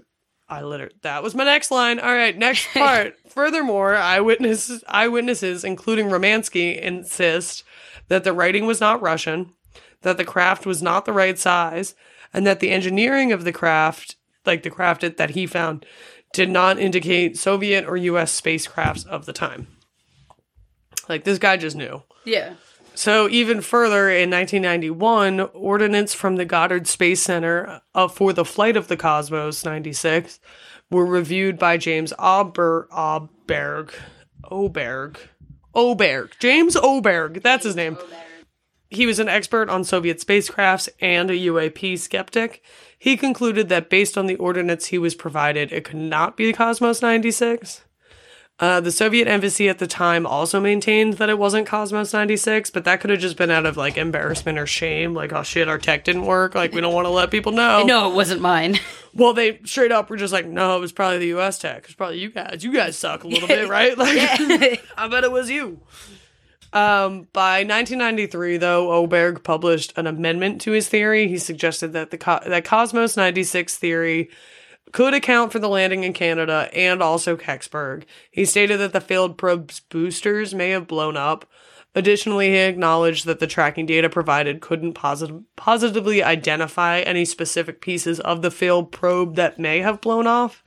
I 0.49 0.63
literally, 0.63 0.95
that 1.03 1.23
was 1.23 1.33
my 1.33 1.45
next 1.45 1.71
line. 1.71 1.99
All 1.99 2.13
right, 2.13 2.37
next 2.37 2.67
part. 2.73 3.15
Furthermore, 3.29 3.95
eyewitnesses, 3.95 4.83
eyewitnesses, 4.89 5.63
including 5.63 6.07
Romansky, 6.07 6.77
insist 6.77 7.63
that 8.09 8.25
the 8.25 8.33
writing 8.33 8.65
was 8.65 8.81
not 8.81 9.01
Russian, 9.01 9.53
that 10.01 10.17
the 10.17 10.25
craft 10.25 10.65
was 10.65 10.81
not 10.81 11.05
the 11.05 11.13
right 11.13 11.39
size, 11.39 11.95
and 12.33 12.45
that 12.45 12.59
the 12.59 12.71
engineering 12.71 13.31
of 13.31 13.45
the 13.45 13.53
craft, 13.53 14.17
like 14.45 14.63
the 14.63 14.69
craft 14.69 15.17
that 15.17 15.31
he 15.31 15.45
found, 15.45 15.85
did 16.33 16.49
not 16.49 16.79
indicate 16.79 17.37
Soviet 17.37 17.85
or 17.85 17.97
US 17.97 18.39
spacecrafts 18.39 19.05
of 19.05 19.25
the 19.25 19.33
time. 19.33 19.67
Like 21.09 21.23
this 21.23 21.39
guy 21.39 21.57
just 21.57 21.75
knew. 21.75 22.03
Yeah. 22.25 22.53
So 22.93 23.29
even 23.29 23.61
further, 23.61 24.09
in 24.09 24.29
1991, 24.29 25.39
ordnance 25.53 26.13
from 26.13 26.35
the 26.35 26.45
Goddard 26.45 26.87
Space 26.87 27.21
Center 27.21 27.81
uh, 27.95 28.07
for 28.07 28.33
the 28.33 28.45
flight 28.45 28.75
of 28.75 28.87
the 28.87 28.97
Cosmos 28.97 29.63
96 29.63 30.39
were 30.89 31.05
reviewed 31.05 31.57
by 31.57 31.77
James 31.77 32.13
Ober- 32.19 32.87
Oberg. 32.91 33.93
Oberg. 34.49 35.17
Oberg. 35.73 36.33
James 36.39 36.75
Oberg. 36.75 37.41
That's 37.41 37.63
his 37.63 37.77
name. 37.77 37.97
He 38.89 39.05
was 39.05 39.19
an 39.19 39.29
expert 39.29 39.69
on 39.69 39.85
Soviet 39.85 40.19
spacecrafts 40.19 40.89
and 40.99 41.29
a 41.31 41.33
UAP 41.33 41.97
skeptic. 41.97 42.61
He 43.01 43.17
concluded 43.17 43.67
that 43.69 43.89
based 43.89 44.15
on 44.15 44.27
the 44.27 44.35
ordnance 44.35 44.85
he 44.85 44.99
was 44.99 45.15
provided, 45.15 45.73
it 45.73 45.83
could 45.83 45.95
not 45.95 46.37
be 46.37 46.45
the 46.45 46.53
Cosmos 46.53 47.01
96. 47.01 47.81
Uh, 48.59 48.79
the 48.79 48.91
Soviet 48.91 49.27
embassy 49.27 49.67
at 49.67 49.79
the 49.79 49.87
time 49.87 50.27
also 50.27 50.59
maintained 50.59 51.13
that 51.15 51.27
it 51.27 51.39
wasn't 51.39 51.65
Cosmos 51.65 52.13
96, 52.13 52.69
but 52.69 52.83
that 52.83 53.01
could 53.01 53.09
have 53.09 53.19
just 53.19 53.37
been 53.37 53.49
out 53.49 53.65
of 53.65 53.75
like 53.75 53.97
embarrassment 53.97 54.59
or 54.59 54.67
shame. 54.67 55.15
Like, 55.15 55.33
oh 55.33 55.41
shit, 55.41 55.67
our 55.67 55.79
tech 55.79 56.03
didn't 56.03 56.27
work. 56.27 56.53
Like, 56.53 56.73
we 56.73 56.81
don't 56.81 56.93
want 56.93 57.05
to 57.05 57.09
let 57.09 57.31
people 57.31 57.53
know. 57.53 57.81
No, 57.85 58.11
it 58.11 58.13
wasn't 58.13 58.41
mine. 58.41 58.79
Well, 59.13 59.33
they 59.33 59.59
straight 59.65 59.91
up 59.91 60.09
were 60.09 60.15
just 60.15 60.31
like, 60.31 60.45
no, 60.45 60.77
it 60.77 60.79
was 60.79 60.93
probably 60.93 61.17
the 61.17 61.37
US 61.37 61.57
tech. 61.57 61.83
It's 61.83 61.95
probably 61.95 62.19
you 62.19 62.29
guys. 62.29 62.63
You 62.63 62.71
guys 62.71 62.97
suck 62.97 63.25
a 63.25 63.27
little 63.27 63.45
bit, 63.45 63.67
right? 63.77 63.97
Like, 63.97 64.85
I 64.97 65.09
bet 65.09 65.25
it 65.25 65.33
was 65.33 65.49
you. 65.49 65.81
Um, 66.73 67.27
by 67.33 67.63
1993, 67.63 68.57
though, 68.57 68.91
Oberg 68.93 69.43
published 69.43 69.93
an 69.97 70.07
amendment 70.07 70.61
to 70.61 70.71
his 70.71 70.87
theory. 70.87 71.27
He 71.27 71.37
suggested 71.37 71.93
that 71.93 72.11
the 72.11 72.17
co- 72.17 72.39
that 72.45 72.63
Cosmos 72.65 73.17
96 73.17 73.77
theory 73.77 74.29
could 74.93 75.13
account 75.13 75.51
for 75.51 75.59
the 75.59 75.69
landing 75.69 76.03
in 76.03 76.13
Canada 76.13 76.69
and 76.73 77.01
also 77.01 77.35
Kecksburg. 77.35 78.03
He 78.31 78.45
stated 78.45 78.77
that 78.79 78.93
the 78.93 79.01
failed 79.01 79.37
probe's 79.37 79.79
boosters 79.81 80.53
may 80.53 80.69
have 80.69 80.87
blown 80.87 81.17
up. 81.17 81.45
Additionally, 81.93 82.49
he 82.49 82.57
acknowledged 82.57 83.25
that 83.25 83.39
the 83.41 83.47
tracking 83.47 83.85
data 83.85 84.09
provided 84.09 84.61
couldn't 84.61 84.93
posit- 84.93 85.43
positively 85.57 86.23
identify 86.23 86.99
any 87.01 87.25
specific 87.25 87.81
pieces 87.81 88.19
of 88.21 88.41
the 88.41 88.51
failed 88.51 88.93
probe 88.93 89.35
that 89.35 89.59
may 89.59 89.79
have 89.79 89.99
blown 89.99 90.25
off. 90.25 90.63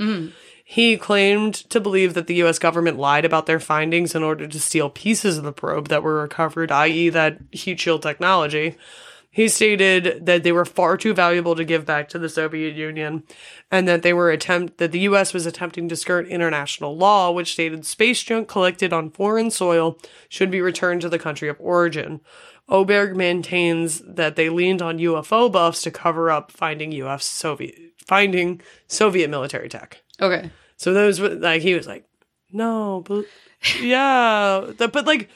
He 0.66 0.96
claimed 0.96 1.54
to 1.54 1.78
believe 1.78 2.14
that 2.14 2.26
the 2.26 2.42
US 2.42 2.58
government 2.58 2.98
lied 2.98 3.26
about 3.26 3.44
their 3.44 3.60
findings 3.60 4.14
in 4.14 4.22
order 4.22 4.48
to 4.48 4.58
steal 4.58 4.88
pieces 4.88 5.36
of 5.36 5.44
the 5.44 5.52
probe 5.52 5.88
that 5.88 6.02
were 6.02 6.22
recovered, 6.22 6.72
i.e., 6.72 7.10
that 7.10 7.38
heat 7.52 7.78
shield 7.78 8.02
technology. 8.02 8.76
He 9.30 9.48
stated 9.48 10.24
that 10.24 10.42
they 10.42 10.52
were 10.52 10.64
far 10.64 10.96
too 10.96 11.12
valuable 11.12 11.54
to 11.54 11.64
give 11.64 11.84
back 11.84 12.08
to 12.08 12.18
the 12.18 12.30
Soviet 12.30 12.74
Union 12.76 13.24
and 13.70 13.86
that 13.86 14.02
they 14.02 14.14
were 14.14 14.30
attempt 14.30 14.78
that 14.78 14.90
the 14.90 15.00
US 15.00 15.34
was 15.34 15.44
attempting 15.44 15.88
to 15.88 15.96
skirt 15.96 16.28
international 16.28 16.96
law 16.96 17.30
which 17.30 17.52
stated 17.52 17.84
space 17.84 18.22
junk 18.22 18.48
collected 18.48 18.92
on 18.92 19.10
foreign 19.10 19.50
soil 19.50 19.98
should 20.30 20.50
be 20.50 20.62
returned 20.62 21.02
to 21.02 21.08
the 21.10 21.18
country 21.18 21.48
of 21.48 21.60
origin. 21.60 22.20
Oberg 22.70 23.16
maintains 23.16 24.00
that 24.06 24.36
they 24.36 24.48
leaned 24.48 24.80
on 24.80 24.98
UFO 24.98 25.52
buffs 25.52 25.82
to 25.82 25.90
cover 25.90 26.30
up 26.30 26.50
finding 26.50 26.90
US 26.92 27.26
Soviet 27.26 27.74
finding 28.06 28.62
Soviet 28.86 29.28
military 29.28 29.68
tech. 29.68 30.03
Okay. 30.20 30.50
So 30.76 30.92
those 30.92 31.20
were 31.20 31.30
like 31.30 31.62
he 31.62 31.74
was 31.74 31.86
like, 31.86 32.04
no, 32.52 33.02
but 33.06 33.24
yeah, 33.80 34.72
but 34.76 35.06
like, 35.06 35.28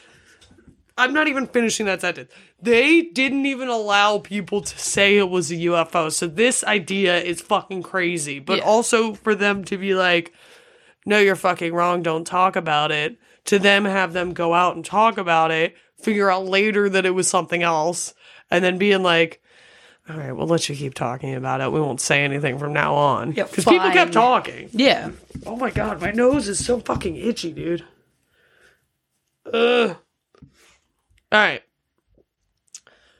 I'm 0.96 1.12
not 1.12 1.28
even 1.28 1.46
finishing 1.46 1.86
that 1.86 2.00
sentence. 2.00 2.30
They 2.60 3.02
didn't 3.02 3.46
even 3.46 3.68
allow 3.68 4.18
people 4.18 4.62
to 4.62 4.78
say 4.78 5.16
it 5.16 5.30
was 5.30 5.50
a 5.50 5.54
UFO. 5.56 6.12
So 6.12 6.26
this 6.26 6.64
idea 6.64 7.18
is 7.20 7.40
fucking 7.40 7.82
crazy. 7.84 8.40
But 8.40 8.58
Yeah. 8.58 8.64
also 8.64 9.14
for 9.14 9.34
them 9.34 9.64
to 9.64 9.78
be 9.78 9.94
like, 9.94 10.32
no, 11.06 11.18
you're 11.18 11.36
fucking 11.36 11.72
wrong. 11.72 12.02
Don't 12.02 12.26
talk 12.26 12.56
about 12.56 12.90
it. 12.90 13.16
To 13.46 13.58
them 13.58 13.84
have 13.84 14.12
them 14.12 14.34
go 14.34 14.52
out 14.54 14.74
and 14.76 14.84
talk 14.84 15.16
about 15.18 15.50
it, 15.52 15.76
figure 16.02 16.30
out 16.30 16.46
later 16.46 16.88
that 16.90 17.06
it 17.06 17.10
was 17.12 17.28
something 17.28 17.62
else, 17.62 18.12
and 18.50 18.64
then 18.64 18.78
being 18.78 19.02
like. 19.02 19.40
All 20.10 20.16
right, 20.16 20.32
we'll 20.32 20.46
let 20.46 20.68
you 20.68 20.74
keep 20.74 20.94
talking 20.94 21.34
about 21.34 21.60
it. 21.60 21.70
We 21.70 21.80
won't 21.80 22.00
say 22.00 22.24
anything 22.24 22.58
from 22.58 22.72
now 22.72 22.94
on. 22.94 23.32
Yeah, 23.32 23.44
Because 23.44 23.64
people 23.66 23.90
kept 23.90 24.12
talking. 24.12 24.70
Yeah. 24.72 25.10
Oh 25.44 25.56
my 25.56 25.70
god, 25.70 26.00
my 26.00 26.10
nose 26.12 26.48
is 26.48 26.64
so 26.64 26.80
fucking 26.80 27.16
itchy, 27.16 27.52
dude. 27.52 27.84
Ugh. 29.52 29.96
All 30.40 31.38
right. 31.38 31.62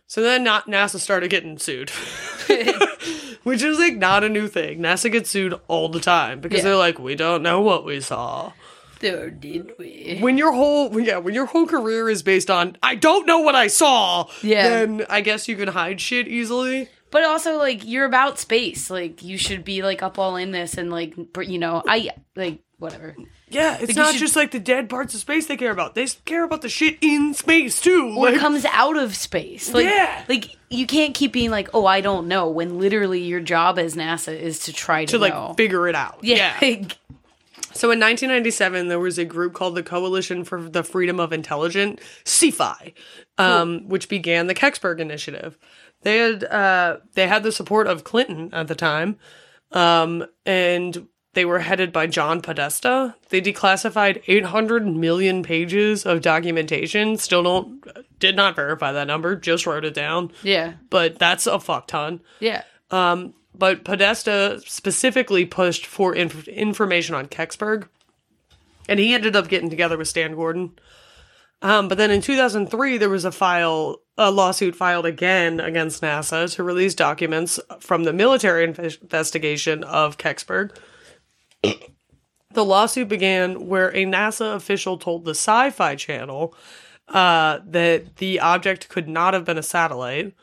So 0.07 0.23
then 0.23 0.43
not 0.43 0.67
NASA 0.67 0.99
started 0.99 1.29
getting 1.29 1.59
sued. 1.59 1.91
Which 3.43 3.63
is 3.63 3.79
like 3.79 3.97
not 3.97 4.25
a 4.25 4.29
new 4.31 4.49
thing. 4.49 4.79
NASA 4.81 5.13
gets 5.13 5.29
sued 5.31 5.55
all 5.69 5.89
the 5.91 6.01
time 6.01 6.41
because 6.41 6.59
Yeah. 6.59 6.65
they're 6.65 6.77
like, 6.77 6.99
we 6.99 7.15
don't 7.15 7.43
know 7.43 7.61
what 7.61 7.85
we 7.85 8.01
saw. 8.01 8.53
There 9.01 9.31
did 9.31 9.73
we? 9.79 10.19
When 10.21 10.39
your 10.39 10.53
whole 10.53 10.99
yeah, 11.01 11.19
when 11.19 11.35
your 11.35 11.47
whole 11.47 11.67
career 11.67 12.09
is 12.11 12.23
based 12.23 12.51
on 12.51 12.77
I 12.83 12.95
don't 12.97 13.27
know 13.27 13.41
what 13.41 13.55
I 13.55 13.69
saw, 13.69 14.29
Yeah. 14.43 14.69
then 14.69 15.07
I 15.09 15.21
guess 15.21 15.47
you 15.49 15.57
can 15.57 15.69
hide 15.69 16.01
shit 16.01 16.27
easily. 16.29 16.89
But 17.11 17.25
also, 17.25 17.57
like, 17.57 17.87
you're 17.87 18.05
about 18.05 18.39
space. 18.39 18.91
Like, 18.91 19.23
you 19.23 19.39
should 19.39 19.65
be 19.65 19.83
like 19.83 20.03
up 20.03 20.19
all 20.19 20.37
in 20.37 20.51
this, 20.51 20.77
and 20.77 20.91
like, 20.91 21.15
you 21.41 21.59
know, 21.59 21.83
I 21.89 22.11
like 22.37 22.59
whatever. 22.79 23.17
Yeah, 23.49 23.79
it's 23.81 23.97
you 23.97 24.03
not 24.03 24.13
should- 24.13 24.21
just 24.21 24.37
like 24.37 24.51
the 24.51 24.59
dead 24.59 24.91
parts 24.91 25.15
of 25.15 25.21
space 25.21 25.47
they 25.47 25.57
care 25.57 25.71
about. 25.71 25.95
They 25.95 26.07
care 26.27 26.45
about 26.45 26.61
the 26.61 26.69
shit 26.69 26.99
in 27.01 27.33
space 27.33 27.81
too. 27.81 28.15
What 28.15 28.33
Like, 28.35 28.41
comes 28.43 28.67
out 28.67 28.99
of 28.99 29.17
space? 29.17 29.73
Like, 29.73 29.87
Yeah. 29.87 30.23
Like, 30.29 30.55
you 30.69 30.87
can't 30.87 31.15
keep 31.15 31.33
being 31.33 31.51
like, 31.51 31.71
oh, 31.73 31.87
I 31.87 32.03
don't 32.03 32.29
know, 32.29 32.51
when 32.51 32.79
literally 32.79 33.23
your 33.23 33.41
job 33.41 33.79
as 33.79 33.97
NASA 33.97 34.39
is 34.39 34.59
to 34.65 34.75
try 34.75 35.07
to, 35.07 35.13
to 35.13 35.19
like 35.19 35.33
know. 35.33 35.55
figure 35.57 35.89
it 35.89 35.95
out. 35.95 36.19
yeah. 36.21 36.59
So 37.79 37.93
in 37.93 38.01
1997, 38.01 38.89
there 38.89 38.99
was 38.99 39.19
a 39.19 39.25
group 39.25 39.55
called 39.55 39.77
the 39.77 39.85
Coalition 39.85 40.43
for 40.43 40.61
the 40.61 40.83
Freedom 40.83 41.21
of 41.21 41.33
Intelligence, 41.33 42.01
CFI, 42.25 42.93
um, 43.39 43.89
which 43.89 44.09
began 44.09 44.49
the 44.49 44.55
Kecksburg 44.55 44.99
Initiative. 44.99 45.57
They 46.03 46.19
had 46.19 46.43
uh, 46.43 46.97
they 47.15 47.29
had 47.29 47.45
the 47.45 47.53
support 47.53 47.87
of 47.87 48.03
Clinton 48.03 48.51
at 48.53 48.67
the 48.67 48.75
time, 48.75 49.17
um, 49.71 50.27
and 50.45 51.07
they 51.35 51.45
were 51.45 51.61
headed 51.61 51.93
by 51.93 52.09
John 52.09 52.41
Podesta. 52.41 53.15
They 53.29 53.41
declassified 53.41 54.25
800 54.27 54.85
million 54.85 55.45
pages 55.45 56.05
of 56.05 56.21
documentation. 56.21 57.17
Still 57.17 57.45
don't 57.45 58.19
did 58.19 58.35
not 58.35 58.57
verify 58.57 58.91
that 58.91 59.07
number. 59.07 59.37
Just 59.37 59.67
wrote 59.67 59.85
it 59.85 59.95
down, 59.95 60.33
yeah. 60.43 60.73
but 60.91 61.21
that's 61.21 61.47
a 61.47 61.61
fuck 61.61 61.87
ton. 61.87 62.23
Yeah. 62.41 62.65
But 63.59 63.85
Podesta 63.85 64.63
specifically 64.65 65.45
pushed 65.45 65.85
for 65.85 66.15
inf- 66.15 66.47
information 66.47 67.17
on 67.17 67.27
Kecksburg, 67.27 67.89
and 68.89 69.01
he 69.01 69.13
ended 69.13 69.35
up 69.35 69.49
getting 69.49 69.69
together 69.69 69.99
with 69.99 70.09
Stan 70.09 70.37
Gordon. 70.37 70.79
Um, 71.61 71.89
but 71.89 71.99
then 71.99 72.13
in 72.13 72.21
2003, 72.21 72.99
there 72.99 73.09
was 73.09 73.25
a 73.25 73.33
file, 73.33 74.01
a 74.17 74.31
lawsuit 74.31 74.77
filed 74.77 75.07
again 75.07 75.59
against 75.59 76.03
NASA 76.03 76.55
to 76.55 76.63
release 76.63 76.95
documents 76.95 77.59
from 77.81 78.05
the 78.05 78.13
military 78.13 78.67
inve- 78.67 79.03
investigation 79.03 79.85
of 79.85 80.19
Kecksburg. 80.19 80.77
The 82.51 82.65
lawsuit 82.65 83.09
began 83.09 83.69
where 83.69 83.91
a 83.91 84.07
NASA 84.07 84.55
official 84.57 84.97
told 84.97 85.27
the 85.27 85.33
Sci 85.33 85.69
Fi 85.69 85.95
Channel 85.95 86.55
uh, 87.07 87.59
that 87.67 88.17
the 88.17 88.41
object 88.41 88.89
could 88.89 89.07
not 89.07 89.35
have 89.35 89.45
been 89.45 89.59
a 89.59 89.63
satellite. 89.63 90.35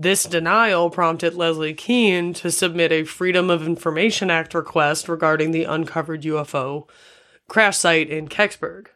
This 0.00 0.24
denial 0.24 0.88
prompted 0.88 1.34
Leslie 1.34 1.74
Kean 1.74 2.32
to 2.34 2.50
submit 2.50 2.90
a 2.90 3.04
Freedom 3.04 3.50
of 3.50 3.66
Information 3.66 4.30
Act 4.30 4.54
request 4.54 5.10
regarding 5.10 5.50
the 5.50 5.64
uncovered 5.64 6.22
UFO 6.22 6.88
crash 7.48 7.76
site 7.76 8.08
in 8.08 8.26
Kecksburg. 8.26 8.86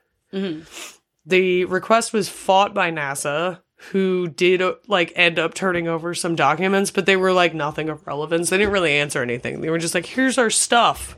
The 1.26 1.64
request 1.66 2.14
was 2.14 2.30
fought 2.30 2.72
by 2.72 2.90
NASA, 2.90 3.60
who 3.90 4.28
did 4.28 4.62
uh, 4.62 4.76
like 4.88 5.12
end 5.14 5.38
up 5.38 5.52
turning 5.52 5.88
over 5.88 6.14
some 6.14 6.36
documents, 6.36 6.90
but 6.90 7.04
they 7.04 7.16
were 7.16 7.32
like 7.34 7.52
nothing 7.54 7.90
of 7.90 8.06
relevance. 8.06 8.48
They 8.48 8.56
didn't 8.56 8.72
really 8.72 8.92
answer 8.94 9.20
anything. 9.22 9.60
They 9.60 9.68
were 9.68 9.78
just 9.78 9.94
like, 9.94 10.06
"Here's 10.06 10.38
our 10.38 10.48
stuff." 10.48 11.16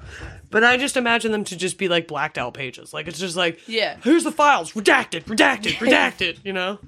But 0.51 0.65
I 0.65 0.77
just 0.79 0.97
imagine 0.97 1.31
them 1.31 1.45
to 1.45 1.57
just 1.57 1.79
be 1.79 1.89
like 1.89 2.09
blacked 2.09 2.39
out 2.39 2.55
pages. 2.55 2.93
Like 2.93 3.07
it's 3.07 3.19
just 3.21 3.37
like, 3.37 3.61
Yeah. 3.69 3.97
here's 4.03 4.25
the 4.25 4.33
files, 4.33 4.73
redacted, 4.73 5.25
redacted, 5.25 5.75
redacted. 5.79 6.39
You 6.45 6.53
know. 6.55 6.79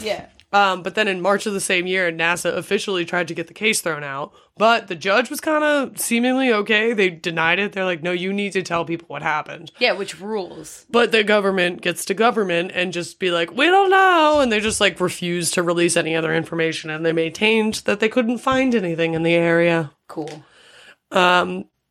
Yeah. 0.00 0.26
Um, 0.54 0.84
but 0.84 0.94
then 0.94 1.08
in 1.08 1.20
March 1.20 1.46
of 1.46 1.52
the 1.52 1.60
same 1.60 1.88
year, 1.88 2.12
NASA 2.12 2.56
officially 2.56 3.04
tried 3.04 3.26
to 3.26 3.34
get 3.34 3.48
the 3.48 3.54
case 3.54 3.80
thrown 3.80 4.04
out, 4.04 4.32
but 4.56 4.86
the 4.86 4.94
judge 4.94 5.28
was 5.28 5.40
kind 5.40 5.64
of 5.64 5.98
seemingly 5.98 6.52
okay. 6.52 6.92
They 6.92 7.10
denied 7.10 7.58
it. 7.58 7.72
They're 7.72 7.84
like, 7.84 8.04
no, 8.04 8.12
you 8.12 8.32
need 8.32 8.52
to 8.52 8.62
tell 8.62 8.84
people 8.84 9.06
what 9.08 9.22
happened. 9.22 9.72
Yeah, 9.80 9.94
which 9.94 10.20
rules. 10.20 10.86
But 10.88 11.10
the 11.10 11.24
government 11.24 11.82
gets 11.82 12.04
to 12.04 12.14
government 12.14 12.70
and 12.72 12.92
just 12.92 13.18
be 13.18 13.32
like, 13.32 13.50
we 13.50 13.66
don't 13.66 13.90
know. 13.90 14.38
And 14.40 14.52
they 14.52 14.60
just 14.60 14.80
like 14.80 15.00
refuse 15.00 15.50
to 15.50 15.62
release 15.64 15.96
any 15.96 16.14
other 16.14 16.32
information. 16.32 16.88
And 16.88 17.04
they 17.04 17.12
maintained 17.12 17.82
that 17.86 17.98
they 17.98 18.08
couldn't 18.08 18.38
find 18.38 18.76
anything 18.76 19.14
in 19.14 19.24
the 19.24 19.34
area. 19.34 19.90
Cool. 20.06 20.44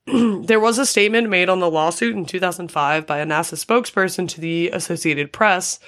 There 0.46 0.60
was 0.60 0.78
a 0.78 0.86
statement 0.86 1.30
made 1.30 1.50
on 1.50 1.60
the 1.60 1.70
lawsuit 1.70 2.16
in 2.16 2.26
2005 2.26 3.08
by 3.08 3.20
a 3.20 3.26
NASA 3.26 3.56
spokesperson 3.56 4.28
to 4.30 4.42
the 4.42 4.70
Associated 4.72 5.32
Press 5.34 5.80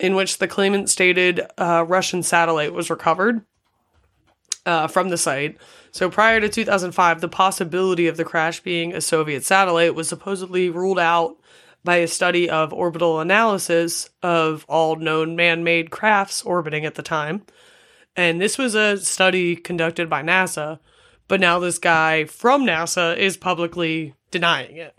in 0.00 0.14
which 0.14 0.38
the 0.38 0.48
claimant 0.48 0.88
stated 0.88 1.42
a 1.58 1.84
Russian 1.84 2.22
satellite 2.22 2.72
was 2.72 2.90
recovered 2.90 3.44
uh, 4.66 4.88
from 4.88 5.10
the 5.10 5.18
site. 5.18 5.58
So 5.92 6.08
prior 6.10 6.40
to 6.40 6.48
2005, 6.48 7.20
the 7.20 7.28
possibility 7.28 8.06
of 8.06 8.16
the 8.16 8.24
crash 8.24 8.60
being 8.60 8.92
a 8.92 9.00
Soviet 9.00 9.44
satellite 9.44 9.94
was 9.94 10.08
supposedly 10.08 10.70
ruled 10.70 10.98
out 10.98 11.36
by 11.84 11.96
a 11.96 12.08
study 12.08 12.48
of 12.48 12.72
orbital 12.72 13.20
analysis 13.20 14.08
of 14.22 14.64
all 14.68 14.96
known 14.96 15.36
man 15.36 15.64
made 15.64 15.90
crafts 15.90 16.42
orbiting 16.42 16.84
at 16.84 16.94
the 16.94 17.02
time. 17.02 17.42
And 18.16 18.40
this 18.40 18.58
was 18.58 18.74
a 18.74 18.98
study 18.98 19.56
conducted 19.56 20.08
by 20.08 20.22
NASA, 20.22 20.78
but 21.28 21.40
now 21.40 21.58
this 21.58 21.78
guy 21.78 22.24
from 22.24 22.64
NASA 22.64 23.16
is 23.16 23.36
publicly 23.36 24.14
denying 24.30 24.76
it. 24.76 24.94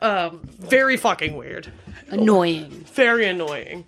Um, 0.00 0.40
very 0.44 0.96
fucking 0.96 1.36
weird 1.36 1.72
Annoying. 2.10 2.70
very 2.92 3.26
annoying. 3.26 3.84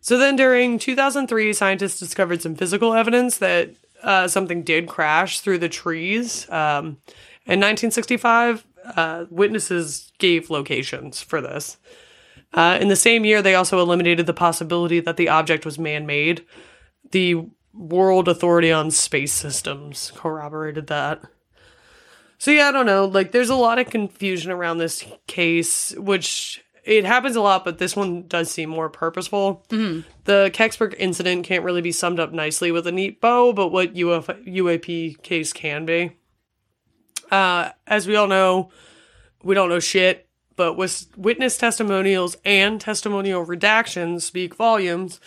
So 0.00 0.16
then 0.18 0.36
during 0.36 0.78
2003, 0.78 1.52
scientists 1.52 1.98
discovered 1.98 2.42
some 2.42 2.54
physical 2.54 2.94
evidence 2.94 3.38
that 3.38 3.70
uh, 4.02 4.28
something 4.28 4.62
did 4.62 4.86
crash 4.88 5.40
through 5.40 5.58
the 5.58 5.68
trees. 5.68 6.48
Um, 6.50 6.98
in 7.46 7.60
1965, 7.60 8.64
uh, 8.96 9.24
witnesses 9.30 10.12
gave 10.18 10.50
locations 10.50 11.20
for 11.20 11.40
this. 11.40 11.76
Uh, 12.54 12.78
in 12.80 12.88
the 12.88 12.96
same 12.96 13.24
year, 13.24 13.42
they 13.42 13.54
also 13.54 13.80
eliminated 13.80 14.26
the 14.26 14.32
possibility 14.32 15.00
that 15.00 15.16
the 15.16 15.28
object 15.28 15.66
was 15.66 15.78
man 15.78 16.06
made. 16.06 16.44
The 17.10 17.46
World 17.74 18.28
Authority 18.28 18.72
on 18.72 18.90
Space 18.90 19.32
Systems 19.32 20.12
corroborated 20.14 20.86
that. 20.86 21.22
So 22.38 22.50
yeah, 22.52 22.68
I 22.68 22.72
don't 22.72 22.86
know. 22.86 23.04
Like, 23.06 23.32
there's 23.32 23.50
a 23.50 23.56
lot 23.56 23.78
of 23.78 23.90
confusion 23.90 24.50
around 24.52 24.78
this 24.78 25.04
case, 25.26 25.92
which 25.96 26.62
it 26.84 27.04
happens 27.04 27.34
a 27.36 27.40
lot, 27.40 27.64
but 27.64 27.78
this 27.78 27.96
one 27.96 28.26
does 28.28 28.50
seem 28.50 28.70
more 28.70 28.88
purposeful. 28.88 29.64
The 30.24 30.50
Kecksburg 30.54 30.94
incident 30.98 31.44
can't 31.44 31.64
really 31.64 31.82
be 31.82 31.92
summed 31.92 32.20
up 32.20 32.32
nicely 32.32 32.70
with 32.70 32.86
a 32.86 32.92
neat 32.92 33.20
bow, 33.20 33.52
but 33.52 33.68
what 33.68 33.90
UF- 33.90 34.28
UAP 34.46 35.20
case 35.22 35.52
can 35.52 35.84
be. 35.84 36.12
Uh, 37.30 37.70
as 37.86 38.06
we 38.06 38.16
all 38.16 38.28
know, 38.28 38.70
we 39.42 39.54
don't 39.54 39.68
know 39.68 39.80
shit, 39.80 40.28
but 40.56 40.74
with 40.74 41.06
witness 41.16 41.58
testimonials 41.58 42.36
and 42.44 42.80
testimonial 42.80 43.44
redactions 43.44 44.22
speak 44.22 44.54
volumes. 44.54 45.20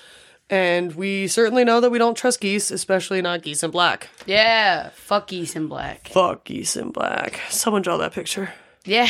And 0.51 0.93
we 0.95 1.27
certainly 1.27 1.63
know 1.63 1.79
that 1.79 1.89
we 1.91 1.97
don't 1.97 2.15
trust 2.15 2.41
geese, 2.41 2.71
especially 2.71 3.21
not 3.21 3.41
geese 3.41 3.63
in 3.63 3.71
black. 3.71 4.09
Yeah. 4.25 4.89
Fuck 4.89 5.27
geese 5.27 5.55
in 5.55 5.67
black. 5.67 6.09
Fuck 6.09 6.43
geese 6.43 6.75
in 6.75 6.91
black. 6.91 7.39
Someone 7.49 7.81
draw 7.81 7.95
that 7.97 8.11
picture. 8.11 8.53
Yeah. 8.85 9.07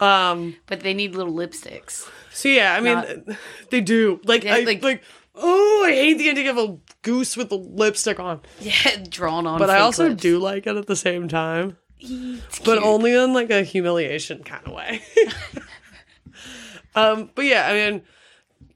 Um. 0.00 0.56
But 0.66 0.80
they 0.80 0.92
need 0.92 1.14
little 1.14 1.32
lipsticks. 1.32 2.08
So 2.32 2.48
yeah, 2.48 2.74
I 2.74 2.80
mean, 2.80 2.94
Not- 2.94 3.36
they 3.70 3.80
do. 3.80 4.20
Like, 4.24 4.42
Yeah, 4.42 4.56
I, 4.56 4.60
like- 4.64 4.82
like, 4.82 5.02
oh, 5.36 5.84
I 5.86 5.92
hate 5.92 6.18
the 6.18 6.30
idea 6.30 6.50
of 6.50 6.58
a 6.58 6.76
goose 7.02 7.36
with 7.36 7.48
the 7.50 7.58
lipstick 7.58 8.18
on, 8.18 8.40
Yeah, 8.60 8.74
drawn 9.08 9.46
on. 9.46 9.58
but 9.60 9.70
I 9.70 9.78
also 9.80 10.08
lips. 10.08 10.20
do 10.22 10.38
like 10.40 10.66
it 10.66 10.76
at 10.76 10.86
the 10.88 10.96
same 10.96 11.28
time. 11.28 11.76
It's 12.00 12.58
but 12.58 12.78
cute. 12.78 12.82
only 12.84 13.14
in 13.14 13.32
like 13.32 13.50
a 13.50 13.62
humiliation 13.62 14.42
kind 14.42 14.66
of 14.66 14.72
way. 14.72 15.02
um, 16.94 17.30
but 17.34 17.44
yeah, 17.44 17.68
I 17.68 17.72
mean, 17.74 18.02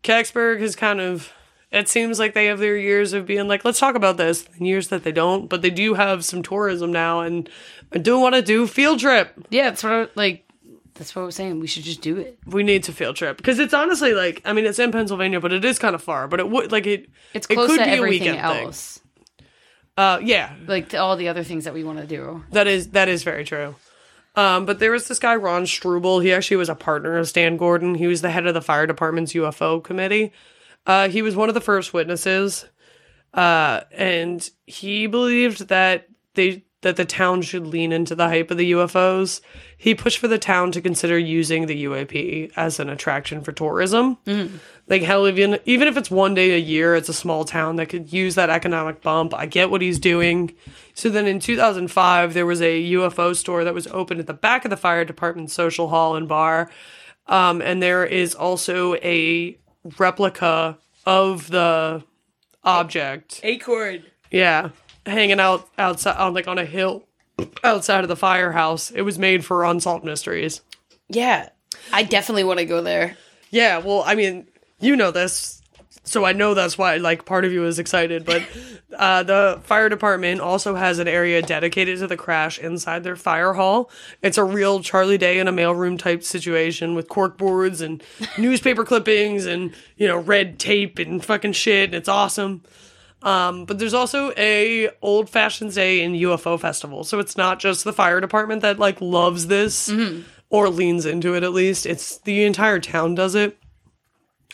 Kecksburg 0.03 0.61
has 0.61 0.77
kind 0.77 1.01
of. 1.01 1.33
It 1.77 1.89
seems 1.91 2.19
like 2.19 2.33
they 2.33 2.47
have 2.47 2.59
their 2.59 2.77
years 2.77 3.13
of 3.13 3.27
being 3.27 3.49
like, 3.49 3.65
let's 3.65 3.79
talk 3.79 3.95
about 3.95 4.17
this, 4.17 4.49
and 4.57 4.67
years 4.67 4.89
that 4.89 5.05
they 5.05 5.13
don't. 5.13 5.47
But 5.49 5.61
they 5.61 5.69
do 5.71 5.93
have 5.95 6.25
some 6.25 6.43
tourism 6.43 6.91
now, 6.91 7.21
and 7.21 7.49
I 7.93 7.99
do 7.99 8.19
want 8.19 8.35
to 8.35 8.43
do 8.43 8.67
field 8.67 8.99
trip. 8.99 9.33
Yeah, 9.51 9.71
that's 9.71 9.83
what 9.85 9.93
I, 9.93 10.09
like. 10.15 10.43
That's 10.95 11.15
what 11.15 11.23
I 11.23 11.27
was 11.27 11.35
saying. 11.35 11.61
We 11.61 11.67
should 11.67 11.83
just 11.83 12.01
do 12.01 12.17
it. 12.17 12.39
We 12.47 12.63
need 12.63 12.85
to 12.85 12.93
field 12.93 13.17
trip 13.17 13.37
because 13.37 13.59
it's 13.59 13.75
honestly 13.75 14.15
like, 14.15 14.41
I 14.47 14.55
mean, 14.55 14.65
it's 14.65 14.79
in 14.79 14.91
Pennsylvania, 14.91 15.39
but 15.39 15.53
it 15.53 15.63
is 15.63 15.79
kind 15.79 15.95
of 15.95 16.03
far. 16.03 16.27
But 16.27 16.41
it 16.41 16.49
would 16.49 16.73
like 16.73 16.87
it. 16.87 17.11
It's 17.35 17.47
it 17.51 17.55
close 17.55 17.69
could 17.69 17.81
to 17.81 17.85
be 17.85 17.91
a 17.91 17.95
everything 17.95 18.21
weekend 18.33 18.41
thing. 18.41 18.65
else. 18.65 19.01
Uh, 19.99 20.19
yeah, 20.23 20.55
Like 20.67 20.95
all 20.95 21.17
the 21.17 21.29
other 21.29 21.43
things 21.43 21.65
that 21.65 21.75
we 21.75 21.85
want 21.85 21.99
to 21.99 22.07
do. 22.07 22.45
That 22.53 22.67
is 22.67 22.89
that 22.91 23.09
is 23.09 23.23
very 23.23 23.45
true. 23.45 23.75
Um, 24.35 24.67
but 24.67 24.79
there 24.79 24.91
was 24.91 25.09
this 25.09 25.19
guy 25.19 25.37
Ron 25.37 25.67
Struble. 25.67 26.21
He 26.21 26.33
actually 26.33 26.59
was 26.59 26.69
a 26.69 26.75
partner 26.75 27.17
of 27.17 27.29
Stan 27.29 27.57
Gordon. 27.57 27.95
He 27.95 28.07
was 28.07 28.21
the 28.23 28.31
head 28.31 28.47
of 28.47 28.55
the 28.55 28.61
fire 28.61 28.87
department's 28.87 29.33
UFO 29.33 29.83
committee. 29.83 30.33
Uh, 30.87 31.09
he 31.09 31.23
was 31.23 31.35
one 31.35 31.49
of 31.49 31.55
the 31.55 31.61
first 31.61 31.93
witnesses, 31.93 32.67
uh, 33.35 33.81
and 33.93 34.49
he 34.67 35.07
believed 35.07 35.69
that 35.69 36.09
they 36.35 36.65
that 36.83 36.95
the 36.95 37.05
town 37.05 37.43
should 37.43 37.67
lean 37.67 37.91
into 37.91 38.15
the 38.15 38.29
hype 38.29 38.49
of 38.51 38.59
the 38.59 38.71
UFOs. 38.71 39.41
He 39.77 39.93
pushed 39.95 40.19
for 40.19 40.29
the 40.29 40.39
town 40.39 40.71
to 40.71 40.81
consider 40.81 41.19
using 41.19 41.67
the 41.67 41.85
UAP 41.85 42.53
as 42.55 42.79
an 42.79 42.89
attraction 42.89 43.41
for 43.41 43.51
tourism. 43.51 44.19
Like 44.87 45.03
hell, 45.03 45.27
even 45.27 45.59
even 45.65 45.89
if 45.89 45.97
it's 45.97 46.11
one 46.13 46.35
day 46.35 46.53
a 46.55 46.59
year, 46.59 46.95
it's 46.95 47.09
a 47.09 47.15
small 47.15 47.45
town 47.45 47.75
that 47.77 47.89
could 47.89 48.13
use 48.13 48.37
that 48.37 48.51
economic 48.51 49.03
bump. 49.03 49.35
I 49.35 49.47
get 49.47 49.71
what 49.71 49.83
he's 49.83 49.99
doing. 49.99 50.55
So 50.95 51.09
then 51.09 51.27
in 51.27 51.41
2005, 51.41 52.35
there 52.35 52.47
was 52.47 52.63
a 52.63 52.93
UFO 52.93 53.35
store 53.35 53.65
that 53.65 53.75
was 53.75 53.89
opened 53.89 54.21
at 54.21 54.29
the 54.29 54.35
back 54.35 54.65
of 54.65 54.71
the 54.71 54.77
fire 54.77 55.05
department 55.05 55.51
social 55.51 55.89
hall 55.89 56.15
and 56.15 56.29
bar, 56.29 56.71
um, 57.27 57.61
and 57.61 57.83
there 57.83 58.05
is 58.05 58.35
also 58.35 58.95
a 58.97 59.59
replica 59.99 60.79
of 61.05 61.51
the 61.51 62.03
object. 62.65 63.41
Acorn. 63.43 64.05
Yeah, 64.31 64.71
hanging 65.05 65.41
out 65.41 65.69
outside 65.79 66.17
on 66.17 66.35
like 66.35 66.49
on 66.49 66.59
a 66.59 66.65
hill 66.65 67.07
outside 67.63 68.03
of 68.03 68.09
the 68.09 68.17
firehouse. 68.17 68.91
It 68.91 69.03
was 69.03 69.19
made 69.19 69.45
for 69.45 69.65
Unsolved 69.65 70.05
Mysteries. 70.05 70.61
Yeah, 71.09 71.51
I 71.93 72.03
definitely 72.03 72.45
want 72.45 72.59
to 72.59 72.65
go 72.67 72.83
there. 72.83 73.17
Yeah, 73.51 73.79
well, 73.79 74.03
I 74.05 74.15
mean, 74.15 74.49
you 74.81 74.97
know 74.97 75.11
this, 75.11 75.56
so 76.07 76.25
I 76.25 76.33
know 76.33 76.55
that's 76.55 76.79
why 76.79 76.97
like 76.97 77.25
part 77.25 77.45
of 77.45 77.53
you 77.53 77.65
is 77.67 77.79
excited. 77.79 78.25
But 78.25 78.43
uh, 78.97 79.25
the 79.25 79.61
fire 79.65 79.89
department 79.89 80.41
also 80.41 80.77
has 80.77 80.99
an 80.99 81.09
area 81.09 81.43
dedicated 81.43 81.99
to 81.99 82.07
the 82.07 82.17
crash 82.17 82.59
inside 82.59 83.05
their 83.05 83.17
fire 83.17 83.53
hall. 83.53 83.91
It's 84.23 84.39
a 84.39 84.45
real 84.45 84.81
Charlie 84.81 85.19
Day 85.19 85.39
in 85.39 85.49
a 85.49 85.53
mailroom 85.53 85.99
type 85.99 86.23
situation 86.23 86.95
with 86.95 87.09
cork 87.09 87.37
boards 87.37 87.81
and 87.81 88.03
newspaper 88.39 88.85
clippings 88.85 89.47
and 89.47 89.75
you 89.97 90.07
know 90.07 90.17
red 90.17 90.59
tape 90.59 90.99
and 90.99 91.23
fucking 91.23 91.53
shit. 91.53 91.91
And 91.91 91.95
it's 91.95 92.09
awesome. 92.09 92.63
Um, 93.23 93.65
but 93.65 93.79
there's 93.81 93.95
also 93.95 94.33
a 94.37 94.91
old 95.03 95.29
fashioned 95.29 95.75
day 95.75 96.03
in 96.03 96.13
UFO 96.13 96.61
festival, 96.61 97.03
so 97.03 97.19
it's 97.19 97.37
not 97.37 97.59
just 97.59 97.83
the 97.83 97.93
fire 97.93 98.21
department 98.21 98.63
that 98.63 98.79
like 98.79 99.01
loves 99.01 99.49
this 99.49 99.89
or 100.49 100.69
leans 100.69 101.05
into 101.05 101.35
it. 101.35 101.43
At 101.43 101.53
least 101.53 101.87
it's 101.87 102.19
the 102.19 102.45
entire 102.45 102.79
town 102.79 103.17
does 103.17 103.35
it. 103.35 103.59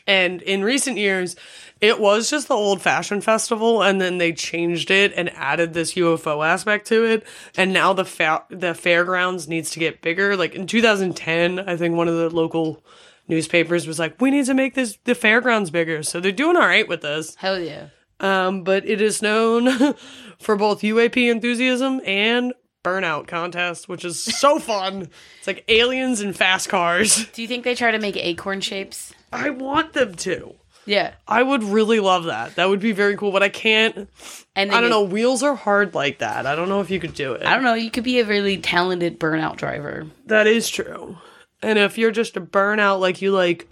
And 0.07 0.43
in 0.43 0.65
recent 0.65 0.99
years, 0.99 1.37
it 1.81 1.99
was 2.01 2.31
just 2.31 2.49
the 2.49 2.55
old 2.55 2.81
fashioned 2.81 3.25
festival, 3.25 3.83
and 3.83 4.01
then 4.01 4.19
they 4.19 4.33
changed 4.33 4.91
it 4.91 5.13
and 5.17 5.31
added 5.31 5.75
this 5.75 5.95
UFO 5.95 6.47
aspect 6.47 6.87
to 6.89 7.05
it. 7.05 7.27
And 7.57 7.73
now 7.73 7.93
the 7.93 8.05
fa- 8.05 8.45
the 8.51 8.75
fairgrounds 8.75 9.49
needs 9.49 9.71
to 9.73 9.79
get 9.81 10.01
bigger. 10.01 10.37
Like 10.37 10.55
in 10.55 10.67
2010, 10.67 11.59
I 11.61 11.77
think 11.77 11.97
one 11.97 12.09
of 12.09 12.15
the 12.17 12.31
local 12.31 12.85
newspapers 13.29 13.87
was 13.87 13.99
like, 13.99 14.21
"We 14.21 14.31
need 14.31 14.47
to 14.47 14.55
make 14.55 14.75
this 14.75 14.99
the 15.05 15.15
fairgrounds 15.15 15.71
bigger." 15.71 16.03
So 16.03 16.21
they're 16.21 16.33
doing 16.33 16.57
all 16.57 16.67
right 16.67 16.87
with 16.87 17.03
this. 17.03 17.35
Hell 17.37 17.59
yeah. 17.59 17.89
Um, 18.21 18.63
but 18.63 18.87
it 18.87 19.01
is 19.01 19.21
known 19.21 19.95
for 20.39 20.55
both 20.55 20.83
UAP 20.83 21.29
enthusiasm 21.31 22.01
and 22.07 22.55
burnout 22.85 23.27
contest, 23.27 23.89
which 23.89 24.05
is 24.05 24.23
so 24.23 24.59
fun. 24.61 25.09
It's 25.39 25.47
like 25.47 25.65
aliens 25.69 26.21
and 26.21 26.37
fast 26.37 26.69
cars. 26.69 27.27
Do 27.33 27.43
you 27.43 27.49
think 27.49 27.65
they 27.65 27.75
try 27.75 27.91
to 27.91 27.99
make 27.99 28.17
acorn 28.17 28.61
shapes? 28.61 29.13
I 29.33 29.51
want 29.51 29.93
them 29.93 30.15
to. 30.17 30.55
Yeah. 30.85 31.15
I 31.29 31.43
would 31.43 31.63
really 31.63 32.01
love 32.01 32.25
that. 32.25 32.57
That 32.57 32.69
would 32.69 32.81
be 32.81 32.93
very 32.93 33.17
cool, 33.17 33.31
but 33.31 33.43
I 33.43 33.49
can't. 33.49 34.09
And 34.57 34.73
I 34.73 34.81
don't 34.81 34.91
know. 34.91 35.03
Wheels 35.03 35.43
are 35.43 35.55
hard 35.55 35.95
like 35.95 36.19
that. 36.19 36.47
I 36.47 36.57
don't 36.57 36.69
know 36.69 36.81
if 36.81 36.91
you 36.91 36.99
could 36.99 37.15
do 37.15 37.35
it. 37.35 37.47
I 37.47 37.55
don't 37.55 37.63
know. 37.63 37.75
You 37.75 37.91
could 37.91 38.05
be 38.05 38.21
a 38.21 38.25
really 38.25 38.59
talented 38.59 39.21
burnout 39.21 39.57
driver. 39.57 40.07
That 40.27 40.47
is 40.47 40.69
true. 40.69 41.19
And 41.63 41.79
if 41.79 41.99
you're 41.99 42.11
just 42.11 42.37
a 42.37 42.41
burnout, 42.41 43.01
like 43.01 43.23
you 43.23 43.31
like 43.31 43.69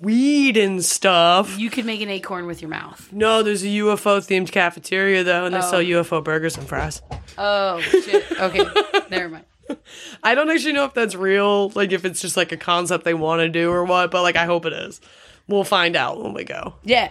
weed 0.00 0.56
and 0.56 0.84
stuff. 0.84 1.58
You 1.58 1.70
could 1.70 1.84
make 1.84 2.00
an 2.00 2.08
acorn 2.08 2.46
with 2.46 2.60
your 2.60 2.70
mouth. 2.70 3.12
No, 3.12 3.42
there's 3.42 3.62
a 3.62 3.68
UFO 3.68 4.18
themed 4.18 4.50
cafeteria 4.50 5.22
though, 5.22 5.44
and 5.44 5.54
they 5.54 5.58
oh. 5.58 5.70
sell 5.70 5.80
UFO 5.80 6.22
burgers 6.24 6.56
and 6.56 6.66
fries. 6.66 7.02
Oh 7.38 7.80
shit. 7.80 8.24
Okay. 8.40 8.64
Never 9.10 9.28
mind. 9.28 9.44
I 10.22 10.34
don't 10.34 10.50
actually 10.50 10.72
know 10.72 10.84
if 10.84 10.94
that's 10.94 11.14
real, 11.14 11.70
like 11.70 11.92
if 11.92 12.04
it's 12.04 12.20
just 12.20 12.36
like 12.36 12.52
a 12.52 12.56
concept 12.56 13.04
they 13.04 13.14
want 13.14 13.40
to 13.40 13.48
do 13.48 13.70
or 13.70 13.84
what, 13.84 14.10
but 14.10 14.22
like 14.22 14.36
I 14.36 14.44
hope 14.44 14.66
it 14.66 14.72
is. 14.72 15.00
We'll 15.48 15.64
find 15.64 15.96
out 15.96 16.22
when 16.22 16.32
we 16.32 16.44
go. 16.44 16.74
Yeah. 16.84 17.10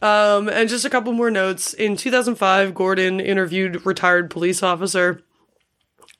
Um, 0.00 0.48
and 0.48 0.68
just 0.68 0.84
a 0.84 0.90
couple 0.90 1.12
more 1.12 1.30
notes. 1.30 1.74
In 1.74 1.96
2005, 1.96 2.74
Gordon 2.74 3.20
interviewed 3.20 3.84
retired 3.84 4.30
police 4.30 4.62
officer. 4.62 5.22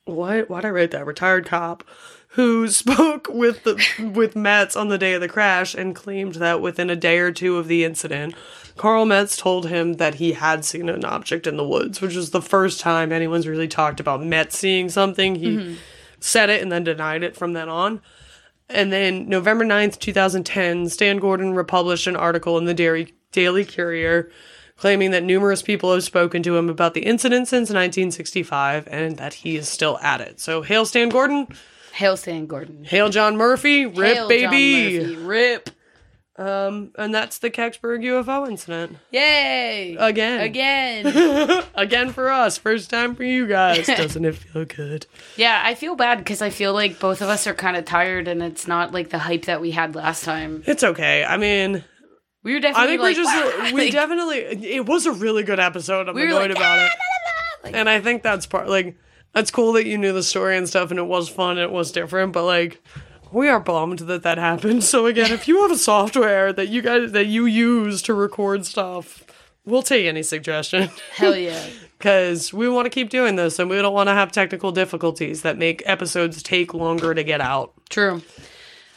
What? 0.09 0.49
Why'd 0.49 0.65
I 0.65 0.69
write 0.69 0.91
that? 0.91 1.05
Retired 1.05 1.45
cop 1.45 1.83
who 2.29 2.67
spoke 2.69 3.27
with 3.29 3.63
the 3.63 4.11
with 4.13 4.35
Metz 4.35 4.75
on 4.75 4.89
the 4.89 4.97
day 4.97 5.13
of 5.13 5.21
the 5.21 5.27
crash 5.27 5.73
and 5.73 5.95
claimed 5.95 6.35
that 6.35 6.61
within 6.61 6.89
a 6.89 6.95
day 6.95 7.19
or 7.19 7.31
two 7.31 7.57
of 7.57 7.67
the 7.67 7.83
incident, 7.83 8.35
Carl 8.77 9.05
Metz 9.05 9.35
told 9.35 9.67
him 9.67 9.93
that 9.93 10.15
he 10.15 10.33
had 10.33 10.63
seen 10.63 10.89
an 10.89 11.05
object 11.05 11.47
in 11.47 11.57
the 11.57 11.67
woods, 11.67 12.01
which 12.01 12.15
was 12.15 12.31
the 12.31 12.41
first 12.41 12.79
time 12.79 13.11
anyone's 13.11 13.47
really 13.47 13.67
talked 13.67 13.99
about 13.99 14.23
Metz 14.23 14.57
seeing 14.57 14.89
something. 14.89 15.35
He 15.35 15.57
mm-hmm. 15.57 15.73
said 16.19 16.49
it 16.49 16.61
and 16.61 16.71
then 16.71 16.83
denied 16.83 17.23
it 17.23 17.35
from 17.35 17.53
then 17.53 17.69
on. 17.69 18.01
And 18.71 18.93
then 18.93 19.27
November 19.27 19.65
9th, 19.65 19.97
2010, 19.97 20.89
Stan 20.89 21.17
Gordon 21.17 21.55
republished 21.55 22.05
an 22.05 22.15
article 22.15 22.55
in 22.59 22.65
the 22.65 22.73
Dairy, 22.75 23.15
Daily 23.31 23.65
Courier 23.65 24.29
claiming 24.79 25.11
that 25.11 25.23
numerous 25.23 25.61
people 25.61 25.93
have 25.93 26.03
spoken 26.03 26.41
to 26.43 26.55
him 26.57 26.69
about 26.69 26.93
the 26.93 27.01
incident 27.01 27.47
since 27.47 27.69
1965 27.69 28.87
and 28.89 29.17
that 29.17 29.33
he 29.35 29.55
is 29.57 29.67
still 29.67 29.99
at 29.99 30.21
it. 30.21 30.39
So, 30.39 30.61
hail 30.61 30.85
Stan 30.85 31.09
Gordon, 31.09 31.47
Hail 31.93 32.15
Stan 32.17 32.45
Gordon. 32.47 32.85
hail 32.85 33.09
John 33.09 33.35
Murphy, 33.37 33.85
rip 33.85 34.15
Hail 34.15 34.27
baby. 34.29 34.99
Murphy. 34.99 35.15
Rip. 35.17 35.69
Um, 36.37 36.91
and 36.97 37.13
that's 37.13 37.39
the 37.39 37.49
Kecksburg 37.51 38.01
UFO 38.05 38.47
incident. 38.47 38.95
Yay. 39.11 39.97
Again. 39.99 40.39
Again. 40.39 41.63
Again 41.75 42.13
for 42.13 42.29
us, 42.29 42.57
first 42.57 42.89
time 42.89 43.13
for 43.13 43.25
you 43.25 43.45
guys. 43.45 43.85
Doesn't 43.87 44.23
it 44.23 44.35
feel 44.37 44.63
good? 44.63 45.05
yeah, 45.35 45.61
I 45.65 45.75
feel 45.75 45.95
bad 45.95 46.19
because 46.19 46.41
I 46.41 46.49
feel 46.49 46.71
like 46.71 46.97
both 46.97 47.21
of 47.21 47.27
us 47.27 47.45
are 47.45 47.53
kind 47.53 47.75
of 47.75 47.83
tired 47.83 48.29
and 48.29 48.41
it's 48.41 48.67
not 48.67 48.93
like 48.93 49.09
the 49.09 49.19
hype 49.19 49.45
that 49.45 49.59
we 49.59 49.71
had 49.71 49.95
last 49.95 50.23
time. 50.23 50.63
It's 50.65 50.81
okay. 50.81 51.25
I 51.25 51.35
mean, 51.35 51.83
We 52.43 52.53
were 52.53 52.59
definitely. 52.59 52.83
I 52.83 52.87
think 52.87 53.01
like, 53.01 53.17
we're 53.17 53.23
just 53.23 53.73
we 53.73 53.81
like, 53.85 53.91
definitely 53.91 54.37
it 54.37 54.85
was 54.85 55.05
a 55.05 55.11
really 55.11 55.43
good 55.43 55.59
episode. 55.59 56.07
I'm 56.07 56.15
we 56.15 56.25
annoyed 56.25 56.49
like, 56.49 56.57
about 56.57 56.79
it. 56.79 56.91
Like- 57.61 57.75
and 57.75 57.89
I 57.89 57.99
think 57.99 58.23
that's 58.23 58.45
part 58.45 58.69
like 58.69 58.97
that's 59.33 59.51
cool 59.51 59.73
that 59.73 59.85
you 59.85 59.97
knew 59.97 60.13
the 60.13 60.23
story 60.23 60.55
and 60.57 60.67
stuff 60.67 60.91
and 60.91 60.99
it 60.99 61.05
was 61.07 61.27
fun 61.27 61.57
and 61.57 61.59
it 61.59 61.71
was 61.71 61.91
different, 61.91 62.31
but 62.31 62.45
like 62.45 62.81
we 63.33 63.49
are 63.49 63.59
bummed 63.59 63.99
that 63.99 64.23
that 64.23 64.37
happened. 64.37 64.83
So 64.83 65.05
again, 65.05 65.31
if 65.31 65.47
you 65.47 65.61
have 65.61 65.71
a 65.71 65.77
software 65.77 66.53
that 66.53 66.69
you 66.69 66.81
guys 66.81 67.11
that 67.11 67.25
you 67.25 67.45
use 67.45 68.01
to 68.03 68.13
record 68.13 68.65
stuff, 68.65 69.25
we'll 69.65 69.83
take 69.83 70.05
any 70.05 70.23
suggestion 70.23 70.89
Hell 71.15 71.35
yeah. 71.35 71.61
because 71.97 72.53
we 72.53 72.69
want 72.69 72.85
to 72.85 72.89
keep 72.89 73.09
doing 73.09 73.35
this 73.35 73.59
and 73.59 73.69
we 73.69 73.75
don't 73.81 73.93
want 73.93 74.07
to 74.07 74.13
have 74.13 74.31
technical 74.31 74.71
difficulties 74.71 75.41
that 75.41 75.57
make 75.57 75.83
episodes 75.85 76.41
take 76.41 76.73
longer 76.73 77.13
to 77.13 77.23
get 77.23 77.41
out. 77.41 77.73
True. 77.89 78.21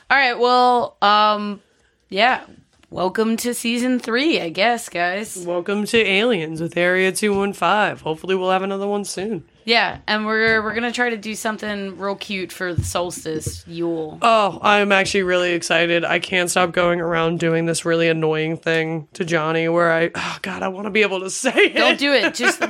All 0.08 0.16
right. 0.16 0.38
Well, 0.38 0.96
um, 1.02 1.60
yeah. 2.08 2.44
Welcome 2.92 3.38
to 3.38 3.54
season 3.54 3.98
three, 3.98 4.38
I 4.38 4.50
guess, 4.50 4.90
guys. 4.90 5.46
Welcome 5.46 5.86
to 5.86 5.98
Aliens 5.98 6.60
with 6.60 6.76
Area 6.76 7.10
215. 7.10 8.04
Hopefully 8.04 8.34
we'll 8.34 8.50
have 8.50 8.62
another 8.62 8.86
one 8.86 9.06
soon. 9.06 9.44
Yeah, 9.64 10.00
and 10.06 10.26
we're 10.26 10.62
we're 10.62 10.74
gonna 10.74 10.92
try 10.92 11.08
to 11.08 11.16
do 11.16 11.34
something 11.34 11.96
real 11.96 12.16
cute 12.16 12.52
for 12.52 12.74
the 12.74 12.84
solstice 12.84 13.66
Yule. 13.66 14.18
Oh, 14.20 14.58
I'm 14.60 14.92
actually 14.92 15.22
really 15.22 15.52
excited. 15.52 16.04
I 16.04 16.18
can't 16.18 16.50
stop 16.50 16.72
going 16.72 17.00
around 17.00 17.40
doing 17.40 17.64
this 17.64 17.86
really 17.86 18.10
annoying 18.10 18.58
thing 18.58 19.08
to 19.14 19.24
Johnny 19.24 19.70
where 19.70 19.90
I, 19.90 20.10
oh 20.14 20.38
God, 20.42 20.62
I 20.62 20.68
want 20.68 20.84
to 20.84 20.90
be 20.90 21.00
able 21.00 21.20
to 21.20 21.30
say 21.30 21.54
it. 21.54 21.74
Don't 21.74 21.98
do 21.98 22.12
it. 22.12 22.34
Just 22.34 22.62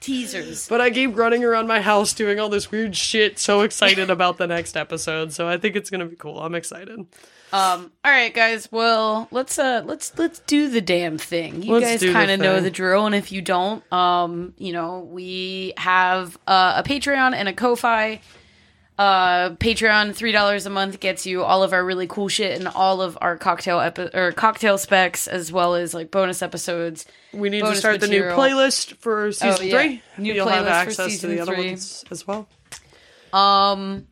teasers. 0.00 0.66
But 0.68 0.80
I 0.80 0.90
keep 0.90 1.16
running 1.16 1.44
around 1.44 1.68
my 1.68 1.80
house 1.80 2.12
doing 2.14 2.40
all 2.40 2.48
this 2.48 2.72
weird 2.72 2.96
shit, 2.96 3.38
so 3.38 3.60
excited 3.60 4.10
about 4.10 4.38
the 4.38 4.48
next 4.48 4.76
episode. 4.76 5.32
So 5.32 5.46
I 5.46 5.56
think 5.56 5.76
it's 5.76 5.88
going 5.88 6.00
to 6.00 6.06
be 6.06 6.16
cool. 6.16 6.40
I'm 6.40 6.56
excited. 6.56 7.06
Um. 7.52 7.92
All 8.02 8.10
right, 8.10 8.32
guys. 8.32 8.72
Well, 8.72 9.28
let's 9.30 9.58
uh 9.58 9.82
let's 9.84 10.16
let's 10.18 10.38
do 10.40 10.70
the 10.70 10.80
damn 10.80 11.18
thing. 11.18 11.62
You 11.62 11.74
Let's 11.74 12.02
guys 12.02 12.12
kind 12.12 12.30
of 12.30 12.40
know 12.40 12.60
the 12.60 12.70
drill, 12.70 13.04
and 13.04 13.14
if 13.14 13.30
you 13.30 13.42
don't, 13.42 13.84
um, 13.92 14.54
you 14.56 14.72
know, 14.72 15.00
we 15.00 15.74
have 15.76 16.38
uh, 16.46 16.82
a 16.84 16.88
Patreon 16.88 17.34
and 17.34 17.48
a 17.48 17.52
Ko-fi. 17.52 18.20
Uh, 18.98 19.50
Patreon 19.56 20.14
three 20.14 20.32
dollars 20.32 20.64
a 20.64 20.70
month 20.70 21.00
gets 21.00 21.26
you 21.26 21.42
all 21.42 21.62
of 21.62 21.72
our 21.72 21.84
really 21.84 22.06
cool 22.06 22.28
shit 22.28 22.58
and 22.58 22.68
all 22.68 23.02
of 23.02 23.18
our 23.20 23.36
cocktail 23.36 23.80
epi- 23.80 24.10
or 24.14 24.32
cocktail 24.32 24.78
specs 24.78 25.26
as 25.26 25.50
well 25.50 25.74
as 25.74 25.92
like 25.92 26.10
bonus 26.10 26.40
episodes. 26.42 27.06
We 27.32 27.48
need 27.50 27.64
to 27.64 27.74
start 27.74 28.00
the 28.00 28.06
new 28.08 28.22
playlist 28.22 28.96
for 28.96 29.32
season 29.32 29.66
yeah. 29.66 29.82
three. 29.82 30.02
New 30.18 30.34
You'll 30.34 30.46
have 30.46 30.66
playlist 30.66 30.68
for 30.68 30.72
access 30.72 30.96
to 31.06 31.10
season 31.10 31.30
the 31.30 31.40
other 31.40 31.54
three. 31.54 31.68
ones 31.70 32.04
as 32.10 32.26
well. 32.26 32.48
Um 33.32 34.06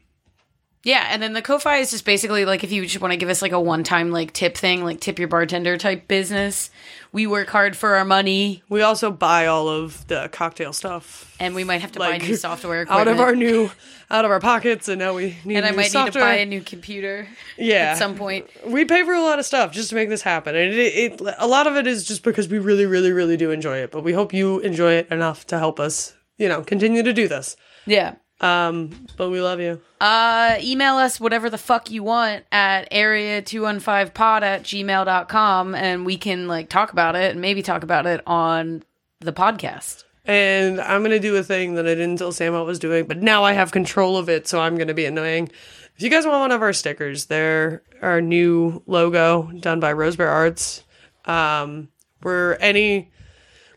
yeah, 0.83 1.09
and 1.11 1.23
then 1.23 1.33
the 1.35 1.43
Ko-Fi 1.43 1.77
is 1.79 1.91
just 1.91 2.05
basically 2.05 2.45
like 2.45 2.65
if 2.65 2.73
you 2.73 2.83
just 2.87 3.01
want 3.01 3.13
to 3.13 3.17
give 3.19 3.29
us 3.29 3.43
like 3.43 3.53
a 3.53 3.61
one-time 3.61 4.11
like 4.11 4.33
tip 4.33 4.57
thing, 4.57 4.83
like 4.85 5.01
tip 5.01 5.19
your 5.19 5.29
bartender 5.29 5.77
type 5.77 6.09
business. 6.09 6.71
We 7.13 7.27
work 7.27 7.49
hard 7.49 7.77
for 7.77 7.97
our 7.97 8.05
money, 8.05 8.63
We 8.69 8.83
also 8.83 9.11
buy 9.11 9.47
all 9.47 9.69
of 9.69 10.07
the 10.07 10.29
cocktail 10.33 10.73
stuff 10.73 11.35
and 11.41 11.55
we 11.57 11.65
might 11.65 11.81
have 11.81 11.91
to 11.93 11.99
like 11.99 12.21
buy 12.21 12.27
new 12.27 12.37
software 12.37 12.83
out 12.83 13.03
equipment. 13.09 13.11
of 13.17 13.21
our 13.21 13.35
new 13.35 13.71
out 14.13 14.25
of 14.25 14.31
our 14.31 14.41
pockets, 14.41 14.89
and 14.89 14.99
now 14.99 15.15
we 15.15 15.37
need 15.45 15.57
and 15.57 15.67
I 15.67 15.71
new 15.71 15.77
might 15.77 15.83
need 15.85 15.91
software. 15.91 16.13
to 16.13 16.19
buy 16.21 16.35
a 16.37 16.47
new 16.47 16.61
computer 16.63 17.29
yeah 17.59 17.93
at 17.93 17.99
some 17.99 18.15
point. 18.17 18.47
we 18.67 18.85
pay 18.85 19.05
for 19.05 19.13
a 19.13 19.21
lot 19.23 19.39
of 19.39 19.45
stuff 19.47 19.73
just 19.73 19.89
to 19.91 19.95
make 19.97 20.09
this 20.09 20.23
happen 20.23 20.55
and 20.57 20.73
it, 20.73 21.21
it 21.21 21.21
a 21.39 21.47
lot 21.47 21.67
of 21.67 21.77
it 21.77 21.87
is 21.87 22.05
just 22.05 22.23
because 22.23 22.49
we 22.49 22.59
really 22.59 22.87
really 22.87 23.13
really 23.13 23.37
do 23.37 23.51
enjoy 23.51 23.77
it 23.79 23.91
but 23.91 24.03
we 24.03 24.13
hope 24.13 24.33
you 24.33 24.59
enjoy 24.61 24.93
it 24.95 25.09
enough 25.11 25.47
to 25.49 25.59
help 25.59 25.79
us 25.81 26.15
you 26.39 26.49
know 26.49 26.63
continue 26.63 27.03
to 27.03 27.13
do 27.13 27.29
this 27.29 27.57
Yeah. 27.87 28.15
Um 28.41 28.91
but 29.17 29.31
we 29.31 29.41
love 29.41 29.61
you. 29.61 29.81
Uh, 30.01 30.57
email 30.63 30.95
us 30.97 31.21
whatever 31.21 31.51
the 31.51 31.59
fuck 31.59 31.91
you 31.91 32.03
want 32.03 32.45
at 32.51 32.91
area215pod 32.91 34.43
at 34.43 34.63
gmail.com 34.63 35.75
and 35.75 36.07
we 36.07 36.17
can 36.17 36.49
like 36.49 36.69
talk 36.69 36.93
about 36.93 37.15
it 37.17 37.33
and 37.33 37.41
maybe 37.41 37.63
talk 37.63 37.83
about 37.83 38.07
it 38.07 38.23
on 38.27 38.83
the 39.21 39.33
podcast. 39.33 40.05
and 40.25 40.81
i'm 40.81 41.03
gonna 41.03 41.19
do 41.19 41.37
a 41.37 41.43
thing 41.43 41.75
that 41.75 41.87
i 41.87 41.95
didn't 41.95 42.17
tell 42.17 42.33
sam 42.33 42.55
i 42.55 42.63
was 42.63 42.79
doing 42.79 43.07
but 43.07 43.19
now 43.19 43.45
i 43.45 43.53
have 43.53 43.71
control 43.73 44.17
of 44.17 44.29
it 44.31 44.47
so 44.49 44.61
i'm 44.61 44.77
gonna 44.79 44.95
be 44.95 45.05
annoying. 45.05 45.51
If 45.97 46.05
you 46.05 46.09
guys 46.09 46.25
want 46.25 46.41
one 46.41 46.53
of 46.53 46.63
our 46.63 46.73
stickers 46.73 47.27
they're 47.27 47.83
our 48.01 48.23
new 48.23 48.83
logo 48.87 49.51
done 49.61 49.81
by 49.81 49.93
rosebear 49.93 50.31
arts. 50.31 50.83
Um 51.27 51.89
we're 52.23 52.55
any 52.55 53.11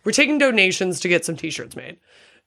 we're 0.05 0.13
taking 0.13 0.37
donations 0.37 1.01
to 1.01 1.09
get 1.09 1.25
some 1.25 1.35
t-shirts 1.35 1.75
made 1.75 1.97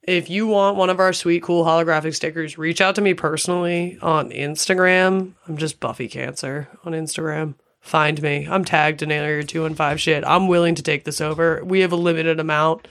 if 0.06 0.30
you 0.30 0.46
want 0.46 0.76
one 0.76 0.90
of 0.90 1.00
our 1.00 1.12
sweet 1.12 1.42
cool 1.42 1.64
holographic 1.64 2.14
stickers 2.14 2.56
reach 2.58 2.80
out 2.80 2.94
to 2.94 3.00
me 3.00 3.14
personally 3.14 3.98
on 4.02 4.30
instagram. 4.30 5.32
I'm 5.48 5.56
just 5.56 5.80
buffy 5.80 6.08
cancer 6.08 6.68
on 6.84 6.92
instagram. 6.92 7.54
Find 7.80 8.20
me. 8.20 8.48
I'm 8.50 8.64
tagged 8.64 9.02
in 9.02 9.12
area 9.12 9.44
215 9.44 9.96
shit. 9.98 10.24
I'm 10.24 10.48
willing 10.48 10.74
to 10.74 10.82
take 10.82 11.04
this 11.04 11.20
over. 11.20 11.62
We 11.64 11.80
have 11.80 11.92
a 11.92 11.96
limited 11.96 12.40
amount 12.40 12.88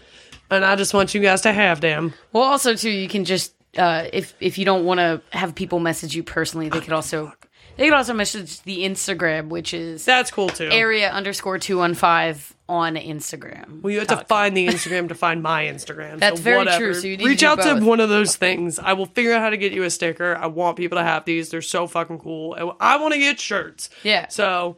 and 0.51 0.63
i 0.63 0.75
just 0.75 0.93
want 0.93 1.13
you 1.15 1.21
guys 1.21 1.41
to 1.41 1.51
have 1.51 1.81
them 1.81 2.13
Well, 2.31 2.43
also 2.43 2.75
too, 2.75 2.89
you 2.91 3.07
can 3.07 3.25
just 3.25 3.53
uh, 3.77 4.07
if 4.13 4.33
if 4.39 4.57
you 4.57 4.63
don't 4.63 4.85
want 4.85 4.99
to 4.99 5.21
have 5.31 5.53
people 5.53 5.79
message 5.79 6.15
you 6.15 6.23
personally, 6.23 6.69
they 6.69 6.79
could 6.79 6.93
also 6.93 7.33
they 7.75 7.85
could 7.85 7.93
also 7.93 8.13
message 8.13 8.61
the 8.61 8.85
Instagram, 8.85 9.49
which 9.49 9.73
is 9.73 10.05
that's 10.05 10.31
cool 10.31 10.47
too. 10.47 10.69
area 10.71 11.09
underscore 11.09 11.59
two 11.59 11.79
one 11.79 11.93
five 11.93 12.54
on 12.67 12.95
Instagram. 12.95 13.81
well, 13.81 13.91
you 13.91 13.99
have 13.99 14.07
to 14.07 14.25
find 14.25 14.57
the 14.57 14.67
Instagram 14.67 15.07
to 15.09 15.15
find 15.15 15.43
my 15.43 15.65
Instagram. 15.65 16.19
That's 16.19 16.37
so 16.37 16.43
very 16.43 16.57
whatever. 16.57 16.85
true, 16.85 16.93
so 16.95 17.07
you 17.07 17.17
need 17.17 17.25
reach 17.25 17.39
do 17.41 17.47
out 17.47 17.61
to 17.61 17.79
one 17.85 17.99
of 17.99 18.09
those 18.09 18.35
things. 18.35 18.79
I 18.79 18.93
will 18.93 19.05
figure 19.05 19.33
out 19.33 19.41
how 19.41 19.51
to 19.51 19.57
get 19.57 19.71
you 19.71 19.83
a 19.83 19.89
sticker. 19.89 20.35
I 20.35 20.47
want 20.47 20.77
people 20.77 20.97
to 20.97 21.03
have 21.03 21.25
these. 21.25 21.49
They're 21.49 21.61
so 21.61 21.85
fucking 21.85 22.19
cool. 22.19 22.55
And 22.55 22.71
I 22.79 22.97
want 22.97 23.13
to 23.13 23.19
get 23.19 23.39
shirts. 23.39 23.89
Yeah. 24.03 24.29
So 24.29 24.77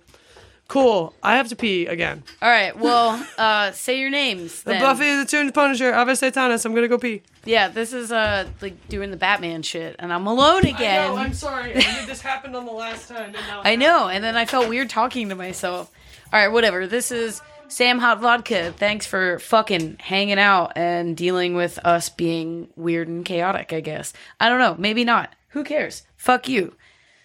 cool. 0.67 1.13
I 1.23 1.37
have 1.37 1.47
to 1.47 1.55
pee 1.55 1.85
again. 1.85 2.23
All 2.41 2.49
right. 2.49 2.77
Well, 2.77 3.25
uh, 3.37 3.71
say 3.71 3.99
your 3.99 4.09
names. 4.09 4.63
Then. 4.63 4.81
Buffy 4.81 5.15
the 5.15 5.25
Tuned 5.25 5.53
Punisher, 5.53 5.93
Ave 5.93 6.11
Satanas. 6.11 6.65
I'm 6.65 6.75
gonna 6.75 6.89
go 6.89 6.97
pee. 6.97 7.21
Yeah, 7.45 7.69
this 7.69 7.93
is 7.93 8.11
uh 8.11 8.49
like 8.61 8.89
doing 8.89 9.11
the 9.11 9.17
Batman 9.17 9.61
shit, 9.61 9.95
and 9.99 10.11
I'm 10.11 10.27
alone 10.27 10.65
again. 10.65 11.05
I 11.05 11.07
know, 11.07 11.15
I'm 11.15 11.33
sorry. 11.33 11.71
this 11.71 12.19
happened 12.21 12.57
on 12.57 12.65
the 12.65 12.73
last 12.73 13.07
time. 13.07 13.33
And 13.33 13.47
now 13.47 13.61
I 13.63 13.77
know, 13.77 14.09
and 14.09 14.21
then 14.21 14.35
I 14.35 14.43
felt 14.43 14.67
weird 14.67 14.89
talking 14.89 15.29
to 15.29 15.35
myself. 15.35 15.89
All 16.33 16.39
right, 16.41 16.49
whatever. 16.49 16.85
This 16.87 17.09
is 17.11 17.41
Sam 17.69 17.99
Hot 17.99 18.21
Vodka, 18.21 18.73
thanks 18.77 19.05
for 19.05 19.39
fucking 19.39 19.97
hanging 19.99 20.39
out 20.39 20.71
and 20.77 21.17
dealing 21.17 21.53
with 21.53 21.77
us 21.85 22.07
being 22.09 22.69
weird 22.77 23.09
and 23.09 23.25
chaotic, 23.25 23.73
I 23.73 23.81
guess. 23.81 24.13
I 24.39 24.47
don't 24.47 24.59
know. 24.59 24.75
Maybe 24.79 25.03
not. 25.03 25.35
Who 25.49 25.65
cares? 25.65 26.03
Fuck 26.15 26.47
you. 26.47 26.75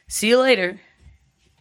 See 0.09 0.29
you 0.29 0.41
later. 0.41 0.81